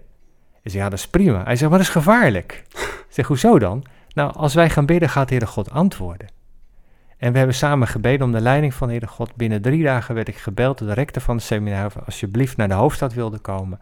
Ik 0.63 0.71
zeg, 0.71 0.81
ja, 0.81 0.89
dat 0.89 0.99
is 0.99 1.07
prima. 1.07 1.43
Hij 1.43 1.55
zegt, 1.55 1.69
maar 1.69 1.79
dat 1.79 1.87
is 1.87 1.93
gevaarlijk. 1.93 2.63
Ik 2.71 3.05
zeg, 3.09 3.27
hoezo 3.27 3.59
dan? 3.59 3.83
Nou, 4.13 4.33
als 4.33 4.53
wij 4.53 4.69
gaan 4.69 4.85
bidden, 4.85 5.09
gaat 5.09 5.29
Heere 5.29 5.45
God 5.47 5.71
antwoorden. 5.71 6.27
En 7.17 7.31
we 7.31 7.37
hebben 7.37 7.55
samen 7.55 7.87
gebeden 7.87 8.25
om 8.25 8.31
de 8.31 8.41
leiding 8.41 8.73
van 8.73 8.89
Heere 8.89 9.07
God. 9.07 9.35
Binnen 9.35 9.61
drie 9.61 9.83
dagen 9.83 10.15
werd 10.15 10.27
ik 10.27 10.37
gebeld 10.37 10.77
door 10.77 10.87
de 10.87 10.93
rector 10.93 11.21
van 11.21 11.35
het 11.35 11.45
seminar... 11.45 11.91
alsjeblieft 12.05 12.57
naar 12.57 12.67
de 12.67 12.73
hoofdstad 12.73 13.13
wilde 13.13 13.37
komen 13.37 13.79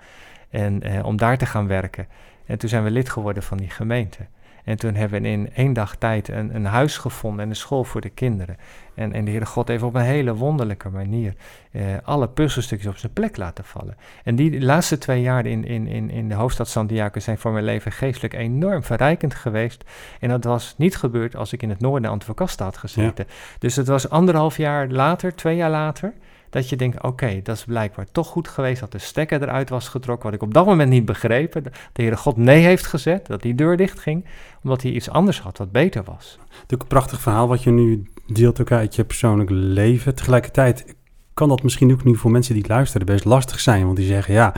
en 0.49 0.81
eh, 0.81 1.05
om 1.05 1.17
daar 1.17 1.37
te 1.37 1.45
gaan 1.45 1.67
werken. 1.67 2.07
En 2.45 2.57
toen 2.57 2.69
zijn 2.69 2.83
we 2.83 2.91
lid 2.91 3.09
geworden 3.09 3.43
van 3.43 3.57
die 3.57 3.69
gemeente. 3.69 4.25
En 4.69 4.77
toen 4.77 4.95
hebben 4.95 5.21
we 5.21 5.27
in 5.27 5.49
één 5.53 5.73
dag 5.73 5.95
tijd 5.95 6.27
een, 6.27 6.55
een 6.55 6.65
huis 6.65 6.97
gevonden 6.97 7.43
en 7.43 7.49
een 7.49 7.55
school 7.55 7.83
voor 7.83 8.01
de 8.01 8.09
kinderen. 8.09 8.57
En, 8.93 9.13
en 9.13 9.25
de 9.25 9.31
Heere 9.31 9.45
God 9.45 9.67
heeft 9.67 9.83
op 9.83 9.95
een 9.95 10.01
hele 10.01 10.35
wonderlijke 10.35 10.89
manier 10.89 11.33
eh, 11.71 11.81
alle 12.03 12.27
puzzelstukjes 12.27 12.91
op 12.91 12.97
zijn 12.97 13.13
plek 13.13 13.37
laten 13.37 13.63
vallen. 13.63 13.97
En 14.23 14.35
die 14.35 14.61
laatste 14.61 14.97
twee 14.97 15.21
jaar 15.21 15.45
in, 15.45 15.65
in, 15.65 15.87
in, 15.87 16.09
in 16.09 16.29
de 16.29 16.35
hoofdstad 16.35 16.67
Santiago 16.67 17.19
zijn 17.19 17.37
voor 17.37 17.51
mijn 17.51 17.63
leven 17.63 17.91
geestelijk 17.91 18.33
enorm 18.33 18.83
verrijkend 18.83 19.35
geweest. 19.35 19.83
En 20.19 20.29
dat 20.29 20.43
was 20.43 20.75
niet 20.77 20.95
gebeurd 20.95 21.35
als 21.35 21.53
ik 21.53 21.61
in 21.61 21.69
het 21.69 21.79
noorden 21.79 22.09
Antwerpen 22.09 22.47
had 22.57 22.77
gezeten. 22.77 23.25
Ja. 23.27 23.33
Dus 23.59 23.75
het 23.75 23.87
was 23.87 24.09
anderhalf 24.09 24.57
jaar 24.57 24.87
later, 24.87 25.35
twee 25.35 25.55
jaar 25.55 25.69
later 25.69 26.13
dat 26.49 26.69
je 26.69 26.75
denkt, 26.75 26.97
oké, 26.97 27.07
okay, 27.07 27.41
dat 27.41 27.55
is 27.55 27.63
blijkbaar 27.63 28.05
toch 28.11 28.27
goed 28.27 28.47
geweest 28.47 28.79
dat 28.79 28.91
de 28.91 28.97
stekker 28.97 29.41
eruit 29.41 29.69
was 29.69 29.87
getrokken, 29.87 30.25
wat 30.25 30.33
ik 30.33 30.41
op 30.41 30.53
dat 30.53 30.65
moment 30.65 30.89
niet 30.89 31.05
begrepen. 31.05 31.63
De 31.63 31.71
Heere 31.93 32.17
God 32.17 32.37
nee 32.37 32.63
heeft 32.63 32.85
gezet, 32.85 33.25
dat 33.27 33.41
die 33.41 33.55
deur 33.55 33.77
dicht 33.77 33.99
ging, 33.99 34.25
omdat 34.63 34.81
hij 34.81 34.91
iets 34.91 35.09
anders 35.09 35.41
had 35.41 35.57
wat 35.57 35.71
beter 35.71 36.03
was. 36.03 36.37
Natuurlijk 36.49 36.81
een 36.81 36.87
prachtig 36.87 37.21
verhaal 37.21 37.47
wat 37.47 37.63
je 37.63 37.71
nu 37.71 38.05
deelt 38.27 38.61
ook 38.61 38.71
uit 38.71 38.95
je 38.95 39.03
persoonlijk 39.03 39.49
leven. 39.49 40.15
Tegelijkertijd 40.15 40.95
kan 41.33 41.49
dat 41.49 41.63
misschien 41.63 41.91
ook 41.91 42.03
nu 42.03 42.15
voor 42.15 42.31
mensen 42.31 42.53
die 42.53 42.67
luisteren 42.67 43.05
best 43.05 43.25
lastig 43.25 43.59
zijn, 43.59 43.85
want 43.85 43.97
die 43.97 44.05
zeggen, 44.05 44.33
ja, 44.33 44.53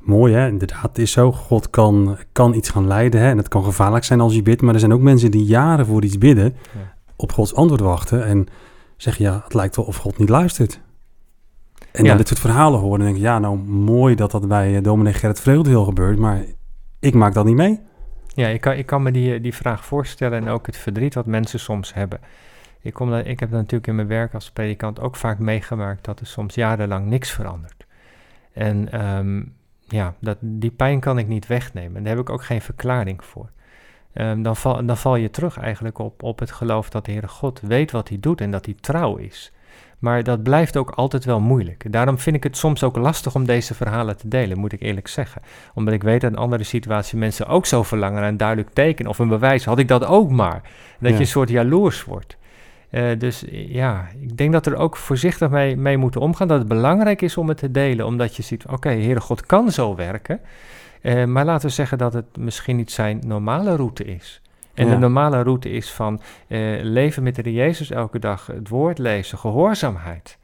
mooi 0.00 0.34
hè, 0.34 0.48
inderdaad, 0.48 0.82
het 0.82 0.98
is 0.98 1.12
zo, 1.12 1.32
God 1.32 1.70
kan, 1.70 2.18
kan 2.32 2.54
iets 2.54 2.68
gaan 2.68 2.86
leiden 2.86 3.20
hè, 3.20 3.28
en 3.28 3.36
het 3.36 3.48
kan 3.48 3.64
gevaarlijk 3.64 4.04
zijn 4.04 4.20
als 4.20 4.34
je 4.34 4.42
bidt, 4.42 4.62
maar 4.62 4.74
er 4.74 4.80
zijn 4.80 4.92
ook 4.92 5.00
mensen 5.00 5.30
die 5.30 5.44
jaren 5.44 5.86
voor 5.86 6.04
iets 6.04 6.18
bidden, 6.18 6.56
ja. 6.74 6.94
op 7.16 7.32
Gods 7.32 7.54
antwoord 7.54 7.80
wachten 7.80 8.24
en 8.26 8.46
zeggen, 8.96 9.24
ja, 9.24 9.40
het 9.44 9.54
lijkt 9.54 9.76
wel 9.76 9.84
of 9.84 9.96
God 9.96 10.18
niet 10.18 10.28
luistert. 10.28 10.80
En 11.92 12.02
ja. 12.02 12.08
dan 12.08 12.16
dit 12.16 12.28
soort 12.28 12.40
verhalen 12.40 12.80
horen 12.80 12.98
en 12.98 13.04
denk 13.04 13.16
ik, 13.16 13.22
ja, 13.22 13.38
nou 13.38 13.58
mooi 13.68 14.14
dat 14.14 14.30
dat 14.30 14.48
bij 14.48 14.80
dominee 14.80 15.12
Gerrit 15.12 15.40
Vreugdeheel 15.40 15.84
gebeurt, 15.84 16.18
maar 16.18 16.44
ik 17.00 17.14
maak 17.14 17.34
dat 17.34 17.44
niet 17.44 17.56
mee. 17.56 17.80
Ja, 18.34 18.48
ik 18.48 18.60
kan, 18.60 18.72
ik 18.72 18.86
kan 18.86 19.02
me 19.02 19.10
die, 19.10 19.40
die 19.40 19.54
vraag 19.54 19.84
voorstellen 19.84 20.38
en 20.38 20.48
ook 20.48 20.66
het 20.66 20.76
verdriet 20.76 21.14
wat 21.14 21.26
mensen 21.26 21.60
soms 21.60 21.94
hebben. 21.94 22.20
Ik, 22.80 22.94
kom 22.94 23.14
ik 23.14 23.40
heb 23.40 23.50
natuurlijk 23.50 23.86
in 23.86 23.94
mijn 23.94 24.08
werk 24.08 24.34
als 24.34 24.50
predikant 24.50 25.00
ook 25.00 25.16
vaak 25.16 25.38
meegemaakt 25.38 26.04
dat 26.04 26.20
er 26.20 26.26
soms 26.26 26.54
jarenlang 26.54 27.06
niks 27.06 27.30
verandert. 27.30 27.86
En 28.52 29.06
um, 29.16 29.54
ja, 29.88 30.14
dat, 30.18 30.36
die 30.40 30.70
pijn 30.70 31.00
kan 31.00 31.18
ik 31.18 31.28
niet 31.28 31.46
wegnemen. 31.46 31.96
En 31.96 32.02
daar 32.02 32.16
heb 32.16 32.22
ik 32.22 32.30
ook 32.30 32.44
geen 32.44 32.60
verklaring 32.60 33.24
voor. 33.24 33.50
Um, 34.14 34.42
dan, 34.42 34.56
val, 34.56 34.86
dan 34.86 34.96
val 34.96 35.16
je 35.16 35.30
terug 35.30 35.58
eigenlijk 35.58 35.98
op, 35.98 36.22
op 36.22 36.38
het 36.38 36.50
geloof 36.50 36.90
dat 36.90 37.04
de 37.04 37.10
Heere 37.10 37.28
God 37.28 37.60
weet 37.60 37.90
wat 37.90 38.08
hij 38.08 38.18
doet 38.20 38.40
en 38.40 38.50
dat 38.50 38.64
hij 38.64 38.74
trouw 38.80 39.16
is. 39.16 39.52
Maar 40.02 40.22
dat 40.22 40.42
blijft 40.42 40.76
ook 40.76 40.90
altijd 40.90 41.24
wel 41.24 41.40
moeilijk. 41.40 41.92
Daarom 41.92 42.18
vind 42.18 42.36
ik 42.36 42.42
het 42.42 42.56
soms 42.56 42.82
ook 42.82 42.96
lastig 42.96 43.34
om 43.34 43.46
deze 43.46 43.74
verhalen 43.74 44.16
te 44.16 44.28
delen, 44.28 44.58
moet 44.58 44.72
ik 44.72 44.80
eerlijk 44.80 45.08
zeggen. 45.08 45.42
Omdat 45.74 45.94
ik 45.94 46.02
weet 46.02 46.20
dat 46.20 46.30
in 46.30 46.36
andere 46.36 46.64
situaties 46.64 47.12
mensen 47.12 47.46
ook 47.46 47.66
zo 47.66 47.82
verlangen 47.82 48.20
naar 48.20 48.28
een 48.28 48.36
duidelijk 48.36 48.70
teken 48.72 49.06
of 49.06 49.18
een 49.18 49.28
bewijs. 49.28 49.64
Had 49.64 49.78
ik 49.78 49.88
dat 49.88 50.04
ook 50.04 50.30
maar. 50.30 50.62
Dat 50.98 51.08
ja. 51.10 51.14
je 51.14 51.20
een 51.20 51.26
soort 51.26 51.48
jaloers 51.48 52.04
wordt. 52.04 52.36
Uh, 52.90 53.18
dus 53.18 53.44
ja, 53.50 54.08
ik 54.20 54.36
denk 54.36 54.52
dat 54.52 54.66
er 54.66 54.76
ook 54.76 54.96
voorzichtig 54.96 55.50
mee, 55.50 55.76
mee 55.76 55.96
moeten 55.96 56.20
omgaan. 56.20 56.48
Dat 56.48 56.58
het 56.58 56.68
belangrijk 56.68 57.22
is 57.22 57.36
om 57.36 57.48
het 57.48 57.58
te 57.58 57.70
delen, 57.70 58.06
omdat 58.06 58.36
je 58.36 58.42
ziet, 58.42 58.64
oké, 58.64 58.74
okay, 58.74 59.02
Heere 59.02 59.20
God 59.20 59.46
kan 59.46 59.70
zo 59.70 59.94
werken. 59.94 60.40
Uh, 61.02 61.24
maar 61.24 61.44
laten 61.44 61.68
we 61.68 61.74
zeggen 61.74 61.98
dat 61.98 62.12
het 62.12 62.36
misschien 62.36 62.76
niet 62.76 62.90
zijn 62.90 63.20
normale 63.26 63.76
route 63.76 64.04
is. 64.04 64.42
En 64.74 64.86
ja. 64.86 64.92
de 64.92 64.98
normale 64.98 65.42
route 65.42 65.70
is 65.70 65.90
van 65.90 66.20
uh, 66.48 66.82
leven 66.82 67.22
met 67.22 67.34
de 67.34 67.52
Jezus 67.52 67.90
elke 67.90 68.18
dag, 68.18 68.46
het 68.46 68.68
woord 68.68 68.98
lezen, 68.98 69.38
gehoorzaamheid. 69.38 70.38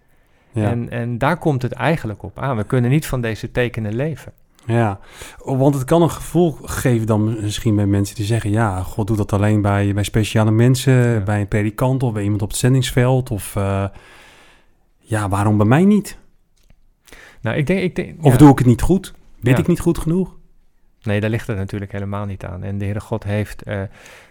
Ja. 0.52 0.70
En, 0.70 0.90
en 0.90 1.18
daar 1.18 1.36
komt 1.36 1.62
het 1.62 1.72
eigenlijk 1.72 2.22
op 2.22 2.38
aan. 2.38 2.56
We 2.56 2.64
kunnen 2.64 2.90
niet 2.90 3.06
van 3.06 3.20
deze 3.20 3.50
tekenen 3.50 3.94
leven. 3.94 4.32
Ja, 4.64 4.98
want 5.44 5.74
het 5.74 5.84
kan 5.84 6.02
een 6.02 6.10
gevoel 6.10 6.56
geven 6.62 7.06
dan 7.06 7.40
misschien 7.40 7.76
bij 7.76 7.86
mensen 7.86 8.16
die 8.16 8.24
zeggen... 8.24 8.50
ja, 8.50 8.82
God 8.82 9.06
doet 9.06 9.16
dat 9.16 9.32
alleen 9.32 9.62
bij, 9.62 9.94
bij 9.94 10.02
speciale 10.02 10.50
mensen, 10.50 10.92
ja. 10.94 11.20
bij 11.20 11.40
een 11.40 11.48
predikant 11.48 12.02
of 12.02 12.12
bij 12.12 12.22
iemand 12.22 12.42
op 12.42 12.48
het 12.48 12.58
zendingsveld. 12.58 13.30
Of 13.30 13.54
uh, 13.56 13.84
ja, 14.98 15.28
waarom 15.28 15.56
bij 15.56 15.66
mij 15.66 15.84
niet? 15.84 16.18
Nou, 17.40 17.56
ik 17.56 17.66
denk... 17.66 17.80
Ik 17.80 17.96
denk 17.96 18.24
of 18.24 18.36
doe 18.36 18.50
ik 18.50 18.58
het 18.58 18.66
niet 18.66 18.82
goed? 18.82 19.14
Weet 19.40 19.58
ik 19.58 19.66
niet 19.66 19.80
goed 19.80 19.98
genoeg? 19.98 20.36
Nee, 21.08 21.20
daar 21.20 21.30
ligt 21.30 21.46
het 21.46 21.56
natuurlijk 21.56 21.92
helemaal 21.92 22.24
niet 22.24 22.44
aan. 22.44 22.62
En 22.62 22.78
de 22.78 22.84
Heere 22.84 23.00
God 23.00 23.24
heeft 23.24 23.68
uh, 23.68 23.82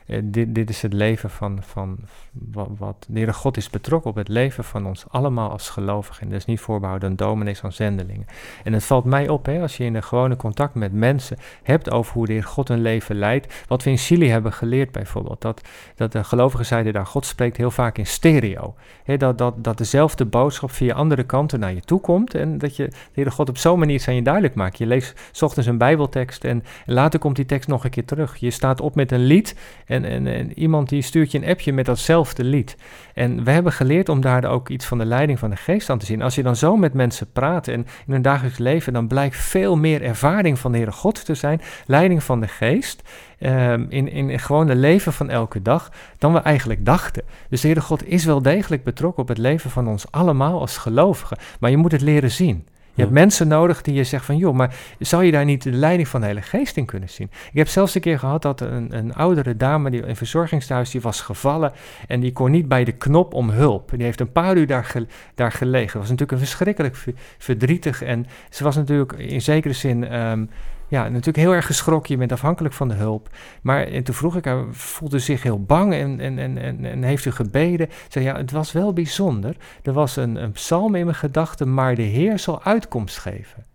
eh, 0.08 0.20
dit, 0.24 0.55
dit 0.55 0.70
is 0.70 0.82
het 0.82 0.93
leven 0.93 1.30
van, 1.30 1.60
van 1.62 1.97
wat, 2.32 2.70
wat 2.78 3.05
de 3.08 3.14
Heere 3.14 3.34
God 3.34 3.58
is 3.58 3.70
betrokken 3.70 4.10
op 4.10 4.16
het 4.16 4.28
leven 4.28 4.64
van 4.64 4.86
ons 4.86 5.05
allemaal 5.10 5.49
als 5.49 5.70
gelovigen. 5.70 6.24
En 6.24 6.30
dat 6.30 6.39
is 6.39 6.45
niet 6.45 6.60
voorbehouden 6.60 7.10
aan 7.10 7.16
dominees, 7.16 7.64
aan 7.64 7.72
zendelingen. 7.72 8.26
En 8.64 8.74
het 8.74 8.84
valt 8.84 9.05
mij 9.05 9.30
op, 9.30 9.45
hè, 9.45 9.62
als 9.62 9.78
je 9.78 9.84
in 9.84 9.95
een 9.95 10.03
gewone 10.03 10.36
contact 10.36 10.76
met 10.76 10.93
mensen 10.93 11.38
hebt 11.64 11.91
over 11.91 12.14
hoe 12.14 12.26
de 12.26 12.34
Heer 12.34 12.43
God 12.43 12.68
hun 12.68 12.82
leven 12.82 13.16
leidt. 13.16 13.64
Wat 13.68 13.84
we 13.84 13.89
in 13.89 13.97
Chili 13.97 14.30
hebben 14.30 14.53
geleerd 14.53 14.91
bijvoorbeeld, 14.91 15.41
dat, 15.41 15.62
dat 15.95 16.12
de 16.12 16.24
gelovigen 16.24 16.66
zeiden 16.66 16.93
daar, 16.93 17.05
God 17.05 17.26
spreekt 17.26 17.58
heel 17.58 17.72
vaak 17.72 17.97
in 17.97 18.05
stereo. 18.05 18.76
Hè, 19.03 19.18
dat, 19.18 19.38
dat, 19.38 19.64
dat 19.64 19.78
dezelfde 19.78 20.26
boodschap 20.26 20.72
via 20.72 20.93
andere 20.93 21.24
kanten 21.24 21.60
naar 21.60 21.74
je 21.74 21.82
toe 21.82 21.99
komt 21.99 22.36
en 22.36 22.58
dat 22.58 22.76
je 22.76 22.88
de 22.88 22.95
Heere 23.14 23.32
God 23.32 23.49
op 23.49 23.58
zo'n 23.58 23.80
manier 23.80 24.05
aan 24.08 24.16
je 24.16 24.22
duidelijk 24.22 24.55
maakt. 24.55 24.78
Je 24.78 24.86
leest 24.86 25.30
s 25.32 25.41
ochtends 25.41 25.68
een 25.68 25.78
bijbeltekst 25.78 26.43
en 26.43 26.64
later 26.86 27.20
komt 27.20 27.36
die 27.36 27.45
tekst 27.45 27.68
nog 27.68 27.84
een 27.84 27.89
keer 27.89 28.05
terug. 28.05 28.38
Je 28.38 28.51
staat 28.51 28.82
op 28.82 28.95
met 28.95 29.12
een 29.12 29.24
lied 29.24 29.55
en, 29.86 29.97
en, 30.06 30.28
en, 30.28 30.60
iemand 30.60 30.89
die 30.89 31.02
stuurt 31.02 31.32
je 31.32 31.38
een 31.38 31.50
appje 31.50 31.74
met 31.74 31.86
datzelfde 31.86 32.43
lied. 32.43 32.76
En 33.14 33.43
we 33.43 33.52
hebben 33.52 33.72
geleerd 33.72 34.10
om 34.10 34.22
daar 34.22 34.45
ook 34.45 34.70
iets 34.70 34.86
van 34.86 34.98
de 34.98 35.06
leiding 35.06 35.39
van 35.39 35.50
de 35.50 35.56
geest 35.56 35.89
aan 35.89 35.98
te 35.98 36.06
zien. 36.06 36.22
Als 36.22 36.36
je 36.36 36.43
dan 36.43 36.56
zo 36.56 36.78
met 36.78 36.93
mensen 36.93 37.32
praat 37.32 37.68
en 37.68 37.80
in 38.06 38.14
hun 38.14 38.22
dagelijks 38.22 38.58
leven, 38.58 38.93
dan 38.93 39.08
blijkt 39.08 39.36
veel 39.36 39.78
meer 39.78 40.02
ervaring 40.02 40.60
van 40.60 40.72
de 40.72 40.78
Heere 40.78 40.91
God 40.91 41.26
te 41.26 41.36
zijn, 41.36 41.62
leiding 41.86 42.24
van 42.24 42.39
de 42.39 42.48
geest, 42.48 43.04
um, 43.39 43.86
in, 43.89 44.10
in 44.10 44.39
gewoon 44.39 44.68
het 44.68 44.78
leven 44.78 45.14
van 45.14 45.30
elke 45.30 45.62
dag, 45.62 45.91
dan 46.18 46.34
we 46.34 46.39
eigenlijk 46.39 46.86
dachten. 46.86 47.24
Dus 47.50 47.62
de 47.62 47.68
Heere 47.68 47.82
God 47.82 48.08
is 48.08 48.26
wel 48.26 48.41
degelijk 48.41 48.84
betrokken 48.84 49.22
op 49.22 49.30
het 49.30 49.38
leven 49.38 49.70
van 49.70 49.88
ons 49.88 50.12
allemaal 50.12 50.60
als 50.60 50.78
gelovigen, 50.78 51.38
maar 51.60 51.70
je 51.70 51.78
moet 51.78 51.91
het 51.91 52.02
leren 52.02 52.32
zien. 52.32 52.68
Je 52.98 53.04
hebt 53.04 53.16
mensen 53.16 53.48
nodig 53.48 53.82
die 53.82 53.93
je 53.93 54.04
zegt 54.04 54.26
van, 54.26 54.38
joh, 54.38 54.56
maar 54.56 54.76
zou 55.00 55.24
je 55.24 55.32
daar 55.32 55.45
niet 55.45 55.64
de 55.64 55.72
leiding 55.72 56.08
van 56.08 56.22
de 56.22 56.28
hele 56.28 56.41
geest 56.41 56.78
in 56.78 56.86
kunnen 56.86 57.10
zien? 57.10 57.30
Ik 57.52 57.58
heb 57.58 57.68
zelfs 57.68 57.95
een 57.95 58.02
keer 58.02 58.20
gehad 58.20 58.41
dat 58.41 58.62
een, 58.62 58.98
een 58.98 59.14
oudere 59.14 59.58
dame 59.58 59.89
die 59.89 60.06
in 60.06 60.16
verzorgingstehuis, 60.16 60.91
die 60.91 61.02
was 61.02 61.22
gevallen 61.22 61.72
en 62.08 62.20
die 62.20 62.32
kon 62.32 62.52
niet 62.52 62.68
bij 62.68 62.84
de 62.84 62.91
knop 62.91 63.34
om 63.34 63.50
hulp. 63.50 63.91
Die 63.95 64.04
heeft 64.04 64.20
een 64.20 64.32
paar 64.32 64.58
uur 64.58 64.68
daar, 64.68 64.95
daar 65.36 65.52
gelegen. 65.52 65.86
Dat 65.86 66.02
was 66.02 66.10
natuurlijk 66.10 66.32
een 66.32 66.48
verschrikkelijk 66.48 66.98
verdrietig 67.38 68.02
en 68.02 68.26
ze 68.50 68.64
was 68.64 68.76
natuurlijk 68.76 69.14
in 69.14 69.41
zekere 69.41 69.74
zin... 69.74 70.08
Ehm, 70.08 70.45
ja, 70.88 71.04
natuurlijk 71.04 71.38
heel 71.38 71.54
erg 71.54 71.66
geschrokken. 71.66 72.12
Je 72.12 72.18
bent 72.18 72.32
afhankelijk 72.32 72.74
van 72.74 72.88
de 72.88 72.94
hulp. 72.94 73.30
Maar 73.62 73.84
en 73.88 74.04
toen 74.04 74.16
vroeg 74.16 74.36
ik 74.36 74.46
haar, 74.46 74.66
voelde 74.72 75.20
zich 75.20 75.44
heel 75.44 75.64
bang 75.64 75.94
en, 75.94 76.20
en, 76.20 76.40
en, 76.58 76.86
en, 76.86 77.04
heeft 77.04 77.26
u 77.26 77.32
gebeden? 77.32 77.90
Zei 78.08 78.26
ja, 78.26 78.38
het 78.38 78.52
was 78.52 78.72
wel 78.72 78.94
bijzonder. 78.94 79.56
Er 79.84 79.94
was 79.94 80.16
een, 80.16 80.44
een 80.44 80.52
psalm 80.52 80.96
in 80.96 81.06
mijn 81.06 81.18
gedachten, 81.18 81.74
maar 81.74 81.96
de 81.96 82.02
Heer 82.02 82.40
zal 82.40 82.64
uitkomst 82.64 83.18
geven. 83.18 83.66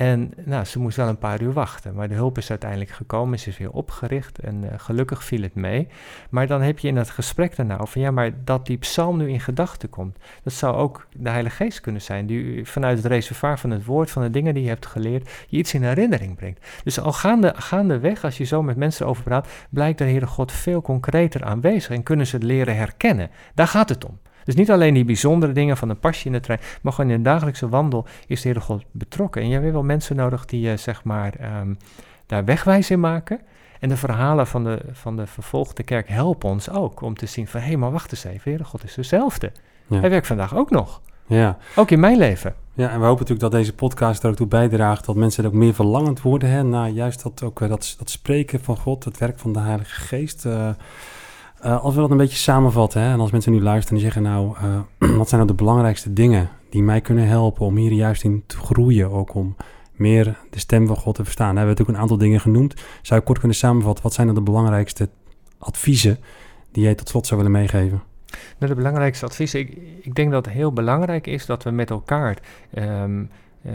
En 0.00 0.32
nou, 0.44 0.64
ze 0.64 0.78
moest 0.78 0.96
wel 0.96 1.08
een 1.08 1.18
paar 1.18 1.42
uur 1.42 1.52
wachten, 1.52 1.94
maar 1.94 2.08
de 2.08 2.14
hulp 2.14 2.38
is 2.38 2.50
uiteindelijk 2.50 2.90
gekomen, 2.90 3.38
ze 3.38 3.48
is 3.48 3.58
weer 3.58 3.70
opgericht 3.70 4.38
en 4.38 4.62
uh, 4.62 4.70
gelukkig 4.76 5.24
viel 5.24 5.42
het 5.42 5.54
mee. 5.54 5.88
Maar 6.30 6.46
dan 6.46 6.62
heb 6.62 6.78
je 6.78 6.88
in 6.88 6.96
het 6.96 7.10
gesprek 7.10 7.56
daarna 7.56 7.78
over, 7.78 8.00
ja, 8.00 8.10
maar 8.10 8.44
dat 8.44 8.66
die 8.66 8.78
psalm 8.78 9.16
nu 9.16 9.28
in 9.28 9.40
gedachten 9.40 9.90
komt, 9.90 10.18
dat 10.42 10.52
zou 10.52 10.76
ook 10.76 11.06
de 11.12 11.28
Heilige 11.28 11.56
Geest 11.56 11.80
kunnen 11.80 12.02
zijn, 12.02 12.26
die 12.26 12.66
vanuit 12.66 12.96
het 12.96 13.06
reservoir 13.06 13.58
van 13.58 13.70
het 13.70 13.84
woord, 13.84 14.10
van 14.10 14.22
de 14.22 14.30
dingen 14.30 14.54
die 14.54 14.62
je 14.62 14.68
hebt 14.68 14.86
geleerd, 14.86 15.30
je 15.48 15.56
iets 15.56 15.74
in 15.74 15.82
herinnering 15.82 16.36
brengt. 16.36 16.66
Dus 16.84 17.00
al 17.00 17.12
gaande, 17.12 17.54
gaandeweg, 17.56 18.24
als 18.24 18.38
je 18.38 18.44
zo 18.44 18.62
met 18.62 18.76
mensen 18.76 19.06
over 19.06 19.22
praat, 19.22 19.48
blijkt 19.70 19.98
de 19.98 20.04
Heere 20.04 20.26
God 20.26 20.52
veel 20.52 20.82
concreter 20.82 21.44
aanwezig 21.44 21.90
en 21.90 22.02
kunnen 22.02 22.26
ze 22.26 22.36
het 22.36 22.44
leren 22.44 22.76
herkennen. 22.76 23.30
Daar 23.54 23.68
gaat 23.68 23.88
het 23.88 24.04
om. 24.04 24.18
Dus 24.44 24.54
niet 24.54 24.70
alleen 24.70 24.94
die 24.94 25.04
bijzondere 25.04 25.52
dingen 25.52 25.76
van 25.76 25.88
een 25.88 25.98
pasje 25.98 26.26
in 26.26 26.32
de 26.32 26.40
trein, 26.40 26.60
maar 26.82 26.92
gewoon 26.92 27.10
in 27.10 27.16
de 27.16 27.22
dagelijkse 27.22 27.68
wandel 27.68 28.06
is 28.26 28.42
de 28.42 28.48
Heer 28.48 28.60
God 28.60 28.84
betrokken. 28.90 29.42
En 29.42 29.48
je 29.48 29.58
hebt 29.58 29.72
wel 29.72 29.82
mensen 29.82 30.16
nodig 30.16 30.44
die 30.44 30.60
je, 30.60 30.76
zeg 30.76 31.04
maar, 31.04 31.34
um, 31.60 31.76
daar 32.26 32.44
wegwijs 32.44 32.90
in 32.90 33.00
maken. 33.00 33.40
En 33.80 33.88
de 33.88 33.96
verhalen 33.96 34.46
van 34.46 34.64
de, 34.64 34.80
van 34.92 35.16
de 35.16 35.26
vervolgde 35.26 35.82
kerk 35.82 36.08
helpen 36.08 36.48
ons 36.48 36.70
ook 36.70 37.00
om 37.00 37.14
te 37.14 37.26
zien 37.26 37.46
van, 37.46 37.60
hé, 37.60 37.66
hey, 37.66 37.76
maar 37.76 37.92
wacht 37.92 38.10
eens 38.10 38.24
even, 38.24 38.50
Heer 38.50 38.64
God 38.64 38.84
is 38.84 38.94
dezelfde. 38.94 39.52
Hij 39.88 40.10
werkt 40.10 40.26
vandaag 40.26 40.54
ook 40.56 40.70
nog. 40.70 41.00
Ja. 41.26 41.58
Ook 41.76 41.90
in 41.90 42.00
mijn 42.00 42.16
leven. 42.16 42.54
Ja, 42.72 42.90
en 42.90 43.00
we 43.00 43.06
hopen 43.06 43.20
natuurlijk 43.20 43.40
dat 43.40 43.60
deze 43.60 43.74
podcast 43.74 44.22
er 44.22 44.30
ook 44.30 44.36
toe 44.36 44.46
bijdraagt 44.46 45.04
dat 45.04 45.16
mensen 45.16 45.44
er 45.44 45.50
ook 45.50 45.56
meer 45.56 45.74
verlangend 45.74 46.22
worden 46.22 46.50
hè, 46.50 46.62
naar 46.62 46.88
juist 46.88 47.22
dat, 47.22 47.42
ook, 47.42 47.58
dat, 47.58 47.94
dat 47.98 48.10
spreken 48.10 48.60
van 48.60 48.76
God, 48.76 49.04
het 49.04 49.18
werk 49.18 49.38
van 49.38 49.52
de 49.52 49.58
Heilige 49.58 50.00
Geest. 50.00 50.44
Uh, 50.44 50.68
uh, 51.64 51.84
als 51.84 51.94
we 51.94 52.00
dat 52.00 52.10
een 52.10 52.16
beetje 52.16 52.36
samenvatten, 52.36 53.00
hè, 53.02 53.12
en 53.12 53.20
als 53.20 53.30
mensen 53.30 53.52
nu 53.52 53.62
luisteren 53.62 53.96
en 53.96 54.04
zeggen, 54.04 54.22
nou, 54.22 54.56
uh, 54.62 55.16
wat 55.18 55.28
zijn 55.28 55.40
nou 55.40 55.46
de 55.46 55.62
belangrijkste 55.62 56.12
dingen 56.12 56.48
die 56.70 56.82
mij 56.82 57.00
kunnen 57.00 57.26
helpen 57.26 57.66
om 57.66 57.76
hier 57.76 57.92
juist 57.92 58.24
in 58.24 58.42
te 58.46 58.56
groeien, 58.56 59.10
ook 59.10 59.34
om 59.34 59.56
meer 59.92 60.38
de 60.50 60.58
stem 60.58 60.86
van 60.86 60.96
God 60.96 61.14
te 61.14 61.24
verstaan. 61.24 61.50
We 61.50 61.56
hebben 61.56 61.68
natuurlijk 61.70 61.96
een 61.96 62.02
aantal 62.02 62.26
dingen 62.26 62.40
genoemd. 62.40 62.74
Zou 63.02 63.20
je 63.20 63.26
kort 63.26 63.38
kunnen 63.38 63.56
samenvatten, 63.56 64.02
wat 64.02 64.12
zijn 64.12 64.26
dan 64.26 64.36
de 64.36 64.42
belangrijkste 64.42 65.08
adviezen 65.58 66.18
die 66.72 66.82
jij 66.82 66.94
tot 66.94 67.08
slot 67.08 67.26
zou 67.26 67.42
willen 67.42 67.56
meegeven? 67.58 68.02
Nou, 68.58 68.72
de 68.72 68.74
belangrijkste 68.74 69.24
adviezen, 69.24 69.60
ik, 69.60 69.78
ik, 70.02 70.14
denk 70.14 70.30
dat 70.30 70.44
het 70.44 70.54
heel 70.54 70.72
belangrijk 70.72 71.26
is 71.26 71.46
dat 71.46 71.62
we 71.62 71.70
met 71.70 71.90
elkaar 71.90 72.38
uh, 72.74 73.04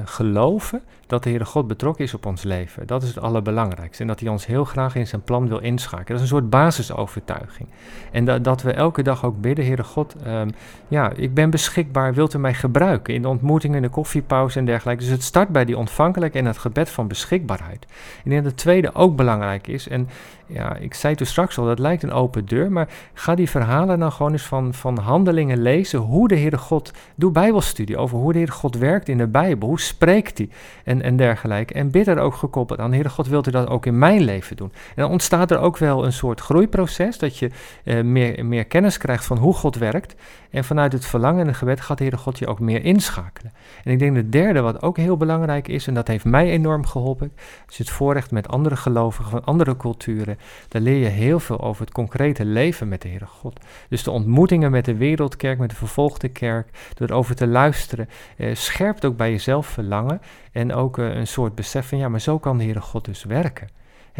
geloven 0.06 0.82
dat 1.08 1.24
de 1.24 1.30
Heere 1.30 1.46
God 1.46 1.68
betrokken 1.68 2.04
is 2.04 2.14
op 2.14 2.26
ons 2.26 2.44
leven. 2.44 2.88
Dat 2.88 3.04
is 3.04 3.08
het 3.08 3.20
allerbelangrijkste. 3.20 4.02
En 4.02 4.08
dat 4.08 4.20
hij 4.20 4.30
ons 4.30 4.46
heel 4.46 4.64
graag 4.64 4.96
in 4.96 5.08
zijn 5.08 5.22
plan 5.22 5.48
wil 5.48 5.60
inschakelen. 5.60 6.08
Dat 6.08 6.16
is 6.16 6.22
een 6.22 6.28
soort 6.28 6.50
basisovertuiging. 6.50 7.70
En 8.12 8.42
dat, 8.44 8.62
we 8.62 8.72
elke 8.72 9.04
dag 9.04 9.26
ook 9.26 9.42
bidden, 9.42 9.66
Heere 9.66 9.84
God, 9.84 10.16
um, 10.28 10.50
ja, 10.88 11.12
ik 11.16 11.34
ben 11.34 11.50
beschikbaar, 11.50 12.14
wilt 12.14 12.34
u 12.34 12.40
mij 12.40 12.54
gebruiken 12.54 13.14
in 13.14 13.22
de 13.22 13.28
ontmoetingen, 13.28 13.76
in 13.76 13.82
de 13.82 13.90
koffiepauze 13.90 14.60
en 14.60 14.66
dergelijke. 14.66 15.04
Dus 15.04 15.12
het 15.12 15.24
start 15.24 15.50
bij 15.50 15.66
die 15.66 15.78
ontvankelijkheid 15.78 16.46
en 16.46 16.52
het 16.52 16.62
gebed 16.62 16.90
van 16.90 17.08
beschikbaarheid. 17.08 17.86
En 18.24 18.32
in 18.32 18.46
het 18.46 18.58
tweede 18.58 18.94
ook 18.94 19.16
belangrijk 19.16 19.68
is, 19.68 19.88
en 19.88 20.10
ja, 20.48 20.76
ik 20.76 20.94
zei 20.94 21.16
toen 21.16 21.28
straks 21.28 21.58
al, 21.58 21.66
dat 21.66 21.80
lijkt 21.80 22.04
een 22.04 22.12
open 22.12 22.46
deur, 22.46 22.72
maar 22.72 22.90
ga 23.14 23.36
die 23.36 23.50
verhalen 23.50 24.00
nou 24.00 24.12
gewoon 24.12 24.32
eens 24.32 24.46
van, 24.46 24.74
van 24.74 24.98
handelingen 24.98 25.62
lezen, 25.62 26.00
hoe 26.00 26.28
de 26.28 26.38
Heere 26.38 26.58
God, 26.58 26.92
doe 27.16 27.32
bijbelstudie 27.32 27.98
over 27.98 28.18
hoe 28.18 28.32
de 28.32 28.38
Heere 28.38 28.54
God 28.54 28.78
werkt 28.78 29.10
in 29.10 29.18
de 29.18 29.28
Bijbel, 29.28 29.75
spreekt 29.80 30.38
hij 30.38 30.50
en, 30.84 31.02
en 31.02 31.16
dergelijke. 31.16 31.74
En 31.74 31.92
bid 31.92 32.08
er 32.08 32.20
ook 32.20 32.36
gekoppeld 32.36 32.80
aan, 32.80 32.94
Heere 32.94 33.10
God, 33.10 33.28
wilt 33.28 33.48
u 33.48 33.52
dat 33.52 33.68
ook 33.68 33.86
in 33.86 33.98
mijn 33.98 34.22
leven 34.22 34.56
doen? 34.56 34.72
En 34.74 35.02
dan 35.02 35.12
ontstaat 35.12 35.52
er 35.52 35.60
ook 35.60 35.78
wel 35.78 36.06
een 36.06 36.14
soort 36.14 36.42
groeiproces, 36.42 37.18
dat 37.18 37.38
je 37.38 37.50
uh, 37.84 38.02
meer, 38.02 38.46
meer 38.46 38.66
kennis 38.66 38.98
krijgt 38.98 39.26
van 39.26 39.38
hoe 39.38 39.54
God 39.54 39.76
werkt. 39.76 40.16
En 40.50 40.64
vanuit 40.64 40.94
het 40.94 41.06
verlangen 41.06 41.48
en 41.48 41.56
gebed 41.56 41.82
gaat 41.82 41.98
de 41.98 42.04
Heere 42.04 42.18
God 42.18 42.40
je 42.40 42.48
ook 42.48 42.60
meer 42.60 42.84
inschakelen. 42.84 43.54
En 43.84 43.92
ik 43.92 44.00
denk 44.00 44.16
de 44.16 44.30
derde, 44.30 44.62
wat 44.62 44.82
ook 44.82 44.98
heel 44.98 45.18
belangrijk 45.18 45.68
is, 45.68 45.88
en 45.88 45.94
dat 45.94 46.08
heeft 46.08 46.26
mij 46.26 46.50
enorm 46.50 46.86
geholpen, 46.86 47.32
je 47.68 47.84
het 47.84 47.90
voorrecht 47.90 48.32
met 48.32 48.48
andere 48.48 48.76
gelovigen 48.76 49.32
van 49.32 49.44
andere 49.44 49.78
culturen, 49.78 50.38
dan 50.68 50.82
leer 50.82 50.98
je 50.98 51.08
heel 51.08 51.40
veel 51.40 51.62
over 51.62 51.82
het 51.82 51.94
concrete 51.94 52.46
leven 52.46 52.88
met 52.88 53.02
de 53.02 53.08
Heere 53.08 53.26
God. 53.26 53.60
Dus 53.90 54.04
de 54.04 54.12
ontmoetingen 54.12 54.72
met 54.72 54.86
de 54.86 54.96
wereldkerk, 54.96 55.60
met 55.60 55.70
de 55.70 55.76
vervolgde 55.76 56.30
kerk, 56.30 56.70
door 56.94 57.10
erover 57.10 57.36
te 57.36 57.48
luisteren, 57.48 58.10
eh, 58.38 58.56
scherpt 58.56 59.06
ook 59.06 59.18
bij 59.18 59.32
jezelf 59.32 59.65
verlangen 59.66 60.22
en 60.52 60.74
ook 60.74 60.98
eh, 60.98 61.16
een 61.16 61.28
soort 61.28 61.56
besef 61.56 61.88
van, 61.88 61.98
ja, 61.98 62.10
maar 62.10 62.22
zo 62.22 62.40
kan 62.40 62.58
de 62.58 62.64
Heere 62.64 62.82
God 62.82 63.06
dus 63.06 63.24
werken 63.24 63.68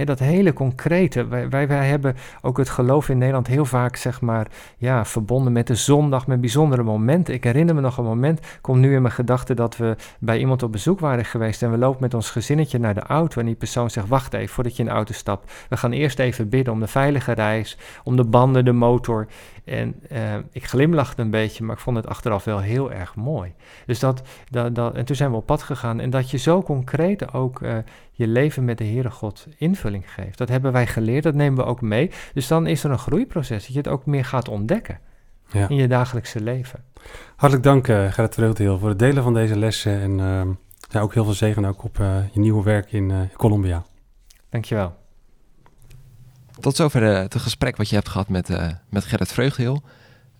dat 0.04 0.20
hele 0.20 0.54
concrete. 0.54 1.28
Wij, 1.28 1.50
wij, 1.50 1.88
hebben 1.88 2.16
ook 2.42 2.58
het 2.58 2.70
geloof 2.70 3.10
in 3.10 3.18
Nederland 3.18 3.48
heel 3.48 3.66
vaak, 3.66 3.96
zeg 3.96 4.22
maar, 4.22 4.48
ja, 4.78 5.06
verbonden 5.06 5.54
met 5.54 5.68
de 5.68 5.76
zondag, 5.76 6.28
met 6.28 6.42
bijzondere 6.42 6.84
momenten. 6.84 7.34
Ik 7.34 7.44
herinner 7.44 7.76
me 7.76 7.82
nog 7.82 7.98
een 7.98 8.04
moment, 8.04 8.40
komt 8.62 8.80
nu 8.80 8.96
in 8.96 9.02
mijn 9.02 9.14
gedachten 9.14 9.56
dat 9.56 9.78
we 9.78 9.96
bij 10.20 10.40
iemand 10.40 10.64
op 10.64 10.72
bezoek 10.72 11.00
waren 11.00 11.26
geweest 11.26 11.64
en 11.64 11.72
we 11.72 11.78
lopen 11.78 12.02
met 12.02 12.14
ons 12.14 12.30
gezinnetje 12.30 12.80
naar 12.80 12.94
de 12.94 13.02
auto 13.02 13.40
en 13.40 13.46
die 13.46 13.56
persoon 13.56 13.90
zegt, 13.90 14.08
wacht 14.08 14.34
even 14.34 14.54
voordat 14.54 14.76
je 14.76 14.84
in 14.84 14.90
de 14.90 14.96
auto 14.96 15.14
stapt. 15.14 15.52
We 15.70 15.78
gaan 15.78 15.92
eerst 15.92 16.20
even 16.20 16.50
bidden 16.50 16.74
om 16.74 16.80
de 16.80 16.88
veilige 16.88 17.32
reis, 17.32 17.78
om 18.04 18.16
de 18.16 18.26
banden, 18.26 18.66
de 18.66 18.72
motor. 18.72 19.28
En 19.66 19.96
uh, 20.12 20.20
ik 20.52 20.66
glimlachte 20.66 21.22
een 21.22 21.30
beetje, 21.30 21.64
maar 21.64 21.76
ik 21.76 21.82
vond 21.82 21.98
het 21.98 22.08
achteraf 22.08 22.44
wel 22.44 22.60
heel 22.60 22.92
erg 22.92 23.16
mooi. 23.16 23.54
Dus 23.86 24.00
dat, 24.00 24.22
dat, 24.50 24.76
dat, 24.76 24.96
en 24.96 25.06
toen 25.06 25.16
zijn 25.16 25.32
we 25.32 25.38
op 25.38 25.46
pad 25.46 25.64
gegaan 25.64 26.00
en 26.00 26.10
dat 26.10 26.32
je 26.32 26.38
zo 26.38 26.62
concreet 26.62 27.34
ook 27.34 27.62
uh, 27.62 27.78
je 28.18 28.28
leven 28.28 28.66
met 28.66 28.78
de 28.78 28.84
Heere 28.84 29.12
God 29.12 29.48
invulling 29.58 30.12
geeft. 30.14 30.38
Dat 30.38 30.50
hebben 30.50 30.72
wij 30.72 30.88
geleerd, 30.88 31.24
dat 31.24 31.34
nemen 31.34 31.64
we 31.64 31.70
ook 31.70 31.82
mee. 31.82 32.12
Dus 32.34 32.48
dan 32.48 32.68
is 32.68 32.84
er 32.84 32.92
een 32.92 33.00
groeiproces, 33.00 33.64
dat 33.64 33.72
je 33.72 33.78
het 33.78 33.88
ook 33.88 34.06
meer 34.06 34.26
gaat 34.26 34.48
ontdekken 34.48 35.00
ja. 35.52 35.70
in 35.70 35.76
je 35.76 35.88
dagelijkse 35.88 36.42
leven. 36.42 36.84
Hartelijk 37.36 37.64
dank 37.64 37.88
uh, 37.88 38.12
Gerrit 38.12 38.34
Vreugdeheel 38.34 38.80
voor 38.80 38.90
het 38.90 39.00
delen 39.00 39.24
van 39.24 39.34
deze 39.34 39.58
lessen 39.58 40.02
en 40.02 40.20
uh, 40.20 40.56
ja, 40.90 41.00
ook 41.00 41.14
heel 41.14 41.24
veel 41.24 41.34
zegen 41.34 41.66
ook 41.66 41.84
op 41.84 41.98
uh, 41.98 42.18
je 42.32 42.40
nieuwe 42.40 42.64
werk 42.64 42.92
in 42.92 43.30
Colombia. 43.34 43.86
Dankjewel. 44.50 44.96
Tot 46.60 46.76
zover 46.76 47.02
het 47.02 47.36
gesprek 47.36 47.78
wat 47.78 47.90
je 47.90 47.96
hebt 47.96 48.10
gehad 48.10 48.30
met, 48.30 48.50
met 48.90 49.06
Gerrit 49.06 49.32
Vreugdeheel 49.32 49.84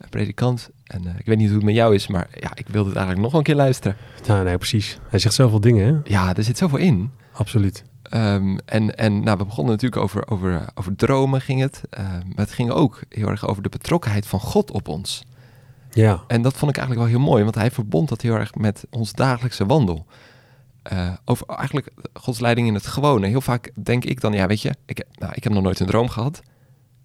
predikant. 0.10 0.70
En 0.84 1.04
uh, 1.04 1.12
ik 1.18 1.26
weet 1.26 1.38
niet 1.38 1.48
hoe 1.48 1.56
het 1.56 1.66
met 1.66 1.76
jou 1.76 1.96
is, 1.96 2.08
maar 2.08 2.28
ja, 2.40 2.52
ik 2.54 2.68
wilde 2.68 2.90
het 2.90 2.98
eigenlijk 2.98 3.28
nog 3.28 3.38
een 3.38 3.44
keer 3.46 3.56
luisteren. 3.56 3.98
Ja, 4.26 4.44
nee, 4.44 4.58
precies. 4.58 5.00
Hij 5.10 5.20
zegt 5.20 5.36
zoveel 5.36 5.60
dingen, 5.60 5.88
hè? 5.88 6.12
Ja, 6.14 6.36
er 6.36 6.44
zit 6.44 6.58
zoveel 6.58 6.80
in. 6.80 7.12
Absoluut. 7.32 7.84
Um, 8.14 8.60
en 8.66 8.98
en 8.98 9.24
nou, 9.24 9.38
we 9.38 9.46
begonnen 9.46 9.74
natuurlijk 9.74 10.02
over, 10.02 10.28
over, 10.28 10.66
over 10.76 10.96
dromen 10.96 11.42
ging 11.42 11.62
het. 11.62 11.82
Uh, 12.00 12.06
maar 12.10 12.46
het 12.46 12.52
ging 12.52 12.70
ook 12.70 13.02
heel 13.10 13.28
erg 13.28 13.48
over 13.48 13.64
de 13.64 13.70
betrokkenheid 13.70 14.28
van 14.28 14.40
God 14.40 14.72
op 14.72 14.88
ons. 14.88 15.26
Ja. 15.92 16.24
En 16.28 16.42
dat 16.42 16.54
vond 16.54 16.72
ik 16.72 16.78
eigenlijk 16.78 17.10
wel 17.10 17.20
heel 17.20 17.30
mooi, 17.30 17.44
want 17.44 17.56
hij 17.56 17.72
verbond 17.72 18.10
dat 18.10 18.22
heel 18.22 18.36
erg 18.36 18.56
met 18.56 18.86
ons 18.90 19.14
dagelijkse 19.14 19.66
wandel. 19.66 20.06
Uh, 20.94 21.14
over 21.26 21.48
eigenlijk 21.48 21.92
Gods 22.14 22.40
leiding 22.40 22.68
in 22.68 22.74
het 22.74 22.88
gewone. 22.88 23.28
Heel 23.28 23.42
vaak 23.42 23.72
denk 23.76 24.06
ik 24.06 24.22
dan, 24.22 24.34
ja, 24.34 24.48
weet 24.48 24.62
je, 24.62 24.76
ik, 24.86 25.04
nou, 25.16 25.34
ik 25.36 25.44
heb 25.44 25.54
nog 25.54 25.64
nooit 25.64 25.80
een 25.80 25.88
droom 25.88 26.10
gehad. 26.10 26.42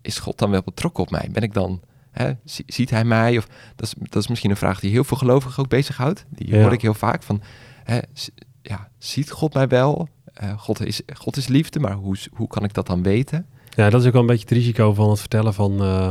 is 0.03 0.19
God 0.19 0.39
dan 0.39 0.51
wel 0.51 0.63
betrokken 0.65 1.03
op 1.03 1.11
mij? 1.11 1.29
Ben 1.33 1.43
ik 1.43 1.55
dan, 1.55 1.81
hè, 2.11 2.33
ziet 2.67 2.91
hij 2.91 3.05
mij? 3.05 3.39
Of, 3.39 3.47
dat, 3.77 3.87
is, 3.87 3.95
dat 3.99 4.23
is 4.23 4.29
misschien 4.29 4.51
een 4.51 4.57
vraag 4.57 4.81
die 4.81 4.91
heel 4.91 5.05
veel 5.05 5.17
gelovigen 5.17 5.63
ook 5.63 5.69
bezighoudt. 5.69 6.25
Die 6.29 6.61
hoor 6.63 6.73
ik 6.73 6.83
heel 6.83 6.95
vaak 6.95 7.23
van, 7.23 7.43
hè, 7.85 7.99
ja, 8.63 8.89
ziet 8.99 9.31
God 9.31 9.55
mij 9.55 9.69
wel? 9.69 10.09
Uh, 10.43 10.59
God, 10.59 10.87
is, 10.87 11.01
God 11.15 11.37
is 11.37 11.47
liefde, 11.47 11.81
maar 11.81 11.93
hoe, 11.93 12.17
hoe 12.33 12.49
kan 12.49 12.65
ik 12.65 12.75
dat 12.75 12.87
dan 12.87 13.03
weten? 13.03 13.47
Ja, 13.75 13.91
dat 13.91 14.01
is 14.01 14.07
ook 14.07 14.13
wel 14.13 14.21
een 14.21 14.27
beetje 14.27 14.49
het 14.49 14.59
risico 14.59 14.95
van 14.95 15.11
het 15.11 15.21
vertellen 15.21 15.55
van 15.55 15.83
uh, 15.83 16.09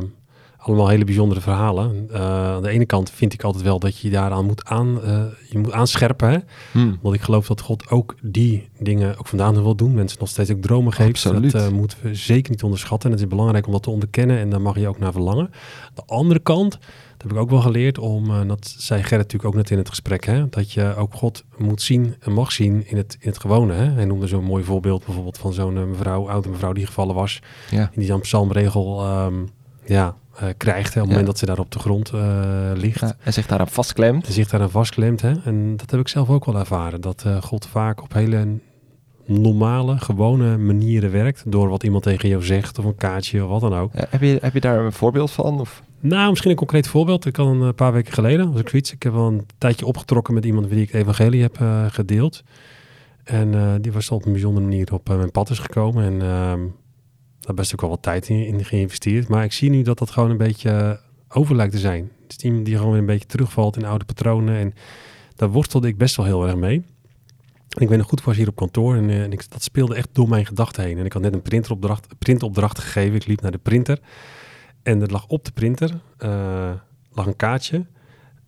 allemaal 0.59 0.87
hele 0.87 1.03
bijzondere 1.05 1.41
verhalen. 1.41 2.07
Uh, 2.11 2.19
aan 2.19 2.61
de 2.61 2.69
ene 2.69 2.85
kant 2.85 3.11
vind 3.11 3.33
ik 3.33 3.43
altijd 3.43 3.63
wel 3.63 3.79
dat 3.79 3.97
je 3.97 4.09
daaraan 4.09 4.45
moet, 4.45 4.65
aan, 4.65 4.99
uh, 5.03 5.23
je 5.49 5.57
moet 5.57 5.71
aanscherpen. 5.71 6.29
Hè? 6.29 6.37
Hmm. 6.71 6.97
Want 7.01 7.15
ik 7.15 7.21
geloof 7.21 7.47
dat 7.47 7.61
God 7.61 7.89
ook 7.89 8.15
die 8.21 8.69
dingen 8.79 9.17
ook 9.17 9.27
vandaan 9.27 9.53
wil 9.53 9.75
doen. 9.75 9.93
Mensen 9.93 10.19
nog 10.19 10.29
steeds 10.29 10.51
ook 10.51 10.61
dromen 10.61 10.93
geeft. 10.93 11.25
Absoluut. 11.25 11.51
Dat 11.51 11.71
moeten 11.71 11.97
we 12.01 12.15
zeker 12.15 12.51
niet 12.51 12.63
onderschatten. 12.63 13.09
En 13.09 13.15
het 13.15 13.25
is 13.25 13.29
belangrijk 13.29 13.65
om 13.65 13.71
dat 13.71 13.83
te 13.83 13.89
onderkennen 13.89 14.37
en 14.37 14.49
daar 14.49 14.61
mag 14.61 14.79
je 14.79 14.87
ook 14.87 14.99
naar 14.99 15.11
verlangen. 15.11 15.51
De 15.93 16.03
andere 16.05 16.39
kant 16.39 16.79
dat 17.17 17.27
heb 17.27 17.37
ik 17.37 17.43
ook 17.43 17.49
wel 17.49 17.61
geleerd 17.61 17.97
om, 17.97 18.47
dat 18.47 18.75
zei 18.77 19.03
Gerrit 19.03 19.17
natuurlijk 19.17 19.45
ook 19.45 19.55
net 19.55 19.69
in 19.69 19.77
het 19.77 19.89
gesprek, 19.89 20.25
hè, 20.25 20.49
dat 20.49 20.71
je 20.71 20.95
ook 20.95 21.13
God 21.13 21.43
moet 21.57 21.81
zien 21.81 22.15
en 22.19 22.33
mag 22.33 22.51
zien 22.51 22.87
in 22.87 22.97
het, 22.97 23.17
in 23.19 23.29
het 23.29 23.39
gewone. 23.39 23.73
Hè. 23.73 23.91
Hij 23.91 24.05
noemde 24.05 24.27
zo'n 24.27 24.43
mooi 24.43 24.63
voorbeeld 24.63 25.05
bijvoorbeeld 25.05 25.37
van 25.37 25.53
zo'n 25.53 25.89
mevrouw, 25.89 26.29
oude 26.29 26.49
mevrouw 26.49 26.73
die 26.73 26.85
gevallen 26.85 27.15
was. 27.15 27.41
Ja. 27.69 27.79
En 27.79 27.99
die 27.99 28.07
dan 28.07 28.19
psalmregel 28.19 29.07
um, 29.25 29.49
ja, 29.85 30.15
uh, 30.43 30.49
krijgt 30.57 30.93
hè, 30.93 31.01
op 31.01 31.05
het 31.07 31.15
moment 31.15 31.25
dat 31.25 31.37
ze 31.37 31.45
daar 31.45 31.59
op 31.59 31.71
de 31.71 31.79
grond 31.79 32.11
ligt. 32.73 32.99
Ja, 32.99 33.15
en 33.23 33.33
zich 33.33 33.47
daaraan 33.47 33.67
vastklemt. 33.67 34.27
En 34.27 34.33
zich 34.33 34.49
daaraan 34.49 34.69
vastklemt. 34.69 35.21
Hè. 35.21 35.33
En 35.43 35.77
dat 35.77 35.91
heb 35.91 35.99
ik 35.99 36.07
zelf 36.07 36.29
ook 36.29 36.45
wel 36.45 36.57
ervaren. 36.57 37.01
Dat 37.01 37.25
God 37.41 37.65
vaak 37.65 38.01
op 38.01 38.13
hele 38.13 38.47
normale, 39.25 39.97
gewone 39.97 40.57
manieren 40.57 41.11
werkt. 41.11 41.43
Door 41.45 41.69
wat 41.69 41.83
iemand 41.83 42.03
tegen 42.03 42.29
jou 42.29 42.43
zegt 42.43 42.79
of 42.79 42.85
een 42.85 42.95
kaartje 42.95 43.43
of 43.43 43.49
wat 43.49 43.61
dan 43.61 43.79
ook. 43.79 43.91
heb, 43.93 44.21
je, 44.21 44.37
heb 44.41 44.53
je 44.53 44.59
daar 44.59 44.85
een 44.85 44.93
voorbeeld 44.93 45.31
van? 45.31 45.59
Of? 45.59 45.83
Nou, 45.99 46.29
misschien 46.29 46.51
een 46.51 46.57
concreet 46.57 46.87
voorbeeld. 46.87 47.25
Ik 47.25 47.35
had 47.35 47.47
een 47.47 47.75
paar 47.75 47.93
weken 47.93 48.13
geleden, 48.13 48.51
was 48.51 48.61
ik 48.61 48.69
zoiets. 48.69 48.93
Ik 48.93 49.03
heb 49.03 49.13
wel 49.13 49.27
een 49.27 49.45
tijdje 49.57 49.85
opgetrokken 49.85 50.33
met 50.33 50.45
iemand 50.45 50.67
wie 50.67 50.81
ik 50.81 50.91
het 50.91 51.01
evangelie 51.01 51.41
heb 51.41 51.59
uh, 51.59 51.85
gedeeld. 51.89 52.43
En 53.23 53.53
uh, 53.53 53.73
die 53.81 53.91
was 53.91 54.09
op 54.09 54.25
een 54.25 54.31
bijzondere 54.31 54.65
manier 54.65 54.93
op 54.93 55.09
uh, 55.09 55.17
mijn 55.17 55.31
pad 55.31 55.49
is 55.49 55.59
gekomen. 55.59 56.03
En 56.03 56.21
ehm, 56.21 56.59
daar 57.49 57.57
best 57.57 57.73
ook 57.73 57.81
wel 57.81 57.89
wat 57.89 58.01
tijd 58.01 58.29
in, 58.29 58.45
in, 58.45 58.65
geïnvesteerd. 58.65 59.27
Maar 59.27 59.43
ik 59.43 59.51
zie 59.51 59.69
nu 59.69 59.81
dat 59.81 59.97
dat 59.97 60.11
gewoon 60.11 60.29
een 60.29 60.37
beetje 60.37 60.99
over 61.29 61.55
lijkt 61.55 61.73
te 61.73 61.79
zijn. 61.79 62.11
Het 62.27 62.43
iemand 62.43 62.65
die 62.65 62.75
gewoon 62.75 62.91
weer 62.91 62.99
een 62.99 63.05
beetje 63.05 63.27
terugvalt 63.27 63.77
in 63.77 63.85
oude 63.85 64.05
patronen. 64.05 64.55
En 64.55 64.73
daar 65.35 65.49
worstelde 65.49 65.87
ik 65.87 65.97
best 65.97 66.15
wel 66.15 66.25
heel 66.25 66.47
erg 66.47 66.55
mee. 66.55 66.85
Ik 67.77 67.89
ben 67.89 67.97
nog 67.97 68.07
goed 68.07 68.23
was 68.23 68.37
hier 68.37 68.47
op 68.47 68.55
kantoor 68.55 68.95
en, 68.95 69.09
en 69.09 69.31
ik, 69.31 69.51
dat 69.51 69.63
speelde 69.63 69.95
echt 69.95 70.09
door 70.11 70.29
mijn 70.29 70.45
gedachten 70.45 70.83
heen. 70.83 70.97
En 70.97 71.05
ik 71.05 71.13
had 71.13 71.21
net 71.21 71.33
een 71.33 71.41
printeropdracht, 71.41 72.07
printopdracht 72.19 72.79
gegeven. 72.79 73.15
Ik 73.15 73.25
liep 73.25 73.41
naar 73.41 73.51
de 73.51 73.57
printer. 73.57 73.99
En 74.83 75.01
er 75.01 75.11
lag 75.11 75.27
op 75.27 75.45
de 75.45 75.51
printer 75.51 76.01
uh, 76.19 76.71
lag 77.11 77.25
een 77.25 77.35
kaartje 77.35 77.85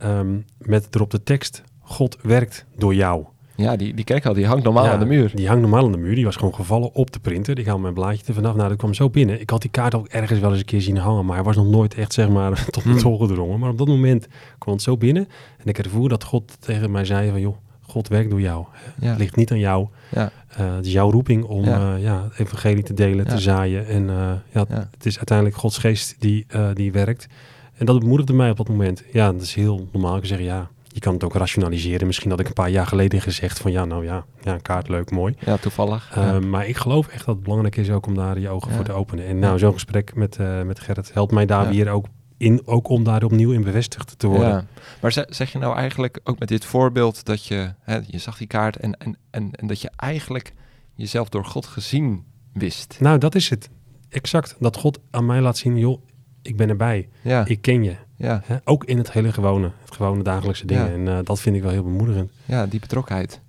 um, 0.03 0.45
met 0.57 0.95
erop 0.95 1.11
de 1.11 1.23
tekst: 1.23 1.63
God 1.79 2.17
werkt 2.21 2.65
door 2.75 2.95
jou. 2.95 3.25
Ja, 3.61 3.75
die, 3.75 3.93
die 3.93 4.05
kijk 4.05 4.25
al, 4.25 4.33
die 4.33 4.45
hangt 4.45 4.63
normaal 4.63 4.85
ja, 4.85 4.91
aan 4.91 4.99
de 4.99 5.05
muur. 5.05 5.31
Die 5.35 5.47
hangt 5.47 5.61
normaal 5.61 5.85
aan 5.85 5.91
de 5.91 5.97
muur. 5.97 6.15
Die 6.15 6.25
was 6.25 6.35
gewoon 6.35 6.55
gevallen 6.55 6.93
op 6.93 7.11
de 7.11 7.19
printer. 7.19 7.59
Ik 7.59 7.65
haal 7.65 7.79
mijn 7.79 7.93
blaadje 7.93 8.23
er 8.25 8.33
vanaf. 8.33 8.55
Nou, 8.55 8.69
dat 8.69 8.77
kwam 8.77 8.93
zo 8.93 9.09
binnen. 9.09 9.41
Ik 9.41 9.49
had 9.49 9.61
die 9.61 9.71
kaart 9.71 9.95
ook 9.95 10.07
ergens 10.07 10.39
wel 10.39 10.49
eens 10.49 10.59
een 10.59 10.65
keer 10.65 10.81
zien 10.81 10.97
hangen, 10.97 11.25
maar 11.25 11.35
hij 11.35 11.43
was 11.43 11.55
nog 11.55 11.67
nooit 11.67 11.93
echt, 11.93 12.13
zeg 12.13 12.29
maar, 12.29 12.65
tot 12.69 12.85
me 12.85 13.01
hmm. 13.01 13.17
gedrongen. 13.17 13.59
Maar 13.59 13.69
op 13.69 13.77
dat 13.77 13.87
moment 13.87 14.27
kwam 14.57 14.73
het 14.73 14.83
zo 14.83 14.97
binnen. 14.97 15.27
En 15.57 15.65
ik 15.65 15.77
ervoer 15.77 16.09
dat 16.09 16.23
God 16.23 16.57
tegen 16.59 16.91
mij 16.91 17.05
zei 17.05 17.29
van, 17.29 17.39
joh, 17.39 17.55
God 17.81 18.07
werkt 18.07 18.29
door 18.29 18.41
jou. 18.41 18.65
Ja. 18.99 19.09
Het 19.09 19.17
ligt 19.17 19.35
niet 19.35 19.51
aan 19.51 19.59
jou. 19.59 19.87
Ja. 20.09 20.31
Uh, 20.59 20.75
het 20.75 20.85
is 20.85 20.91
jouw 20.91 21.11
roeping 21.11 21.43
om 21.43 21.63
ja. 21.63 21.95
Uh, 21.95 22.03
ja, 22.03 22.23
het 22.23 22.39
evangelie 22.39 22.83
te 22.83 22.93
delen, 22.93 23.27
te 23.27 23.37
zaaien. 23.37 23.87
En 23.87 24.03
uh, 24.03 24.31
ja, 24.51 24.65
het 24.69 25.05
is 25.05 25.17
uiteindelijk 25.17 25.57
Gods 25.57 25.77
geest 25.77 26.15
die, 26.19 26.45
die 26.73 26.91
werkt. 26.91 27.27
En 27.73 27.85
dat 27.85 27.99
bemoedigde 27.99 28.33
mij 28.33 28.49
op 28.49 28.57
dat 28.57 28.69
moment. 28.69 29.03
Ja, 29.11 29.31
dat 29.31 29.41
is 29.41 29.53
heel 29.53 29.87
normaal. 29.91 30.17
Ik 30.17 30.25
zeg 30.25 30.39
ja, 30.39 30.69
je 30.93 30.99
kan 30.99 31.13
het 31.13 31.23
ook 31.23 31.33
rationaliseren. 31.33 32.07
Misschien 32.07 32.29
had 32.29 32.39
ik 32.39 32.47
een 32.47 32.53
paar 32.53 32.69
jaar 32.69 32.87
geleden 32.87 33.21
gezegd 33.21 33.59
van 33.59 33.71
ja, 33.71 33.85
nou 33.85 34.03
ja, 34.05 34.25
ja 34.41 34.57
kaart 34.57 34.87
leuk, 34.89 35.11
mooi. 35.11 35.35
Ja, 35.45 35.57
toevallig. 35.57 36.15
Maar 36.47 36.67
ik 36.67 36.77
geloof 36.77 37.07
echt 37.07 37.25
dat 37.25 37.35
het 37.35 37.43
belangrijk 37.43 37.75
is 37.75 37.89
ook 37.89 38.05
om 38.05 38.15
daar 38.15 38.39
je 38.39 38.49
ogen 38.49 38.71
voor 38.71 38.83
te 38.83 38.91
openen. 38.91 39.25
En 39.25 39.39
nou, 39.39 39.59
zo'n 39.59 39.73
gesprek 39.73 40.15
met, 40.15 40.37
met 40.65 40.79
Gerrit 40.79 41.13
helpt 41.13 41.31
mij 41.31 41.45
daar 41.45 41.69
weer 41.69 41.89
ook 41.89 42.05
in, 42.41 42.61
ook 42.65 42.89
om 42.89 43.03
daar 43.03 43.23
opnieuw 43.23 43.51
in 43.51 43.63
bevestigd 43.63 44.19
te 44.19 44.27
worden. 44.27 44.49
Ja. 44.49 44.65
Maar 45.01 45.25
zeg 45.29 45.51
je 45.51 45.57
nou 45.57 45.75
eigenlijk 45.75 46.19
ook 46.23 46.39
met 46.39 46.47
dit 46.47 46.65
voorbeeld 46.65 47.25
dat 47.25 47.45
je, 47.45 47.73
hè, 47.81 47.99
je 48.07 48.17
zag 48.17 48.37
die 48.37 48.47
kaart 48.47 48.77
en, 48.77 48.97
en, 48.97 49.17
en, 49.29 49.51
en 49.51 49.67
dat 49.67 49.81
je 49.81 49.91
eigenlijk 49.95 50.53
jezelf 50.95 51.29
door 51.29 51.45
God 51.45 51.65
gezien 51.65 52.23
wist? 52.53 52.97
Nou, 52.99 53.17
dat 53.17 53.35
is 53.35 53.49
het. 53.49 53.69
Exact. 54.09 54.55
Dat 54.59 54.77
God 54.77 54.99
aan 55.09 55.25
mij 55.25 55.41
laat 55.41 55.57
zien, 55.57 55.77
joh, 55.77 56.01
ik 56.41 56.57
ben 56.57 56.69
erbij. 56.69 57.09
Ja. 57.21 57.45
Ik 57.45 57.61
ken 57.61 57.83
je. 57.83 57.95
Ja. 58.15 58.41
Hè? 58.45 58.57
Ook 58.63 58.85
in 58.85 58.97
het 58.97 59.11
hele 59.11 59.31
gewone, 59.31 59.71
het 59.83 59.95
gewone 59.95 60.23
dagelijkse 60.23 60.65
dingen. 60.65 60.85
Ja. 60.85 60.93
En 60.93 61.19
uh, 61.19 61.19
dat 61.23 61.39
vind 61.39 61.55
ik 61.55 61.61
wel 61.61 61.71
heel 61.71 61.83
bemoedigend. 61.83 62.31
Ja, 62.45 62.67
die 62.67 62.79
betrokkenheid. 62.79 63.41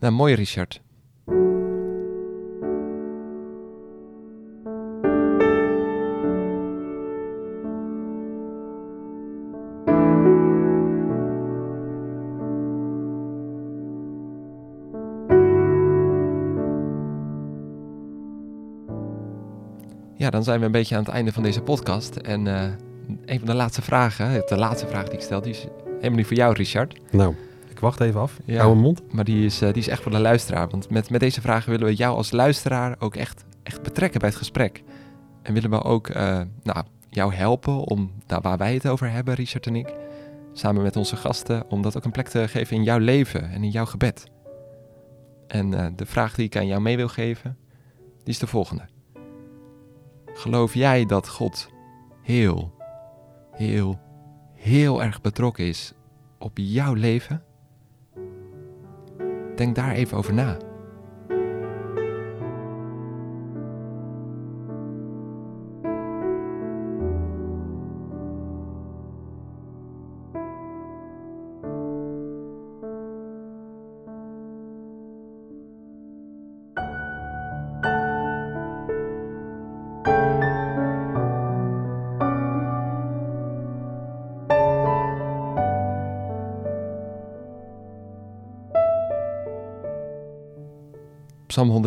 Nou, 0.00 0.12
mooi 0.12 0.34
Richard. 0.34 0.82
Ja, 20.26 20.32
dan 20.32 20.44
zijn 20.44 20.60
we 20.60 20.66
een 20.66 20.72
beetje 20.72 20.96
aan 20.96 21.04
het 21.04 21.12
einde 21.12 21.32
van 21.32 21.42
deze 21.42 21.60
podcast. 21.60 22.16
En 22.16 22.46
uh, 22.46 22.62
een 23.24 23.38
van 23.38 23.48
de 23.48 23.54
laatste 23.54 23.82
vragen, 23.82 24.42
de 24.46 24.56
laatste 24.56 24.86
vraag 24.86 25.04
die 25.04 25.12
ik 25.12 25.20
stel, 25.20 25.40
die 25.40 25.52
is 25.52 25.66
helemaal 25.94 26.16
niet 26.16 26.26
voor 26.26 26.36
jou, 26.36 26.54
Richard. 26.54 27.00
Nou, 27.10 27.34
ik 27.68 27.78
wacht 27.78 28.00
even 28.00 28.20
af. 28.20 28.38
Ja, 28.44 28.60
Hou 28.60 28.76
mond. 28.76 29.12
Maar 29.12 29.24
die 29.24 29.44
is, 29.44 29.62
uh, 29.62 29.68
die 29.68 29.82
is 29.82 29.88
echt 29.88 30.02
voor 30.02 30.12
de 30.12 30.18
luisteraar. 30.18 30.68
Want 30.68 30.90
met, 30.90 31.10
met 31.10 31.20
deze 31.20 31.40
vragen 31.40 31.70
willen 31.70 31.86
we 31.86 31.94
jou 31.94 32.16
als 32.16 32.30
luisteraar 32.30 32.96
ook 32.98 33.16
echt, 33.16 33.44
echt 33.62 33.82
betrekken 33.82 34.20
bij 34.20 34.28
het 34.28 34.38
gesprek. 34.38 34.82
En 35.42 35.54
willen 35.54 35.70
we 35.70 35.82
ook 35.82 36.08
uh, 36.08 36.40
nou, 36.62 36.84
jou 37.10 37.34
helpen 37.34 37.74
om 37.74 38.10
daar 38.26 38.40
waar 38.40 38.58
wij 38.58 38.74
het 38.74 38.88
over 38.88 39.10
hebben, 39.10 39.34
Richard 39.34 39.66
en 39.66 39.76
ik, 39.76 39.94
samen 40.52 40.82
met 40.82 40.96
onze 40.96 41.16
gasten, 41.16 41.64
om 41.70 41.82
dat 41.82 41.96
ook 41.96 42.04
een 42.04 42.10
plek 42.10 42.28
te 42.28 42.48
geven 42.48 42.76
in 42.76 42.82
jouw 42.82 42.98
leven 42.98 43.50
en 43.50 43.62
in 43.62 43.70
jouw 43.70 43.86
gebed. 43.86 44.26
En 45.46 45.70
de 45.96 46.06
vraag 46.06 46.34
die 46.34 46.46
ik 46.46 46.56
aan 46.56 46.66
jou 46.66 46.80
mee 46.80 46.96
wil 46.96 47.08
geven, 47.08 47.56
die 48.24 48.34
is 48.34 48.38
de 48.38 48.46
volgende. 48.46 48.82
Geloof 50.36 50.74
jij 50.74 51.06
dat 51.06 51.28
God 51.28 51.70
heel, 52.22 52.72
heel, 53.50 54.00
heel 54.54 55.02
erg 55.02 55.20
betrokken 55.20 55.64
is 55.64 55.92
op 56.38 56.52
jouw 56.54 56.94
leven? 56.94 57.42
Denk 59.54 59.74
daar 59.74 59.92
even 59.92 60.16
over 60.16 60.34
na. 60.34 60.56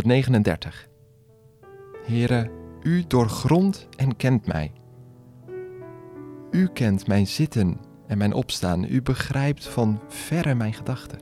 Psalm 0.10 0.24
139. 0.24 0.88
Heere, 2.06 2.52
u 2.84 3.04
doorgrondt 3.08 3.88
en 3.96 4.16
kent 4.16 4.46
mij. 4.46 4.72
U 6.52 6.68
kent 6.68 7.08
mijn 7.08 7.28
zitten 7.28 7.78
en 8.08 8.18
mijn 8.18 8.34
opstaan. 8.34 8.84
U 8.84 9.02
begrijpt 9.02 9.68
van 9.68 10.02
verre 10.08 10.56
mijn 10.56 10.74
gedachten. 10.74 11.20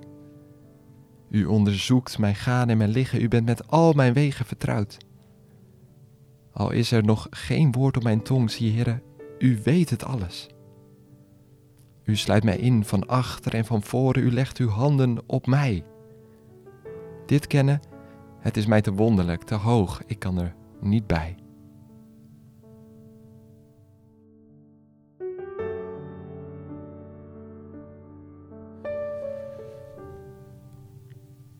U 1.29 1.45
onderzoekt 1.45 2.17
mijn 2.17 2.35
gaan 2.35 2.69
en 2.69 2.77
mijn 2.77 2.89
liggen. 2.89 3.21
U 3.21 3.27
bent 3.27 3.45
met 3.45 3.67
al 3.67 3.93
mijn 3.93 4.13
wegen 4.13 4.45
vertrouwd. 4.45 4.97
Al 6.51 6.71
is 6.71 6.91
er 6.91 7.03
nog 7.03 7.27
geen 7.29 7.71
woord 7.71 7.97
op 7.97 8.03
mijn 8.03 8.23
tong, 8.23 8.51
zie 8.51 8.73
Heere, 8.73 9.01
u 9.39 9.59
weet 9.63 9.89
het 9.89 10.03
alles. 10.03 10.47
U 12.03 12.15
sluit 12.15 12.43
mij 12.43 12.57
in 12.57 12.83
van 12.83 13.07
achter 13.07 13.53
en 13.53 13.65
van 13.65 13.83
voren. 13.83 14.23
U 14.23 14.31
legt 14.31 14.57
uw 14.57 14.69
handen 14.69 15.17
op 15.25 15.47
mij. 15.47 15.83
Dit 17.25 17.47
kennen 17.47 17.81
het 18.47 18.57
is 18.57 18.65
mij 18.65 18.81
te 18.81 18.93
wonderlijk, 18.93 19.43
te 19.43 19.55
hoog, 19.55 20.01
ik 20.05 20.19
kan 20.19 20.37
er 20.39 20.53
niet 20.81 21.07
bij. 21.07 21.35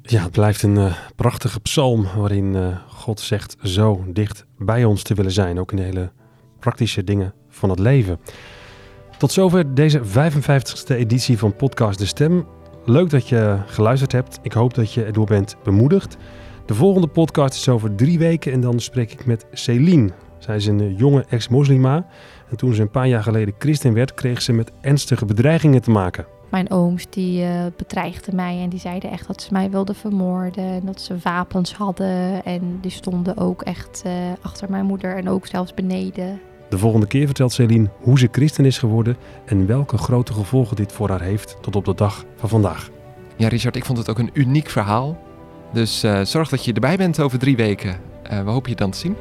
Ja, 0.02 0.24
het 0.24 0.32
blijft 0.32 0.64
een 0.64 0.76
uh, 0.76 0.98
prachtige 1.16 1.60
psalm 1.60 2.06
waarin 2.16 2.54
uh, 2.54 2.78
God 2.88 3.20
zegt 3.20 3.56
zo 3.64 4.06
dicht 4.08 4.46
bij 4.58 4.86
ons 4.86 5.04
te 5.04 5.14
willen 5.14 5.32
zijn. 5.32 5.60
Ook 5.60 5.72
in 5.72 5.78
de 5.78 5.84
hele 5.84 6.12
praktische 6.60 7.04
dingen 7.04 7.34
van 7.50 7.70
het 7.70 7.80
leven. 7.80 8.20
Tot 9.18 9.32
zover 9.32 9.76
deze 9.76 10.02
55ste 10.02 10.96
editie 10.96 11.38
van 11.38 11.56
Podcast 11.56 12.00
De 12.00 12.06
Stem. 12.06 12.48
Leuk 12.86 13.10
dat 13.10 13.28
je 13.28 13.60
geluisterd 13.66 14.12
hebt. 14.12 14.40
Ik 14.42 14.54
hoop 14.54 14.74
dat 14.74 14.94
je 14.94 15.04
erdoor 15.04 15.26
bent 15.26 15.56
bemoedigd. 15.64 16.18
De 16.68 16.76
volgende 16.76 17.08
podcast 17.08 17.56
is 17.56 17.70
over 17.70 17.96
drie 17.96 18.20
weken 18.20 18.52
en 18.52 18.62
dan 18.62 18.80
spreek 18.80 19.12
ik 19.12 19.26
met 19.26 19.46
Celine. 19.52 20.10
Zij 20.38 20.56
is 20.56 20.66
een 20.66 20.96
jonge 20.96 21.26
ex-moslima. 21.30 22.06
En 22.50 22.58
toen 22.58 22.74
ze 22.74 22.82
een 22.82 22.90
paar 22.90 23.08
jaar 23.08 23.24
geleden 23.24 23.54
christen 23.60 23.94
werd, 23.94 24.14
kreeg 24.14 24.42
ze 24.42 24.54
met 24.54 24.72
ernstige 24.82 25.26
bedreigingen 25.26 25.82
te 25.82 25.92
maken. 25.92 26.26
Mijn 26.50 26.72
ooms 26.72 27.10
die 27.10 27.42
uh, 27.42 27.66
bedreigden 27.78 28.36
mij 28.36 28.62
en 28.62 28.70
die 28.70 28.80
zeiden 28.80 29.12
echt 29.12 29.28
dat 29.28 29.42
ze 29.42 29.50
mij 29.52 29.70
wilden 29.70 29.96
vermoorden. 29.96 30.64
En 30.64 30.86
dat 30.86 31.02
ze 31.02 31.16
wapens 31.24 31.74
hadden 31.74 32.44
en 32.44 32.78
die 32.82 32.92
stonden 32.92 33.38
ook 33.38 33.62
echt 33.62 34.04
uh, 34.06 34.14
achter 34.42 34.70
mijn 34.70 34.86
moeder 34.86 35.16
en 35.16 35.30
ook 35.30 35.46
zelfs 35.46 35.74
beneden. 35.74 36.40
De 36.70 36.78
volgende 36.78 37.08
keer 37.08 37.26
vertelt 37.26 37.52
Celine 37.52 37.90
hoe 38.02 38.20
ze 38.20 38.28
christen 38.32 38.66
is 38.66 38.78
geworden 38.78 39.18
en 39.46 39.68
welke 39.68 39.98
grote 39.98 40.34
gevolgen 40.34 40.76
dit 40.76 40.92
voor 40.92 41.10
haar 41.10 41.22
heeft 41.22 41.58
tot 41.62 41.76
op 41.76 41.86
de 41.86 41.96
dag 41.96 42.26
van 42.36 42.50
vandaag. 42.50 42.90
Ja, 43.36 43.48
Richard, 43.48 43.76
ik 43.76 43.86
vond 43.86 43.98
het 43.98 44.10
ook 44.10 44.20
een 44.20 44.32
uniek 44.34 44.70
verhaal. 44.70 45.26
Dus 45.74 46.04
uh, 46.04 46.22
zorg 46.22 46.50
dat 46.50 46.66
je 46.66 46.74
erbij 46.74 46.98
bent 46.98 47.20
over 47.20 47.40
drie 47.40 47.56
weken. 47.56 48.00
we 48.30 48.50
hopen 48.50 48.70
je 48.70 48.76
dan 48.76 48.92
te 48.92 48.98
zien. 48.98 49.16